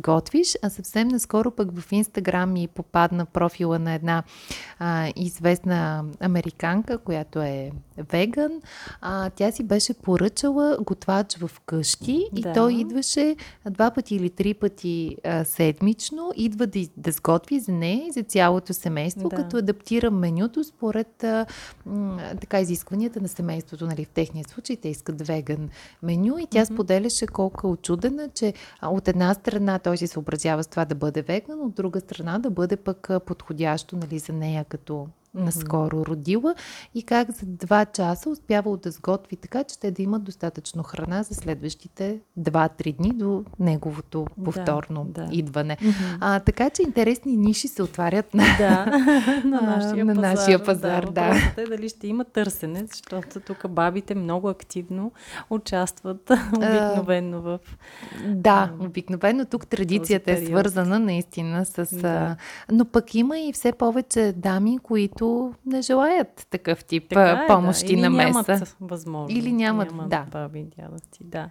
готвиш. 0.02 0.58
А 0.62 0.70
съвсем 0.70 1.08
наскоро 1.08 1.52
пък 1.52 1.80
в 1.80 1.92
Инстаграм 1.92 2.54
ми 2.54 2.68
попадна 2.68 3.26
профила 3.26 3.80
на 3.80 3.94
една 3.94 4.24
а, 4.80 5.12
известна 5.16 6.06
американка, 6.20 6.98
която 6.98 7.42
е 7.42 7.72
веган. 8.12 8.62
А, 9.02 9.30
тя 9.30 9.52
си 9.52 9.64
беше 9.64 9.94
поръчала 9.94 10.78
готвач 10.82 11.38
в 11.38 11.52
къщи 11.66 12.28
да. 12.34 12.40
и 12.40 12.54
той 12.54 12.74
идваше 12.74 13.36
два 13.70 13.92
пъти 13.92 14.16
или 14.16 14.30
три 14.30 14.54
пъти 14.54 15.18
а, 15.24 15.46
седмично. 15.46 16.32
Идва 16.36 16.68
да, 16.68 16.88
да 16.98 17.12
сготви 17.12 17.60
за 17.60 17.72
нея 17.72 18.08
и 18.08 18.12
за 18.12 18.24
цялото 18.24 18.74
семейство, 18.74 19.30
да. 19.30 19.36
като 19.36 19.58
адаптира 19.58 20.12
менюто 20.12 20.64
според 20.64 21.24
а, 21.24 21.46
м, 21.86 22.20
така 22.42 22.60
изискванията 22.60 23.22
на 23.22 23.28
семейството. 23.28 23.86
Нали, 23.86 24.06
в 24.06 24.10
техния 24.10 24.46
случай 24.48 24.76
те 24.76 24.90
искат 24.90 25.28
веган 25.28 25.70
меню 26.04 26.38
и 26.38 26.48
тя 26.48 26.65
mm-hmm. 26.66 26.74
споделяше 26.74 27.28
колко 27.28 27.68
е 27.68 27.70
очудена, 27.70 28.30
че 28.30 28.54
от 28.82 29.08
една 29.08 29.34
страна 29.34 29.80
той 29.80 29.98
се 29.98 30.08
съобразява 30.08 30.64
с 30.64 30.68
това 30.68 30.86
да 30.86 30.96
бъде 30.96 31.22
веган, 31.22 31.62
от 31.62 31.76
друга 31.76 32.00
страна 32.00 32.40
да 32.40 32.50
бъде 32.50 32.76
пък 32.76 33.10
подходящо 33.26 33.96
нали, 33.96 34.20
за 34.20 34.34
нея 34.34 34.66
като 34.70 35.08
наскоро 35.36 36.06
родила 36.06 36.56
и 36.96 37.04
как 37.04 37.32
за 37.32 37.46
два 37.46 37.86
часа 37.86 38.30
успявал 38.30 38.78
да 38.78 38.92
сготви 38.92 39.36
така, 39.36 39.64
че 39.64 39.80
те 39.80 39.92
да 39.92 40.02
имат 40.02 40.24
достатъчно 40.24 40.84
храна 40.84 41.24
за 41.24 41.36
следващите 41.36 42.20
2-3 42.40 42.96
дни 42.96 43.12
до 43.14 43.44
неговото 43.60 44.28
повторно 44.46 45.06
да, 45.06 45.26
да. 45.26 45.36
идване. 45.36 45.78
Mm-hmm. 45.82 46.18
А, 46.22 46.40
така 46.40 46.70
че 46.70 46.82
интересни 46.82 47.38
ниши 47.38 47.68
се 47.68 47.84
отварят 47.84 48.34
на, 48.34 48.44
да, 48.58 48.86
на 49.46 49.62
нашия 49.62 50.06
на 50.06 50.16
пазар. 50.16 50.36
Нашия 50.36 50.64
пазар 50.64 51.06
да, 51.06 51.12
да. 51.12 51.62
е 51.62 51.66
дали 51.66 51.90
ще 51.90 52.08
има 52.08 52.26
търсене, 52.26 52.86
защото 52.92 53.40
тук 53.40 53.70
бабите 53.70 54.16
много 54.16 54.50
активно 54.50 55.12
участват 55.50 56.32
обикновено 56.58 57.42
в... 57.42 57.60
Да, 58.28 58.72
обикновено 58.80 59.46
тук 59.46 59.68
традицията 59.68 60.32
е 60.32 60.46
свързана 60.46 61.00
наистина 61.00 61.66
с... 61.66 61.98
Да. 62.02 62.36
Но 62.72 62.86
пък 62.86 63.16
има 63.16 63.40
и 63.40 63.54
все 63.54 63.72
повече 63.72 64.34
дами, 64.38 64.80
които 64.84 65.25
които 65.26 65.54
не 65.66 65.82
желаят 65.82 66.48
такъв 66.50 66.86
тип 66.86 67.10
така 67.10 67.44
е, 67.44 67.48
помощи 67.48 67.86
да. 67.86 67.94
Или 67.94 68.02
на 68.02 68.10
меса. 68.10 68.32
нямат 68.32 68.76
възможност. 68.82 69.40
Или 69.40 69.52
нямат, 69.52 69.92
нямат 69.92 70.10
да. 70.10 70.26
баби, 70.32 70.68
дядовци, 70.78 71.24
да. 71.24 71.50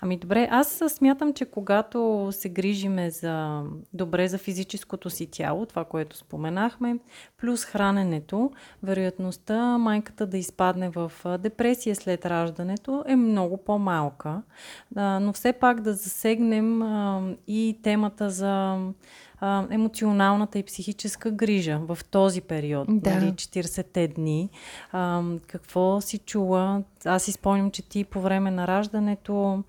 Ами 0.00 0.16
добре, 0.16 0.48
аз 0.50 0.82
смятам, 0.88 1.32
че 1.34 1.44
когато 1.44 2.28
се 2.32 2.48
грижиме 2.48 3.10
за 3.10 3.62
добре 3.92 4.28
за 4.28 4.38
физическото 4.38 5.10
си 5.10 5.26
тяло, 5.26 5.66
това, 5.66 5.84
което 5.84 6.16
споменахме, 6.16 6.98
плюс 7.40 7.64
храненето, 7.64 8.50
вероятността 8.82 9.78
майката 9.78 10.26
да 10.26 10.38
изпадне 10.38 10.90
в 10.90 11.12
депресия 11.38 11.96
след 11.96 12.26
раждането 12.26 13.04
е 13.06 13.16
много 13.16 13.56
по-малка. 13.56 14.42
Но 14.96 15.32
все 15.32 15.52
пак 15.52 15.80
да 15.80 15.92
засегнем 15.94 16.82
и 17.46 17.78
темата 17.82 18.30
за 18.30 18.78
а, 19.42 19.66
емоционалната 19.70 20.58
и 20.58 20.62
психическа 20.62 21.30
грижа 21.30 21.78
в 21.78 21.98
този 22.10 22.40
период, 22.40 22.86
да. 22.90 23.14
нали, 23.14 23.32
40-те 23.32 24.08
дни. 24.08 24.50
А, 24.92 25.22
какво 25.46 26.00
си 26.00 26.18
чула? 26.18 26.82
Аз 27.04 27.22
си 27.22 27.32
спомням, 27.32 27.70
че 27.70 27.82
ти 27.82 28.04
по 28.04 28.20
време 28.20 28.50
на 28.50 28.66
раждането 28.66 29.62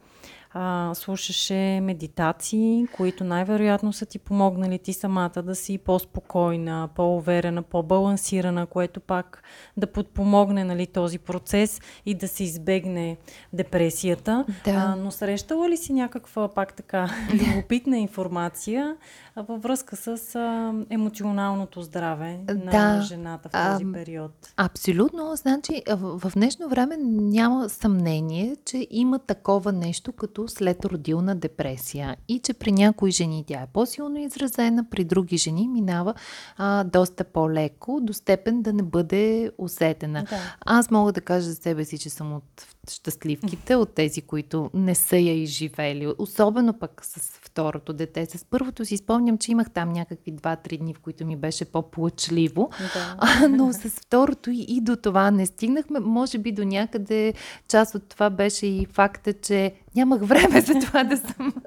а, 0.54 0.92
слушаше 0.96 1.80
медитации, 1.84 2.88
които 2.96 3.24
най-вероятно 3.24 3.94
са 3.94 4.06
ти 4.06 4.20
помогнали 4.20 4.80
ти 4.80 4.94
самата 4.94 5.42
да 5.44 5.56
си 5.56 5.78
по-спокойна, 5.78 6.90
по-уверена, 6.96 7.64
по-балансирана, 7.64 8.66
което 8.66 9.00
пак 9.00 9.44
да 9.78 9.88
подпомогне 9.88 10.64
нали, 10.64 10.88
този 10.88 11.20
процес 11.20 11.82
и 12.06 12.16
да 12.16 12.28
се 12.28 12.44
избегне 12.44 13.18
депресията. 13.54 14.46
Да. 14.66 14.72
А, 14.72 14.96
но 14.96 15.12
срещала 15.12 15.70
ли 15.70 15.78
си 15.78 15.94
някаква 15.94 16.48
пак 16.48 16.74
така 16.74 17.10
любопитна 17.34 17.98
информация 17.98 18.96
във 19.36 19.62
връзка 19.62 19.96
с 19.96 20.36
а, 20.36 20.74
емоционалното 20.90 21.82
здраве 21.82 22.40
да. 22.44 22.54
на 22.54 23.02
жената 23.02 23.50
в 23.50 23.52
този 23.52 23.86
а, 23.90 23.94
период? 23.94 24.32
Абсолютно. 24.58 25.36
Значи 25.36 25.82
в, 25.90 26.30
в 26.30 26.34
днешно 26.34 26.70
време 26.70 26.98
няма 27.02 27.70
съмнение, 27.70 28.56
че 28.66 28.88
има 28.92 29.20
такова 29.20 29.72
нещо 29.72 30.12
като 30.12 30.43
след 30.48 30.86
родилна 30.86 31.36
депресия 31.36 32.16
и 32.28 32.40
че 32.40 32.54
при 32.54 32.72
някои 32.72 33.12
жени 33.12 33.44
тя 33.48 33.60
е 33.60 33.68
по-силно 33.74 34.20
изразена, 34.20 34.86
при 34.90 35.04
други 35.04 35.38
жени 35.38 35.68
минава 35.68 36.14
а, 36.58 36.84
доста 36.84 37.24
по-леко, 37.24 38.00
до 38.02 38.14
степен 38.14 38.62
да 38.62 38.74
не 38.74 38.84
бъде 38.84 39.52
усетена. 39.58 40.26
Да. 40.30 40.56
Аз 40.66 40.92
мога 40.92 41.12
да 41.12 41.22
кажа 41.22 41.46
за 41.46 41.56
себе 41.56 41.86
си, 41.86 41.98
че 41.98 42.10
съм 42.10 42.34
от 42.34 42.66
щастливките, 42.92 43.76
от 43.76 43.96
тези, 43.96 44.22
които 44.22 44.70
не 44.74 44.96
са 44.96 45.18
я 45.18 45.42
изживели. 45.42 46.14
Особено 46.18 46.74
пък 46.74 47.02
с 47.06 47.40
второто 47.42 47.94
дете. 47.94 48.26
С 48.26 48.46
първото 48.46 48.86
си 48.86 48.98
спомням, 48.98 49.38
че 49.38 49.52
имах 49.52 49.70
там 49.70 49.90
някакви 49.90 50.34
2-3 50.34 50.80
дни, 50.80 50.94
в 50.94 51.00
които 51.00 51.26
ми 51.26 51.36
беше 51.36 51.66
по-плачливо. 51.66 52.70
Да. 52.94 53.16
А, 53.18 53.48
но 53.48 53.74
с 53.74 53.90
второто 53.90 54.52
и, 54.52 54.66
и 54.68 54.82
до 54.82 54.96
това 54.96 55.32
не 55.32 55.46
стигнахме. 55.46 56.00
Може 56.00 56.38
би 56.38 56.52
до 56.52 56.66
някъде 56.66 57.34
част 57.68 57.96
от 57.96 58.10
това 58.10 58.30
беше 58.30 58.68
и 58.68 58.86
факта, 58.86 59.34
че 59.34 59.74
нямах 59.96 60.22
време 60.22 60.62
за 60.62 60.74
това 60.74 61.04
да 61.04 61.18
съм. 61.18 61.54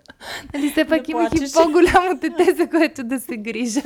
Нали, 0.55 0.71
все 0.71 0.85
пак 0.85 1.03
да 1.03 1.11
имах 1.11 1.31
плачеш. 1.31 1.51
и 1.51 1.53
по-голямо 1.53 2.19
дете, 2.21 2.55
за 2.57 2.71
което 2.71 3.05
да 3.05 3.21
се 3.21 3.37
грижа. 3.37 3.83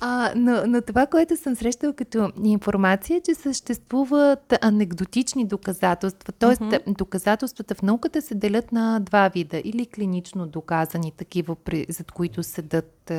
А, 0.00 0.32
но, 0.36 0.62
но 0.66 0.82
това, 0.82 1.06
което 1.06 1.36
съм 1.36 1.54
срещала 1.54 1.92
като 1.92 2.32
информация, 2.44 3.16
е, 3.16 3.20
че 3.20 3.34
съществуват 3.34 4.54
анекдотични 4.62 5.46
доказателства. 5.46 6.13
Тоест, 6.38 6.60
uh-huh. 6.60 6.96
доказателствата 6.96 7.74
в 7.74 7.82
науката 7.82 8.22
се 8.22 8.34
делят 8.34 8.72
на 8.72 9.00
два 9.00 9.28
вида. 9.28 9.62
Или 9.64 9.86
клинично 9.86 10.46
доказани, 10.46 11.12
такива, 11.16 11.54
при, 11.56 11.86
зад 11.88 12.12
които 12.12 12.42
седат 12.42 13.12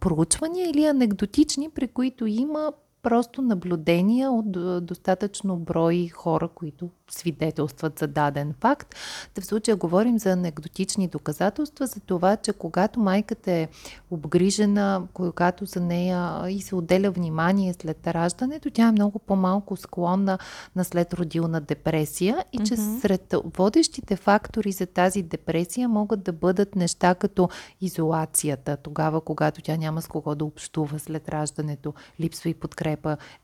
проучвания, 0.00 0.70
или 0.70 0.84
анекдотични, 0.84 1.70
при 1.70 1.88
които 1.88 2.26
има 2.26 2.72
просто 3.04 3.42
наблюдения 3.42 4.30
от 4.30 4.50
достатъчно 4.86 5.56
брой 5.56 6.08
хора, 6.08 6.48
които 6.48 6.90
свидетелстват 7.10 7.98
за 7.98 8.06
даден 8.06 8.54
факт. 8.60 8.94
Та 9.34 9.42
в 9.42 9.46
случая 9.46 9.76
говорим 9.76 10.18
за 10.18 10.30
анекдотични 10.30 11.08
доказателства 11.08 11.86
за 11.86 12.00
това, 12.00 12.36
че 12.36 12.52
когато 12.52 13.00
майката 13.00 13.52
е 13.52 13.68
обгрижена, 14.10 15.02
когато 15.12 15.66
за 15.66 15.80
нея 15.80 16.50
и 16.50 16.62
се 16.62 16.74
отделя 16.74 17.10
внимание 17.10 17.74
след 17.74 18.06
раждането, 18.06 18.70
тя 18.70 18.88
е 18.88 18.92
много 18.92 19.18
по-малко 19.18 19.76
склонна 19.76 20.38
на 20.76 20.84
следродилна 20.84 21.60
депресия 21.60 22.44
и 22.52 22.58
че 22.58 22.76
mm-hmm. 22.76 23.00
сред 23.00 23.34
водещите 23.56 24.16
фактори 24.16 24.72
за 24.72 24.86
тази 24.86 25.22
депресия 25.22 25.88
могат 25.88 26.22
да 26.22 26.32
бъдат 26.32 26.76
неща 26.76 27.14
като 27.14 27.48
изолацията, 27.80 28.76
тогава 28.76 29.20
когато 29.20 29.62
тя 29.62 29.76
няма 29.76 30.02
с 30.02 30.06
кого 30.06 30.34
да 30.34 30.44
общува 30.44 30.98
след 30.98 31.28
раждането, 31.28 31.94
липсва 32.20 32.50
и 32.50 32.54
подкрепа, 32.54 32.93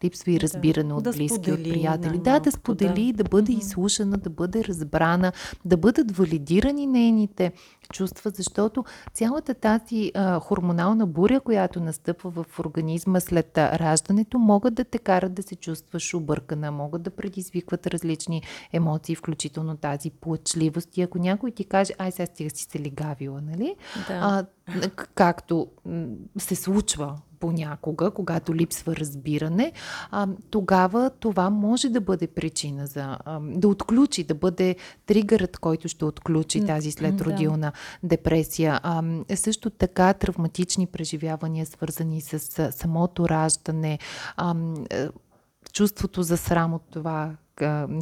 липсва 0.04 0.32
и 0.32 0.40
разбиране 0.40 0.88
да, 0.88 0.94
от 0.94 1.04
близки, 1.04 1.38
да 1.38 1.44
сподели, 1.44 1.68
от 1.68 1.74
приятели. 1.74 2.18
Да, 2.18 2.40
да 2.40 2.52
сподели, 2.52 3.12
да 3.12 3.24
бъде 3.24 3.52
изслушана, 3.52 4.18
да 4.18 4.30
бъде 4.30 4.64
разбрана, 4.64 5.32
да 5.64 5.76
бъдат 5.76 6.16
валидирани 6.16 6.86
нейните 6.86 7.52
чувства, 7.92 8.30
защото 8.30 8.84
цялата 9.14 9.54
тази 9.54 10.12
а, 10.14 10.40
хормонална 10.40 11.06
буря, 11.06 11.40
която 11.40 11.80
настъпва 11.80 12.30
в 12.30 12.58
организма 12.58 13.20
след 13.20 13.58
раждането, 13.58 14.38
могат 14.38 14.74
да 14.74 14.84
те 14.84 14.98
карат 14.98 15.34
да 15.34 15.42
се 15.42 15.56
чувстваш 15.56 16.14
объркана, 16.14 16.70
могат 16.70 17.02
да 17.02 17.10
предизвикват 17.10 17.86
различни 17.86 18.42
емоции, 18.72 19.14
включително 19.14 19.76
тази 19.76 20.10
плачливост. 20.10 20.96
И 20.96 21.02
ако 21.02 21.18
някой 21.18 21.50
ти 21.50 21.64
каже, 21.64 21.92
ай 21.98 22.12
сега 22.12 22.50
си 22.54 22.66
се 22.70 22.78
лигавила, 22.78 23.40
нали? 23.40 23.76
Да. 24.08 24.18
А, 24.22 24.46
както 25.14 25.66
се 26.38 26.54
случва 26.54 27.16
понякога, 27.40 28.10
когато 28.10 28.54
липсва 28.54 28.96
разбиране, 28.96 29.72
а, 30.10 30.28
тогава 30.50 31.10
това 31.20 31.50
може 31.50 31.88
да 31.88 32.00
бъде 32.00 32.26
причина 32.26 32.86
за 32.86 33.18
а, 33.24 33.40
да 33.40 33.68
отключи, 33.68 34.24
да 34.24 34.34
бъде 34.34 34.76
тригърът, 35.06 35.58
който 35.58 35.88
ще 35.88 36.04
отключи 36.04 36.66
тази 36.66 36.90
следродилна 36.90 37.72
да. 38.02 38.08
депресия. 38.08 38.80
А, 38.82 39.02
също 39.34 39.70
така 39.70 40.12
травматични 40.12 40.86
преживявания, 40.86 41.66
свързани 41.66 42.20
с, 42.20 42.72
самото 42.72 43.28
раждане, 43.28 43.98
а, 44.36 44.54
чувството 45.72 46.22
за 46.22 46.36
срам 46.36 46.74
от 46.74 46.82
това, 46.90 47.36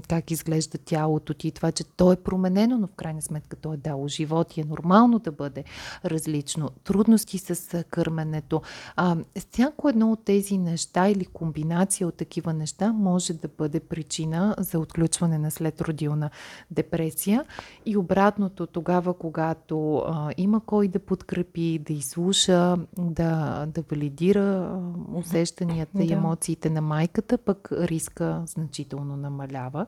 как 0.09 0.31
изглежда 0.31 0.79
тялото 0.79 1.35
ти, 1.35 1.51
това, 1.51 1.73
че 1.73 1.85
то 1.85 2.13
е 2.13 2.17
променено, 2.17 2.79
но 2.79 2.87
в 2.87 2.95
крайна 2.95 3.23
сметка 3.23 3.57
то 3.57 3.73
е 3.73 3.77
дало 3.77 4.09
живот 4.09 4.57
и 4.57 4.61
е 4.61 4.65
нормално 4.65 5.19
да 5.19 5.33
бъде 5.33 5.65
различно. 6.05 6.71
Трудности 6.85 7.39
с 7.39 7.85
кърменето. 7.91 8.63
А, 8.97 9.17
всяко 9.37 9.89
едно 9.89 10.13
от 10.13 10.25
тези 10.25 10.59
неща 10.59 11.09
или 11.09 11.25
комбинация 11.25 12.09
от 12.09 12.15
такива 12.15 12.53
неща 12.53 12.93
може 12.93 13.33
да 13.33 13.49
бъде 13.59 13.81
причина 13.81 14.55
за 14.59 14.79
отключване 14.79 15.39
на 15.39 15.51
следродилна 15.51 16.31
депресия. 16.71 17.45
И 17.87 17.97
обратното, 17.97 18.67
тогава, 18.67 19.15
когато 19.15 19.97
а, 19.97 20.31
има 20.37 20.61
кой 20.61 20.89
да 20.89 20.99
подкрепи, 20.99 21.79
да 21.79 21.93
изслуша, 21.93 22.77
да, 22.99 23.67
да 23.67 23.83
валидира 23.91 24.79
усещанията 25.15 25.99
да. 25.99 26.05
и 26.05 26.13
емоциите 26.13 26.71
на 26.71 26.81
майката, 26.81 27.39
пък 27.39 27.69
риска 27.73 28.43
значително 28.47 29.17
намалява 29.17 29.48
намалява. 29.49 29.87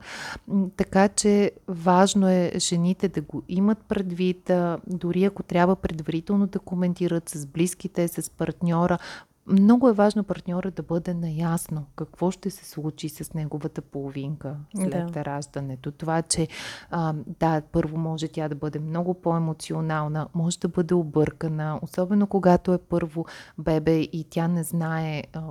Така 0.77 1.09
че 1.09 1.51
важно 1.69 2.29
е 2.29 2.53
жените 2.59 3.09
да 3.09 3.21
го 3.21 3.43
имат 3.49 3.79
предвид, 3.79 4.51
дори 4.87 5.25
ако 5.25 5.43
трябва 5.43 5.77
предварително 5.77 6.47
да 6.47 6.59
коментират 6.59 7.29
с 7.29 7.47
близките, 7.47 8.09
с 8.09 8.31
партньора, 8.31 8.99
много 9.47 9.89
е 9.89 9.93
важно 9.93 10.25
партньора 10.25 10.71
да 10.71 10.83
бъде 10.83 11.15
наясно 11.15 11.87
какво 11.97 12.31
ще 12.31 12.51
се 12.51 12.65
случи 12.65 13.09
с 13.09 13.35
неговата 13.35 13.83
половинка 13.83 14.57
след 14.77 15.13
да. 15.13 15.25
раждането. 15.25 15.91
Това, 15.93 16.23
че 16.23 16.49
а, 16.91 17.15
да, 17.41 17.63
първо 17.73 17.99
може 17.99 18.29
тя 18.29 18.49
да 18.49 18.55
бъде 18.55 18.79
много 18.79 19.15
по-емоционална, 19.15 20.29
може 20.35 20.59
да 20.59 20.69
бъде 20.69 20.95
объркана, 20.95 21.79
особено 21.83 22.27
когато 22.27 22.75
е 22.75 22.79
първо 22.79 23.25
бебе 23.59 24.01
и 24.01 24.27
тя 24.31 24.49
не 24.49 24.63
знае 24.63 25.23
а, 25.33 25.43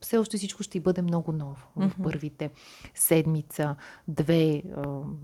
все 0.00 0.18
още 0.18 0.36
всичко 0.36 0.62
ще 0.62 0.80
бъде 0.80 1.02
много 1.02 1.32
ново 1.32 1.56
mm-hmm. 1.78 1.88
в 1.88 2.02
първите 2.02 2.50
седмица, 2.94 3.76
две, 4.08 4.62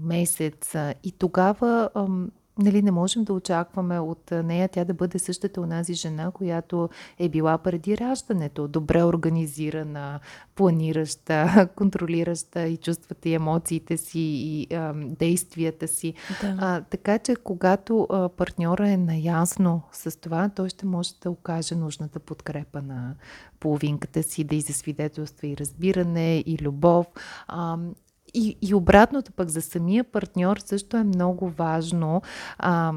месеца. 0.00 0.94
И 1.04 1.12
тогава 1.12 1.90
нали, 2.62 2.82
не 2.82 2.90
можем 2.90 3.24
да 3.24 3.32
очакваме 3.32 3.98
от 3.98 4.30
нея 4.30 4.68
тя 4.68 4.84
да 4.84 4.94
бъде 4.94 5.18
същата 5.18 5.60
онази 5.60 5.94
жена, 5.94 6.30
която 6.30 6.88
е 7.18 7.28
била 7.28 7.58
преди 7.58 7.98
раждането. 7.98 8.68
Добре 8.68 9.04
организирана, 9.04 10.20
планираща, 10.54 11.68
контролираща 11.76 12.66
и 12.66 12.76
чувствата 12.76 13.28
и 13.28 13.34
емоциите 13.34 13.96
си 13.96 14.20
и 14.20 14.74
а, 14.74 14.92
действията 14.94 15.88
си. 15.88 16.14
Да. 16.40 16.56
А, 16.60 16.80
така 16.80 17.18
че 17.18 17.36
когато 17.36 18.06
а, 18.10 18.28
партньора 18.28 18.88
е 18.88 18.96
наясно 18.96 19.82
с 19.92 20.20
това, 20.20 20.48
той 20.48 20.68
ще 20.68 20.86
може 20.86 21.10
да 21.22 21.30
окаже 21.30 21.74
нужната 21.74 22.20
подкрепа 22.20 22.82
на 22.82 23.14
половинката 23.60 24.22
си, 24.22 24.44
да 24.44 24.56
и 24.56 24.60
засвидетелства 24.60 25.46
и 25.46 25.56
разбиране, 25.56 26.38
и 26.46 26.58
любов. 26.60 27.06
А, 27.48 27.78
и, 28.34 28.58
и 28.62 28.74
обратното 28.74 29.32
пък 29.32 29.48
за 29.48 29.62
самия 29.62 30.04
партньор 30.04 30.56
също 30.56 30.96
е 30.96 31.04
много 31.04 31.48
важно. 31.48 32.22
А, 32.58 32.92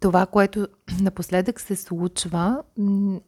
това, 0.00 0.26
което 0.26 0.68
напоследък 1.00 1.60
се 1.60 1.76
случва, 1.76 2.62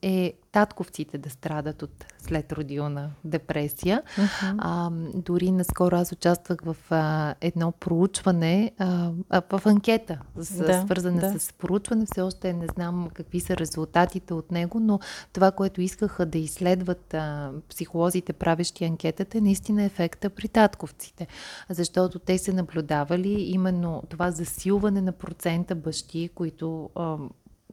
е 0.03 0.33
татковците 0.57 1.19
да 1.19 1.31
страдат 1.31 1.83
от 1.83 2.05
след 2.19 2.53
родилна 2.53 3.11
депресия. 3.25 4.03
Uh-huh. 4.19 4.55
А, 4.59 4.91
дори 5.15 5.51
наскоро 5.51 5.97
аз 5.97 6.13
участвах 6.13 6.59
в 6.65 6.77
а, 6.91 7.35
едно 7.41 7.73
проучване, 7.73 8.73
а, 8.79 9.11
а, 9.31 9.43
в 9.59 9.67
анкета, 9.67 10.21
с, 10.37 10.57
да, 10.57 10.83
свързана 10.83 11.21
да. 11.21 11.39
с 11.39 11.53
проучване. 11.53 12.07
Все 12.13 12.21
още 12.21 12.53
не 12.53 12.67
знам 12.67 13.09
какви 13.15 13.41
са 13.41 13.57
резултатите 13.57 14.35
от 14.35 14.51
него, 14.53 14.81
но 14.81 15.01
това, 15.33 15.51
което 15.51 15.81
искаха 15.81 16.27
да 16.27 16.39
изследват 16.39 17.15
а, 17.15 17.53
психолозите, 17.69 18.33
правещи 18.33 18.85
анкетата, 18.85 19.39
е 19.39 19.41
наистина 19.41 19.83
ефекта 19.83 20.31
при 20.31 20.49
татковците. 20.49 21.27
Защото 21.71 22.19
те 22.19 22.39
се 22.39 22.53
наблюдавали 22.53 23.33
именно 23.33 24.03
това 24.09 24.31
засилване 24.31 25.01
на 25.01 25.13
процента 25.13 25.75
бащи, 25.75 26.31
които 26.35 26.91
а, 26.95 27.17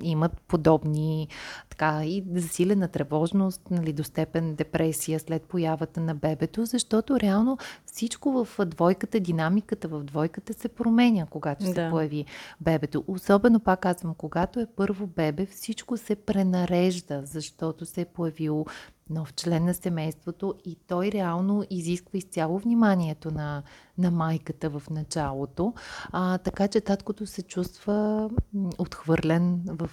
имат 0.01 0.41
подобни 0.41 1.27
така 1.69 2.05
и 2.05 2.23
засилена 2.35 2.87
тревожност, 2.87 3.61
нали, 3.71 3.93
до 3.93 4.03
степен 4.03 4.55
депресия 4.55 5.19
след 5.19 5.43
появата 5.43 5.99
на 5.99 6.15
бебето, 6.15 6.65
защото 6.65 7.19
реално 7.19 7.57
всичко 7.85 8.45
в 8.45 8.65
двойката, 8.65 9.19
динамиката 9.19 9.87
в 9.87 10.03
двойката 10.03 10.53
се 10.53 10.69
променя, 10.69 11.25
когато 11.25 11.65
да. 11.65 11.73
се 11.73 11.87
появи 11.91 12.25
бебето. 12.61 13.03
Особено, 13.07 13.59
пак 13.59 13.79
казвам, 13.79 14.15
когато 14.15 14.59
е 14.59 14.67
първо 14.75 15.07
бебе, 15.07 15.45
всичко 15.45 15.97
се 15.97 16.15
пренарежда, 16.15 17.21
защото 17.25 17.85
се 17.85 18.01
е 18.01 18.05
появило 18.05 18.65
нов 19.09 19.33
член 19.33 19.65
на 19.65 19.73
семейството 19.73 20.55
и 20.65 20.77
той 20.87 21.11
реално 21.11 21.63
изисква 21.69 22.17
изцяло 22.17 22.59
вниманието 22.59 23.31
на, 23.31 23.63
на 23.97 24.11
майката 24.11 24.69
в 24.69 24.83
началото. 24.89 25.73
А, 26.11 26.37
така 26.37 26.67
че 26.67 26.81
таткото 26.81 27.25
се 27.25 27.41
чувства 27.41 28.29
отхвърлен 28.77 29.61
в, 29.67 29.89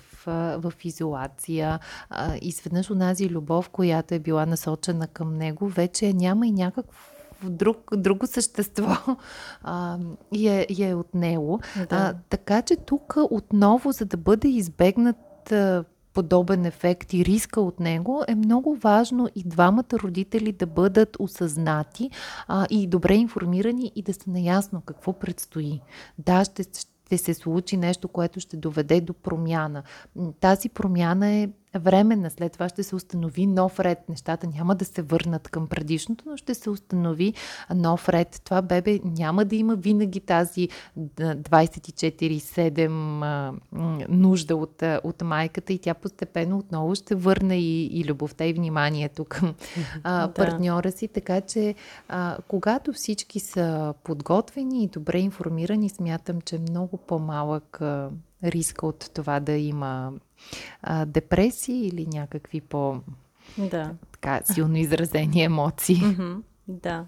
в 0.61 0.73
изолация. 0.85 1.79
А, 2.11 2.37
изведнъж 2.43 2.91
онази 2.91 3.29
любов, 3.29 3.69
която 3.69 4.15
е 4.15 4.19
била 4.19 4.47
насочена 4.47 5.09
към 5.09 5.37
него, 5.37 5.69
вече 5.69 6.13
няма 6.13 6.47
и 6.47 6.53
някакво 6.53 7.21
друг, 7.43 7.97
друго 7.97 8.27
същество 8.27 8.97
а, 9.63 9.99
и, 10.33 10.49
е, 10.49 10.67
и 10.69 10.85
е 10.85 10.95
отнело. 10.95 11.61
Да. 11.77 11.87
А, 11.91 12.15
така 12.29 12.63
че 12.63 12.77
тук 12.77 13.15
отново, 13.31 13.93
за 13.93 14.05
да 14.05 14.17
бъде 14.17 14.49
избегнат 14.49 15.53
подобен 16.15 16.65
ефект 16.65 17.13
и 17.13 17.25
риска 17.25 17.61
от 17.61 17.81
него, 17.81 18.25
е 18.29 18.35
много 18.35 18.77
важно 18.77 19.29
и 19.35 19.43
двамата 19.45 19.93
родители 19.95 20.53
да 20.53 20.67
бъдат 20.67 21.17
осъзнати 21.19 22.11
а, 22.49 22.67
и 22.71 22.87
добре 22.87 23.15
информирани 23.15 23.93
и 23.97 24.03
да 24.03 24.15
са 24.15 24.31
наясно 24.31 24.81
какво 24.81 25.13
предстои. 25.13 25.81
Да, 26.19 26.45
ще, 26.45 26.63
ще 26.63 27.19
се 27.19 27.35
случи 27.35 27.77
нещо, 27.77 28.09
което 28.09 28.41
ще 28.41 28.57
доведе 28.57 29.01
до 29.01 29.13
промяна. 29.15 29.83
Тази 30.41 30.69
промяна 30.69 31.29
е 31.29 31.49
временна. 31.79 32.31
След 32.31 32.53
това 32.53 32.69
ще 32.69 32.83
се 32.83 32.97
установи 32.97 33.47
нов 33.47 33.81
ред. 33.81 33.99
Нещата 34.09 34.47
няма 34.47 34.75
да 34.75 34.85
се 34.85 35.03
върнат 35.03 35.49
към 35.49 35.67
предишното, 35.67 36.25
но 36.29 36.37
ще 36.37 36.55
се 36.55 36.71
установи 36.71 37.35
нов 37.75 38.09
ред. 38.09 38.41
Това 38.45 38.63
бебе 38.63 39.01
няма 39.05 39.45
да 39.45 39.57
има 39.57 39.77
винаги 39.77 40.21
тази 40.21 40.69
24-7 40.99 43.55
нужда 44.09 44.57
от, 44.57 44.83
от 45.05 45.23
майката 45.23 45.73
и 45.73 45.79
тя 45.79 45.95
постепенно 45.95 46.59
отново 46.59 46.95
ще 46.95 47.15
върне 47.15 47.59
и, 47.59 47.87
и 47.87 48.05
любовта 48.05 48.47
и 48.47 48.53
вниманието 48.53 49.25
към 49.25 49.55
а, 50.05 50.33
партньора 50.33 50.93
си. 50.93 51.09
Така 51.09 51.41
че 51.41 51.75
а, 52.09 52.37
когато 52.49 52.93
всички 52.93 53.41
са 53.41 53.95
подготвени 54.05 54.85
и 54.85 54.89
добре 54.89 55.19
информирани, 55.19 55.89
смятам, 55.89 56.41
че 56.41 56.57
е 56.57 56.59
много 56.59 56.97
по-малък 56.97 57.81
а, 57.81 58.11
риска 58.45 58.87
от 58.87 59.11
това 59.15 59.41
да 59.41 59.53
има 59.53 60.13
а, 60.83 61.05
депресии 61.05 61.87
или 61.87 62.07
някакви 62.07 62.61
по 62.61 63.01
да. 63.59 63.95
така, 64.13 64.41
силно 64.45 64.77
изразени 64.77 65.43
емоции. 65.43 65.97
Mm-hmm. 65.97 66.43
Да. 66.69 67.07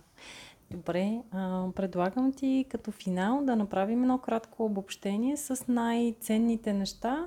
Добре, 0.70 1.18
а, 1.30 1.66
предлагам 1.74 2.33
ти 2.33 2.66
като 2.70 2.91
финал 2.91 3.41
да 3.45 3.57
направим 3.57 4.03
едно 4.03 4.18
кратко 4.18 4.64
обобщение 4.64 5.37
с 5.37 5.64
най-ценните 5.68 6.72
неща, 6.72 7.26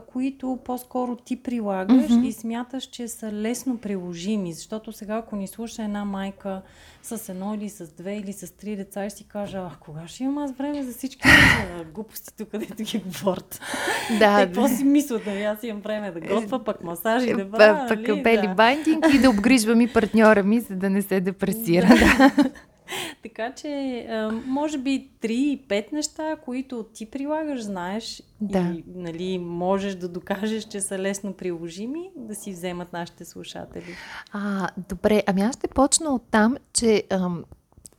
които 0.00 0.58
по-скоро 0.64 1.16
ти 1.16 1.42
прилагаш 1.42 2.10
mm-hmm. 2.10 2.26
и 2.26 2.32
смяташ, 2.32 2.84
че 2.84 3.08
са 3.08 3.32
лесно 3.32 3.78
приложими. 3.78 4.52
Защото 4.52 4.92
сега, 4.92 5.16
ако 5.16 5.36
ни 5.36 5.48
слуша 5.48 5.82
една 5.82 6.04
майка 6.04 6.62
с 7.02 7.28
едно 7.28 7.54
или 7.54 7.68
с 7.68 7.92
две 7.92 8.16
или 8.16 8.32
с 8.32 8.56
три 8.56 8.76
деца, 8.76 9.10
ще 9.10 9.18
си 9.18 9.24
кажа, 9.24 9.58
а 9.58 9.76
кога 9.80 10.08
ще 10.08 10.24
имам 10.24 10.38
аз 10.38 10.52
време 10.52 10.82
за 10.82 10.92
всички 10.92 11.28
глупости 11.94 12.36
тук, 12.38 12.48
където 12.48 12.82
ги 12.82 13.02
говорят. 13.06 13.60
Да. 14.18 14.38
Те, 14.38 14.46
какво 14.46 14.68
си 14.68 14.84
мислят, 14.84 15.26
нали? 15.26 15.42
Аз 15.42 15.62
имам 15.62 15.80
време 15.82 16.10
да 16.10 16.20
готва, 16.20 16.64
пък 16.64 16.84
масажи 16.84 17.32
да 17.32 17.50
правя. 17.50 17.88
Пък 17.88 18.08
нали? 18.08 18.22
бели 18.22 18.46
да. 18.46 18.54
бандинг 18.54 19.06
и 19.14 19.18
да 19.18 19.30
обгрижвам 19.30 19.80
и 19.80 19.92
партньора 19.92 20.42
ми, 20.42 20.60
за 20.60 20.76
да 20.76 20.90
не 20.90 21.02
се 21.02 21.20
депресира. 21.20 21.86
Да. 21.86 22.30
Така 23.22 23.52
че, 23.54 24.06
може 24.46 24.78
би 24.78 25.10
3-5 25.22 25.92
неща, 25.92 26.36
които 26.44 26.86
ти 26.94 27.10
прилагаш, 27.10 27.62
знаеш 27.62 28.22
да. 28.40 28.58
и 28.58 28.84
нали, 28.86 29.38
можеш 29.38 29.94
да 29.94 30.08
докажеш, 30.08 30.64
че 30.64 30.80
са 30.80 30.98
лесно 30.98 31.32
приложими, 31.32 32.10
да 32.16 32.34
си 32.34 32.52
вземат 32.52 32.92
нашите 32.92 33.24
слушатели. 33.24 33.94
А, 34.32 34.68
добре, 34.88 35.22
ами 35.26 35.42
аз 35.42 35.56
ще 35.56 35.68
почна 35.68 36.14
от 36.14 36.22
там, 36.30 36.56
че 36.72 37.04
ам, 37.10 37.44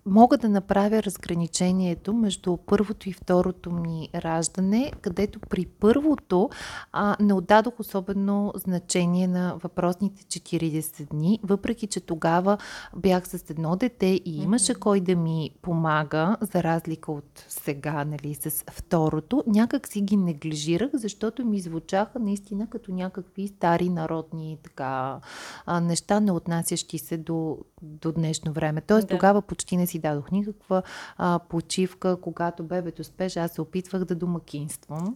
мога 0.05 0.37
да 0.37 0.49
направя 0.49 1.03
разграничението 1.03 2.13
между 2.13 2.57
първото 2.57 3.09
и 3.09 3.13
второто 3.13 3.71
ми 3.71 4.09
раждане, 4.15 4.91
където 5.01 5.39
при 5.39 5.65
първото 5.65 6.49
а, 6.91 7.15
не 7.19 7.33
отдадох 7.33 7.79
особено 7.79 8.53
значение 8.55 9.27
на 9.27 9.55
въпросните 9.63 10.23
40 10.23 11.09
дни, 11.09 11.39
въпреки 11.43 11.87
че 11.87 11.99
тогава 11.99 12.57
бях 12.95 13.27
с 13.27 13.49
едно 13.49 13.75
дете 13.75 14.05
и 14.05 14.41
имаше 14.43 14.73
кой 14.73 14.99
да 14.99 15.15
ми 15.15 15.49
помага, 15.61 16.37
за 16.41 16.63
разлика 16.63 17.11
от 17.11 17.45
сега, 17.47 18.05
нали, 18.05 18.35
с 18.35 18.63
второто. 18.71 19.43
Някак 19.47 19.87
си 19.87 20.01
ги 20.01 20.17
неглижирах, 20.17 20.89
защото 20.93 21.45
ми 21.45 21.59
звучаха 21.59 22.19
наистина 22.19 22.67
като 22.69 22.91
някакви 22.91 23.47
стари 23.47 23.89
народни 23.89 24.57
така, 24.63 25.19
а, 25.65 25.79
неща, 25.79 26.19
не 26.19 26.31
отнасящи 26.31 26.97
се 26.97 27.17
до, 27.17 27.57
до 27.81 28.11
днешно 28.11 28.53
време. 28.53 28.81
Тоест 28.81 29.07
да. 29.07 29.15
тогава 29.15 29.41
почти 29.41 29.77
не 29.77 29.87
си 29.87 29.92
дадох 29.99 30.31
никаква 30.31 30.83
а, 31.17 31.39
почивка. 31.49 32.21
Когато 32.21 32.63
бебето 32.63 33.03
спеше, 33.03 33.39
аз 33.39 33.51
се 33.51 33.61
опитвах 33.61 34.05
да 34.05 34.15
домакинствам 34.15 35.13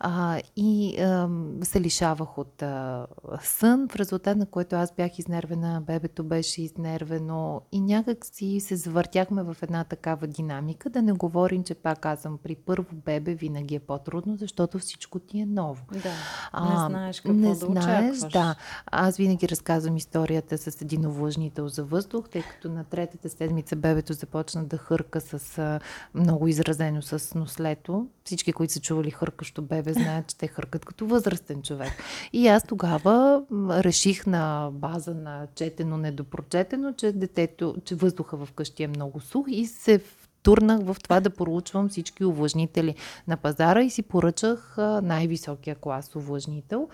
а, 0.00 0.40
и 0.56 1.00
а, 1.00 1.28
се 1.62 1.80
лишавах 1.80 2.38
от 2.38 2.62
а, 2.62 3.06
сън, 3.42 3.88
в 3.88 3.96
резултат 3.96 4.36
на 4.36 4.46
което 4.46 4.76
аз 4.76 4.92
бях 4.96 5.18
изнервена, 5.18 5.82
бебето 5.86 6.24
беше 6.24 6.62
изнервено 6.62 7.62
и 7.72 7.80
някак 7.80 8.26
си 8.26 8.60
се 8.60 8.76
завъртяхме 8.76 9.42
в 9.42 9.56
една 9.62 9.84
такава 9.84 10.26
динамика. 10.26 10.90
Да 10.90 11.02
не 11.02 11.12
говорим, 11.12 11.64
че 11.64 11.74
пак 11.74 12.00
казвам, 12.00 12.38
при 12.42 12.54
първо 12.54 12.86
бебе 12.92 13.34
винаги 13.34 13.74
е 13.74 13.80
по-трудно, 13.80 14.36
защото 14.36 14.78
всичко 14.78 15.18
ти 15.18 15.40
е 15.40 15.46
ново. 15.46 15.84
Да, 15.92 16.12
а, 16.52 16.82
не 16.82 16.88
знаеш 16.88 17.20
какво 17.20 17.32
не 17.32 17.48
да 17.48 17.54
знаеш, 17.54 18.16
очакваш. 18.16 18.32
Да, 18.32 18.54
аз 18.86 19.16
винаги 19.16 19.48
разказвам 19.48 19.96
историята 19.96 20.58
с 20.58 20.82
един 20.82 21.06
увлажнител 21.06 21.68
за 21.68 21.84
въздух, 21.84 22.28
тъй 22.28 22.42
като 22.42 22.68
на 22.68 22.84
третата 22.84 23.28
седмица 23.28 23.76
бебето 23.76 24.07
започна 24.14 24.64
да 24.64 24.76
хърка 24.76 25.20
с 25.20 25.80
много 26.14 26.48
изразено 26.48 27.02
с 27.02 27.34
нослето. 27.34 28.06
Всички, 28.24 28.52
които 28.52 28.72
са 28.72 28.80
чували 28.80 29.10
хъркащо 29.10 29.62
бебе, 29.62 29.92
знаят, 29.92 30.26
че 30.26 30.38
те 30.38 30.46
хъркат 30.46 30.84
като 30.84 31.06
възрастен 31.06 31.62
човек. 31.62 31.92
И 32.32 32.48
аз 32.48 32.62
тогава 32.62 33.42
реших 33.70 34.26
на 34.26 34.70
база 34.72 35.14
на 35.14 35.46
четено, 35.54 35.96
недопрочетено, 35.96 36.92
че 36.92 37.12
детето, 37.12 37.76
че 37.84 37.94
въздуха 37.94 38.36
в 38.36 38.52
къщи 38.52 38.82
е 38.82 38.88
много 38.88 39.20
сух 39.20 39.46
и 39.48 39.66
се 39.66 40.00
турнах 40.42 40.80
в 40.82 40.96
това 41.02 41.20
да 41.20 41.30
поручвам 41.30 41.88
всички 41.88 42.24
увлажнители 42.24 42.94
на 43.28 43.36
пазара 43.36 43.82
и 43.82 43.90
си 43.90 44.02
поръчах 44.02 44.74
най-високия 45.02 45.76
клас 45.76 46.16
увлажнител 46.16 46.88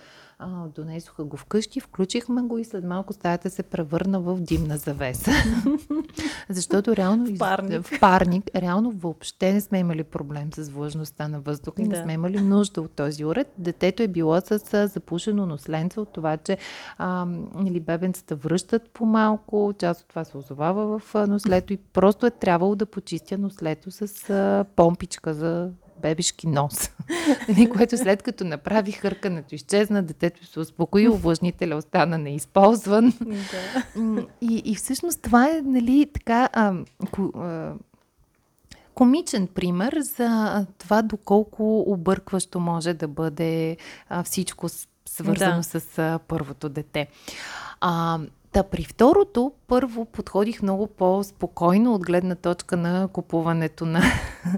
а, 0.45 0.68
донесоха 0.74 1.24
го 1.24 1.36
вкъщи, 1.36 1.80
включихме 1.80 2.42
го 2.42 2.59
и 2.59 2.64
след 2.64 2.84
малко 2.84 3.12
стаята 3.12 3.51
се 3.51 3.62
превърна 3.62 4.20
в 4.20 4.40
димна 4.40 4.76
завеса. 4.76 5.30
Защото 6.49 6.97
реално 6.97 7.26
в 7.26 7.38
парник. 7.38 7.86
в 7.86 8.01
парник, 8.01 8.45
реално 8.57 8.90
въобще 8.90 9.53
не 9.53 9.61
сме 9.61 9.78
имали 9.78 10.05
проблем 10.05 10.53
с 10.53 10.68
влажността 10.68 11.28
на 11.28 11.40
въздуха 11.40 11.82
и 11.82 11.88
да. 11.88 11.97
не 11.97 12.03
сме 12.03 12.12
имали 12.12 12.40
нужда 12.40 12.80
от 12.80 12.90
този 12.90 13.24
уред. 13.24 13.53
Детето 13.59 14.03
е 14.03 14.09
било 14.09 14.40
с 14.40 14.88
запушено 14.88 15.47
носленце 15.47 16.01
от 16.01 16.12
това, 16.12 16.36
че 16.36 16.59
а, 16.99 17.26
или 17.66 17.80
бебенцата 17.80 18.36
връщат 18.36 18.90
по-малко, 18.90 19.74
част 19.78 20.01
от 20.01 20.09
това 20.09 20.24
се 20.24 20.36
озовава 20.36 20.99
в 20.99 21.26
нослето 21.26 21.72
и 21.72 21.76
просто 21.76 22.26
е 22.26 22.30
трябвало 22.30 22.74
да 22.74 22.86
почистя 22.86 23.38
нослето 23.38 23.90
с 23.90 24.30
а, 24.30 24.64
помпичка 24.76 25.34
за 25.34 25.70
бебешки 26.05 26.47
нос. 26.47 26.91
Което 27.77 27.99
след 27.99 28.23
като 28.23 28.45
направи 28.45 28.93
хъркането, 28.93 29.55
изчезна, 29.55 30.03
детето 30.03 30.47
се 30.47 30.61
успокои, 30.61 31.09
увлажнителя 31.09 31.77
остана 31.77 32.19
неизползван. 32.19 33.13
Да. 33.21 34.27
И, 34.41 34.63
и 34.65 34.75
всъщност 34.75 35.23
това 35.23 35.49
е, 35.49 35.63
нали, 35.65 36.07
така, 36.15 36.49
а, 36.53 36.75
ко, 37.11 37.33
а, 37.37 37.73
комичен 38.95 39.47
пример 39.47 39.97
за 40.17 40.67
това 40.79 41.03
доколко 41.03 41.81
объркващо 41.81 42.61
може 42.61 42.95
да 42.95 43.09
бъде 43.09 43.77
а, 44.09 44.23
всичко 44.23 44.69
свързано 45.07 45.57
да. 45.57 45.63
с 45.63 45.99
а, 45.99 46.19
първото 46.29 46.69
дете. 46.69 47.07
А, 47.81 48.19
Та 48.55 48.63
при 48.63 48.85
второто, 48.85 49.53
първо 49.67 50.05
подходих 50.05 50.63
много 50.63 50.87
по-спокойно 50.87 51.95
от 51.95 52.07
гледна 52.07 52.35
точка 52.35 52.77
на 52.77 53.09
купуването 53.09 53.87
на, 53.87 54.03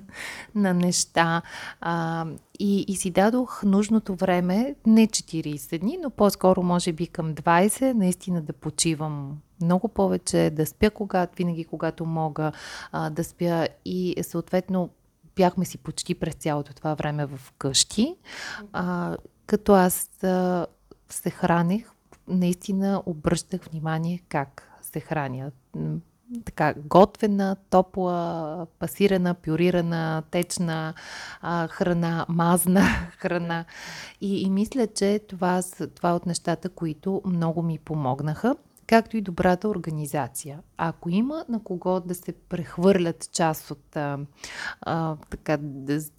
на 0.54 0.74
неща. 0.74 1.42
А, 1.80 2.26
и, 2.58 2.84
и 2.88 2.96
си 2.96 3.10
дадох 3.10 3.62
нужното 3.62 4.14
време, 4.14 4.74
не 4.86 5.06
40 5.06 5.78
дни, 5.78 5.98
но 6.02 6.10
по-скоро 6.10 6.62
може 6.62 6.92
би 6.92 7.06
към 7.06 7.34
20, 7.34 7.92
наистина 7.92 8.42
да 8.42 8.52
почивам 8.52 9.38
много 9.62 9.88
повече, 9.88 10.50
да 10.50 10.66
спя 10.66 10.90
когато, 10.90 11.36
винаги 11.36 11.64
когато 11.64 12.04
мога 12.04 12.52
а, 12.92 13.10
да 13.10 13.24
спя. 13.24 13.68
И 13.84 14.14
съответно 14.22 14.90
бяхме 15.36 15.64
си 15.64 15.78
почти 15.78 16.14
през 16.14 16.34
цялото 16.34 16.74
това 16.74 16.94
време 16.94 17.26
в 17.26 17.52
къщи, 17.58 18.16
а, 18.72 19.16
като 19.46 19.74
аз 19.74 20.24
а, 20.24 20.66
се 21.08 21.30
хранех 21.30 21.95
наистина 22.28 23.02
обръщах 23.06 23.64
внимание 23.64 24.22
как 24.28 24.72
се 24.82 25.00
хранят. 25.00 25.54
Така, 26.44 26.74
готвена, 26.76 27.56
топла, 27.70 28.66
пасирана, 28.78 29.34
пюрирана, 29.34 30.22
течна 30.30 30.94
а, 31.40 31.68
храна, 31.68 32.26
мазна 32.28 32.80
храна. 33.18 33.64
И, 34.20 34.42
и 34.42 34.50
мисля, 34.50 34.86
че 34.86 35.20
това, 35.28 35.62
това 35.94 36.14
от 36.14 36.26
нещата, 36.26 36.68
които 36.68 37.22
много 37.24 37.62
ми 37.62 37.78
помогнаха 37.78 38.56
както 38.86 39.16
и 39.16 39.20
добрата 39.20 39.68
организация. 39.68 40.60
Ако 40.76 41.10
има 41.10 41.44
на 41.48 41.62
кого 41.62 42.00
да 42.00 42.14
се 42.14 42.32
прехвърлят 42.32 43.32
част 43.32 43.70
от 43.70 43.96
а, 43.96 44.18
а, 44.80 45.16
така, 45.30 45.58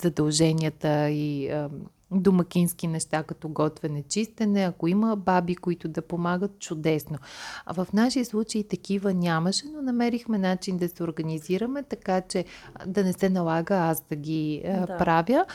задълженията 0.02 1.10
и 1.10 1.50
а, 1.50 1.70
домакински 2.12 2.88
неща, 2.88 3.24
като 3.24 3.50
готвене, 3.50 4.04
чистене, 4.10 4.64
ако 4.64 4.88
има 4.88 5.16
баби, 5.16 5.56
които 5.56 5.88
да 5.88 6.02
помагат, 6.02 6.60
чудесно. 6.60 7.18
А 7.66 7.74
в 7.74 7.88
нашия 7.94 8.26
случай 8.26 8.64
такива 8.64 9.14
нямаше, 9.14 9.66
но 9.74 9.82
намерихме 9.82 10.38
начин 10.38 10.78
да 10.78 10.90
се 10.90 11.04
организираме, 11.04 11.84
така 11.84 12.22
че 12.22 12.46
да 12.86 13.04
не 13.04 13.14
се 13.14 13.30
налага 13.30 13.76
аз 13.76 14.04
да 14.10 14.16
ги 14.16 14.62
да. 14.66 14.98
правя. 14.98 15.46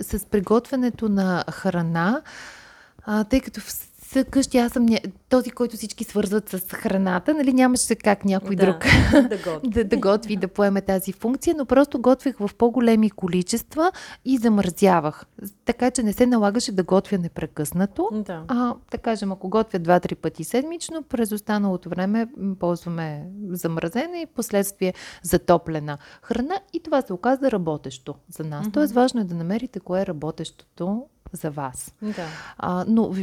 С 0.00 0.24
приготвянето 0.24 1.08
на 1.08 1.44
храна, 1.50 2.22
а, 3.02 3.24
тъй 3.24 3.40
като 3.40 3.60
са 4.12 4.24
къщи, 4.24 4.58
аз 4.58 4.72
съм 4.72 4.86
този, 5.28 5.50
който 5.50 5.76
всички 5.76 6.04
свързват 6.04 6.48
с 6.48 6.60
храната, 6.60 7.34
нали, 7.34 7.52
нямаше 7.52 7.94
как 7.94 8.24
някой 8.24 8.56
да, 8.56 8.66
друг 8.66 8.84
да, 9.12 9.38
готви. 9.44 9.68
да, 9.68 9.84
да 9.84 9.96
готви, 9.96 10.36
да 10.36 10.48
поеме 10.48 10.80
тази 10.80 11.12
функция, 11.12 11.54
но 11.58 11.66
просто 11.66 12.00
готвих 12.00 12.38
в 12.38 12.50
по-големи 12.58 13.10
количества 13.10 13.92
и 14.24 14.38
замързявах. 14.38 15.24
Така 15.64 15.90
че 15.90 16.02
не 16.02 16.12
се 16.12 16.26
налагаше 16.26 16.72
да 16.72 16.82
готвя 16.82 17.18
непрекъснато. 17.18 18.08
Да. 18.12 18.44
А, 18.48 18.74
да 18.90 18.98
кажем, 18.98 19.32
ако 19.32 19.48
готвя 19.48 19.78
два-три 19.78 20.14
пъти 20.14 20.44
седмично, 20.44 21.02
през 21.02 21.32
останалото 21.32 21.88
време 21.88 22.26
ползваме 22.58 23.26
замразена 23.50 24.18
и 24.18 24.26
последствие 24.26 24.94
затоплена 25.22 25.98
храна 26.22 26.60
и 26.72 26.82
това 26.82 27.02
се 27.02 27.12
оказа 27.12 27.50
работещо 27.50 28.14
за 28.28 28.44
нас. 28.44 28.66
Mm-hmm. 28.66 28.72
Тоест 28.72 28.94
важно 28.94 29.20
е 29.20 29.24
да 29.24 29.34
намерите 29.34 29.80
кое 29.80 30.00
е 30.02 30.06
работещото 30.06 31.06
за 31.32 31.50
вас. 31.50 31.94
Да. 32.02 32.26
А, 32.58 32.84
но 32.88 33.14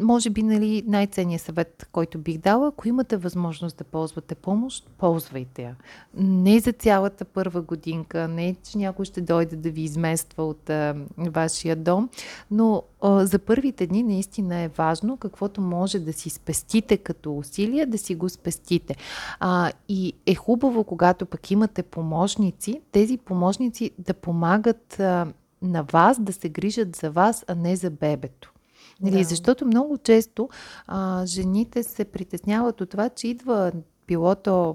може 0.00 0.30
би 0.30 0.42
нали, 0.42 0.82
най-ценният 0.86 1.42
съвет, 1.42 1.88
който 1.92 2.18
бих 2.18 2.38
дала, 2.38 2.68
ако 2.68 2.88
имате 2.88 3.16
възможност 3.16 3.76
да 3.76 3.84
ползвате 3.84 4.34
помощ, 4.34 4.90
ползвайте 4.98 5.62
я. 5.62 5.76
Не 6.16 6.60
за 6.60 6.72
цялата 6.72 7.24
първа 7.24 7.62
годинка, 7.62 8.28
не 8.28 8.56
че 8.70 8.78
някой 8.78 9.04
ще 9.04 9.20
дойде 9.20 9.56
да 9.56 9.70
ви 9.70 9.82
измества 9.82 10.44
от 10.44 10.70
а, 10.70 10.94
вашия 11.18 11.76
дом, 11.76 12.08
но 12.50 12.82
а, 13.02 13.26
за 13.26 13.38
първите 13.38 13.86
дни 13.86 14.02
наистина 14.02 14.56
е 14.56 14.68
важно 14.68 15.16
каквото 15.16 15.60
може 15.60 15.98
да 15.98 16.12
си 16.12 16.30
спестите 16.30 16.96
като 16.96 17.36
усилия, 17.36 17.86
да 17.86 17.98
си 17.98 18.14
го 18.14 18.28
спестите. 18.28 18.96
А, 19.40 19.72
и 19.88 20.12
е 20.26 20.34
хубаво, 20.34 20.84
когато 20.84 21.26
пък 21.26 21.50
имате 21.50 21.82
помощници, 21.82 22.80
тези 22.92 23.18
помощници 23.18 23.90
да 23.98 24.14
помагат 24.14 25.00
а, 25.00 25.26
на 25.62 25.82
вас, 25.82 26.20
да 26.20 26.32
се 26.32 26.48
грижат 26.48 26.96
за 26.96 27.10
вас, 27.10 27.44
а 27.48 27.54
не 27.54 27.76
за 27.76 27.90
бебето. 27.90 28.53
Нали, 29.00 29.18
да. 29.18 29.24
Защото 29.24 29.66
много 29.66 29.98
често 29.98 30.48
а, 30.86 31.26
жените 31.26 31.82
се 31.82 32.04
притесняват 32.04 32.80
от 32.80 32.90
това, 32.90 33.08
че 33.08 33.28
идва 33.28 33.72
било 34.08 34.34
то 34.34 34.74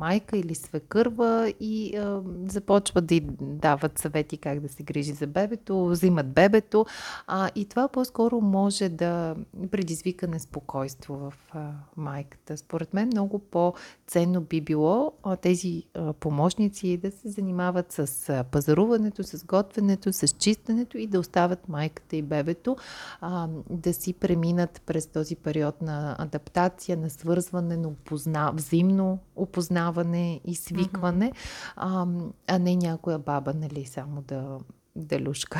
майка 0.00 0.36
или 0.36 0.54
свекърва 0.54 1.52
и 1.60 1.96
а, 1.96 2.22
започват 2.46 3.06
да 3.06 3.14
й 3.14 3.20
дават 3.40 3.98
съвети 3.98 4.36
как 4.36 4.60
да 4.60 4.68
се 4.68 4.82
грижи 4.82 5.12
за 5.12 5.26
бебето, 5.26 5.86
взимат 5.86 6.32
бебето 6.32 6.86
а, 7.26 7.50
и 7.54 7.64
това 7.64 7.88
по-скоро 7.88 8.40
може 8.40 8.88
да 8.88 9.36
предизвика 9.70 10.28
неспокойство 10.28 11.14
в 11.14 11.34
а, 11.52 11.70
майката. 11.96 12.56
Според 12.56 12.94
мен 12.94 13.06
много 13.06 13.38
по-ценно 13.38 14.40
би 14.40 14.60
било 14.60 15.12
а, 15.22 15.36
тези 15.36 15.82
а, 15.94 16.12
помощници 16.12 16.96
да 16.96 17.10
се 17.10 17.28
занимават 17.28 17.92
с 17.92 18.28
а, 18.28 18.44
пазаруването, 18.44 19.22
с 19.22 19.44
готвенето, 19.44 20.12
с 20.12 20.28
чистенето 20.28 20.98
и 20.98 21.06
да 21.06 21.20
оставят 21.20 21.68
майката 21.68 22.16
и 22.16 22.22
бебето 22.22 22.76
а, 23.20 23.48
да 23.70 23.94
си 23.94 24.12
преминат 24.12 24.82
през 24.86 25.06
този 25.06 25.36
период 25.36 25.82
на 25.82 26.16
адаптация, 26.18 26.96
на 26.96 27.10
свързване, 27.10 27.76
на 27.76 27.88
опозна... 27.88 28.52
взаимно 28.70 29.18
опознаване 29.36 30.40
и 30.44 30.54
свикване, 30.54 31.32
mm-hmm. 31.32 31.72
а, 31.76 32.06
а 32.54 32.58
не 32.58 32.76
някоя 32.76 33.18
баба, 33.18 33.54
нали, 33.54 33.84
само 33.84 34.22
да, 34.22 34.58
да 34.96 35.20
люшка 35.20 35.58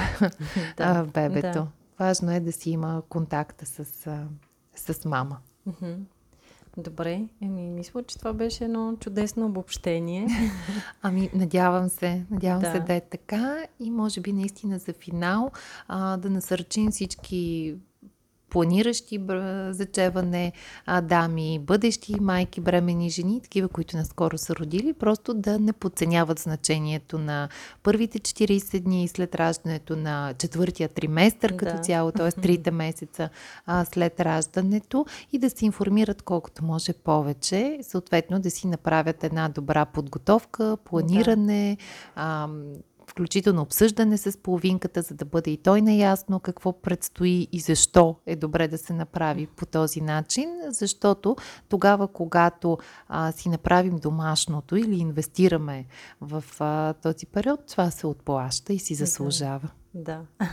да, 0.77 1.05
бебето. 1.15 1.53
Да. 1.53 1.67
Важно 1.99 2.33
е 2.33 2.41
да 2.41 2.53
си 2.53 2.71
има 2.71 3.03
контакта 3.09 3.67
с, 3.67 3.85
с 4.75 5.05
мама. 5.05 5.39
Mm-hmm. 5.69 5.97
Добре, 6.77 7.29
еми, 7.43 7.71
мисля, 7.71 8.03
че 8.03 8.19
това 8.19 8.33
беше 8.33 8.65
едно 8.65 8.97
чудесно 9.01 9.47
обобщение. 9.47 10.29
Ами, 11.03 11.31
надявам 11.35 11.89
се, 11.89 12.27
надявам 12.31 12.63
да. 12.63 12.73
се 12.73 12.81
да 12.81 12.95
е 12.95 13.01
така 13.01 13.67
и 13.81 13.91
може 13.91 14.21
би 14.21 14.33
наистина 14.33 14.79
за 14.79 14.93
финал 14.93 15.51
а, 15.89 16.17
да 16.17 16.31
насърчим 16.31 16.91
всички 16.91 17.75
планиращи 18.51 19.21
зачеване 19.71 20.53
а, 20.87 21.01
дами, 21.01 21.59
бъдещи 21.59 22.21
майки, 22.21 22.61
бремени 22.61 23.11
жени, 23.11 23.41
такива, 23.41 23.69
които 23.69 23.97
наскоро 23.97 24.39
са 24.39 24.55
родили, 24.57 24.93
просто 24.93 25.35
да 25.35 25.59
не 25.59 25.73
подценяват 25.73 26.39
значението 26.39 27.19
на 27.19 27.49
първите 27.83 28.19
40 28.19 28.81
дни 28.81 29.09
след 29.09 29.35
раждането 29.35 29.97
на 29.97 30.35
четвъртия 30.39 30.89
триместър 30.89 31.57
като 31.57 31.77
да. 31.77 31.81
цяло, 31.81 32.13
т.е. 32.13 32.33
трите 32.33 32.71
месеца 32.71 33.29
а, 33.67 33.85
след 33.85 34.21
раждането 34.21 35.07
и 35.33 35.39
да 35.39 35.51
се 35.51 35.65
информират 35.65 36.23
колкото 36.23 36.65
може 36.65 36.93
повече, 36.93 37.79
съответно 37.83 38.41
да 38.41 38.51
си 38.51 38.67
направят 38.67 39.25
една 39.25 39.49
добра 39.49 39.85
подготовка, 39.85 40.77
планиране, 40.85 41.77
да. 41.77 42.23
а, 42.23 42.49
включително 43.11 43.63
обсъждане 43.63 44.19
с 44.19 44.39
половинката, 44.39 45.03
за 45.03 45.15
да 45.15 45.25
бъде 45.25 45.51
и 45.51 45.57
той 45.57 45.83
наясно 45.83 46.41
какво 46.41 46.81
предстои 46.81 47.49
и 47.53 47.61
защо 47.61 48.17
е 48.27 48.37
добре 48.37 48.69
да 48.69 48.79
се 48.79 48.93
направи 48.93 49.47
по 49.47 49.67
този 49.67 50.01
начин, 50.01 50.51
защото 50.69 51.37
тогава, 51.69 52.09
когато 52.09 52.79
а, 53.09 53.33
си 53.33 53.49
направим 53.49 53.99
домашното 53.99 54.77
или 54.77 54.99
инвестираме 54.99 55.87
в 56.21 56.45
а, 56.61 56.93
този 56.93 57.27
период, 57.27 57.61
това 57.67 57.91
се 57.91 58.07
отплаща 58.07 58.73
и 58.73 58.79
си 58.79 58.95
заслужава. 58.95 59.71
Да. 59.95 60.21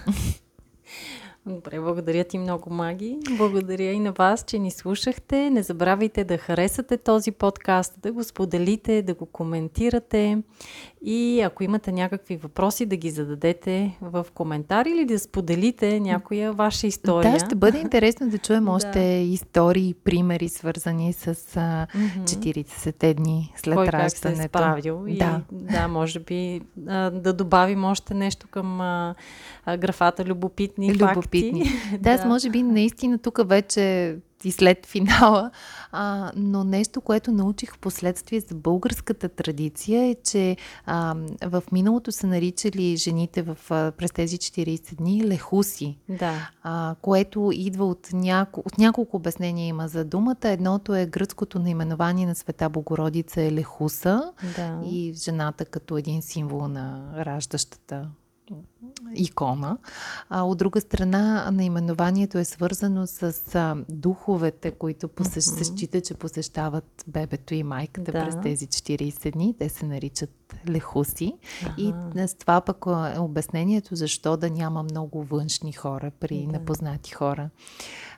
Добре, 1.47 1.79
благодаря 1.79 2.23
ти 2.23 2.37
много, 2.37 2.69
Маги. 2.69 3.17
Благодаря 3.37 3.91
и 3.91 3.99
на 3.99 4.11
вас, 4.11 4.43
че 4.47 4.59
ни 4.59 4.71
слушахте. 4.71 5.49
Не 5.49 5.63
забравяйте 5.63 6.23
да 6.23 6.37
харесате 6.37 6.97
този 6.97 7.31
подкаст, 7.31 8.01
да 8.01 8.11
го 8.11 8.23
споделите, 8.23 9.01
да 9.01 9.13
го 9.13 9.25
коментирате 9.25 10.43
и 11.01 11.41
ако 11.41 11.63
имате 11.63 11.91
някакви 11.91 12.37
въпроси, 12.37 12.85
да 12.85 12.95
ги 12.95 13.09
зададете 13.09 13.97
в 14.01 14.25
коментари 14.33 14.89
или 14.89 15.05
да 15.05 15.19
споделите 15.19 15.99
някоя 15.99 16.53
ваша 16.53 16.87
история. 16.87 17.31
Да, 17.31 17.39
ще 17.39 17.55
бъде 17.55 17.77
интересно 17.77 18.29
да 18.29 18.37
чуем 18.37 18.67
още 18.69 18.99
да. 18.99 19.33
истории, 19.33 19.93
примери, 20.03 20.49
свързани 20.49 21.13
с 21.13 21.27
а, 21.27 21.87
40-те 22.23 23.13
дни 23.13 23.53
след 23.55 23.75
Кой 23.75 23.87
раждането. 23.87 24.21
Как 24.21 24.37
се 24.37 24.43
е 24.43 24.47
справил. 24.47 25.03
Да. 25.07 25.09
И, 25.09 25.17
да, 25.51 25.87
може 25.87 26.19
би 26.19 26.61
а, 26.87 27.09
да 27.09 27.33
добавим 27.33 27.83
още 27.83 28.13
нещо 28.13 28.47
към 28.47 28.81
а, 28.81 29.15
а, 29.65 29.77
графата 29.77 30.25
любопитни, 30.25 30.93
любопитни. 30.93 31.65
факти. 31.65 31.97
Да, 31.99 32.11
аз 32.11 32.25
може 32.25 32.49
би 32.49 32.63
наистина 32.63 33.17
тук 33.17 33.39
вече 33.45 34.15
и 34.43 34.51
след 34.51 34.85
финала. 34.85 35.51
А, 35.91 36.31
но 36.35 36.63
нещо, 36.63 37.01
което 37.01 37.31
научих 37.31 37.73
в 37.73 37.79
последствие 37.79 38.39
за 38.39 38.55
българската 38.55 39.29
традиция 39.29 40.03
е, 40.03 40.15
че 40.23 40.57
а, 40.85 41.15
в 41.45 41.63
миналото 41.71 42.11
са 42.11 42.27
наричали 42.27 42.97
жените 42.97 43.41
в, 43.41 43.57
а, 43.69 43.91
през 43.91 44.11
тези 44.11 44.37
40 44.37 44.95
дни 44.95 45.27
лехуси. 45.27 45.97
Да. 46.09 46.49
А, 46.63 46.95
което 47.01 47.49
идва 47.53 47.85
от, 47.85 48.09
няко, 48.13 48.63
от 48.65 48.77
няколко 48.77 49.17
обяснения 49.17 49.67
има 49.67 49.87
за 49.87 50.05
думата. 50.05 50.35
Едното 50.43 50.95
е 50.95 51.05
гръцкото 51.05 51.59
наименование 51.59 52.25
на 52.25 52.35
Света 52.35 52.69
Богородица 52.69 53.41
е 53.41 53.51
лехуса 53.51 54.33
да. 54.55 54.79
и 54.85 55.13
жената 55.15 55.65
като 55.65 55.97
един 55.97 56.21
символ 56.21 56.67
на 56.67 57.13
раждащата 57.25 58.07
икона. 59.15 59.77
А, 60.29 60.43
от 60.43 60.57
друга 60.57 60.81
страна, 60.81 61.51
наименованието 61.51 62.37
е 62.37 62.45
свързано 62.45 63.07
с 63.07 63.33
а, 63.55 63.75
духовете, 63.89 64.71
които 64.71 65.07
посещ... 65.07 65.47
mm-hmm. 65.47 65.57
се 65.57 65.63
счита, 65.63 66.01
че 66.01 66.13
посещават 66.13 67.03
бебето 67.07 67.53
и 67.53 67.63
майката 67.63 68.11
да. 68.11 68.25
през 68.25 68.35
тези 68.43 68.67
40 68.67 69.31
дни. 69.31 69.55
Те 69.59 69.69
се 69.69 69.85
наричат 69.85 70.46
лехуси. 70.69 71.33
Ага. 71.65 71.73
И 71.77 71.93
с 72.27 72.35
това 72.35 72.61
пък 72.61 72.85
е 73.15 73.19
обяснението 73.19 73.95
защо 73.95 74.37
да 74.37 74.49
няма 74.49 74.83
много 74.83 75.23
външни 75.23 75.73
хора 75.73 76.11
при 76.19 76.45
да. 76.45 76.51
непознати 76.51 77.13
хора 77.13 77.49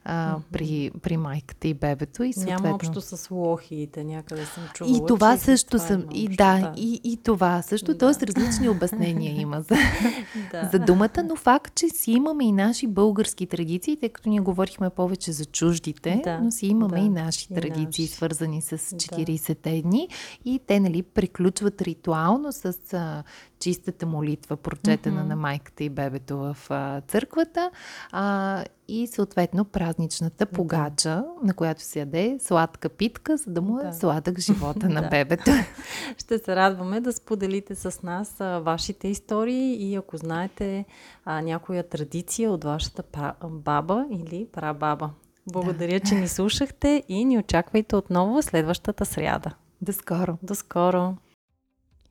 а, 0.05 0.35
mm-hmm. 0.35 0.41
при, 0.51 0.91
при 1.01 1.17
майката 1.17 1.67
и 1.67 1.73
бебето. 1.73 2.23
И 2.23 2.33
съответно... 2.33 2.63
Няма 2.63 2.75
общо 2.75 3.01
с 3.01 3.31
лохиите, 3.31 4.03
някъде 4.03 4.45
съм 4.45 4.63
чувала. 4.73 4.97
И 4.97 5.01
това 5.07 5.37
също 5.37 5.69
това 5.69 5.87
съм. 5.87 6.05
И 6.13 6.27
да, 6.27 6.73
и, 6.77 7.01
и 7.03 7.17
това 7.17 7.61
също. 7.61 7.91
Да. 7.91 7.97
Тоест 7.97 8.23
различни 8.23 8.69
обяснения 8.69 9.41
има 9.41 9.61
за, 9.61 9.75
да. 10.51 10.69
за 10.71 10.79
думата, 10.79 11.23
но 11.25 11.35
факт, 11.35 11.75
че 11.75 11.89
си 11.89 12.11
имаме 12.11 12.45
и 12.45 12.51
наши 12.51 12.87
български 12.87 13.47
традиции, 13.47 13.97
тъй 13.97 14.09
като 14.09 14.29
ние 14.29 14.39
говорихме 14.39 14.89
повече 14.89 15.31
за 15.31 15.45
чуждите, 15.45 16.21
да. 16.23 16.39
но 16.39 16.51
си 16.51 16.67
имаме 16.67 16.99
да. 16.99 17.05
и 17.05 17.09
наши 17.09 17.47
и 17.51 17.55
традиции, 17.55 18.03
наши. 18.03 18.13
свързани 18.13 18.61
с 18.61 18.77
40-те 18.77 19.81
дни. 19.81 20.07
И 20.45 20.59
те, 20.67 20.79
нали, 20.79 21.03
приключват 21.03 21.81
ритуално 22.19 22.51
с 22.51 22.93
а, 22.93 23.23
чистата 23.59 24.05
молитва, 24.05 24.57
прочетена 24.57 25.21
mm-hmm. 25.21 25.27
на 25.27 25.35
майката 25.35 25.83
и 25.83 25.89
бебето 25.89 26.37
в 26.37 26.57
а, 26.69 27.01
църквата 27.01 27.71
а, 28.11 28.63
и 28.87 29.07
съответно 29.07 29.65
празничната 29.65 30.45
погача, 30.45 31.23
на 31.43 31.53
която 31.53 31.81
се 31.81 31.99
яде 31.99 32.37
сладка 32.41 32.89
питка, 32.89 33.37
за 33.37 33.51
да 33.51 33.61
му 33.61 33.79
е 33.79 33.83
да. 33.83 33.93
сладък 33.93 34.39
живота 34.39 34.89
на 34.89 35.01
бебето. 35.09 35.51
Ще 36.17 36.37
се 36.37 36.55
радваме 36.55 37.01
да 37.01 37.13
споделите 37.13 37.75
с 37.75 38.03
нас 38.03 38.41
а, 38.41 38.59
вашите 38.59 39.07
истории 39.07 39.91
и 39.91 39.95
ако 39.95 40.17
знаете 40.17 40.85
а, 41.25 41.41
някоя 41.41 41.89
традиция 41.89 42.51
от 42.51 42.63
вашата 42.63 43.33
баба 43.49 44.05
или 44.11 44.47
прабаба. 44.51 45.09
Благодаря, 45.51 45.99
да. 45.99 46.05
че 46.05 46.15
ни 46.15 46.27
слушахте 46.27 47.03
и 47.07 47.25
ни 47.25 47.37
очаквайте 47.37 47.95
отново 47.95 48.41
следващата 48.41 49.05
сряда. 49.05 49.51
До 49.81 49.93
скоро! 49.93 50.37
До 50.43 50.55
скоро! 50.55 51.15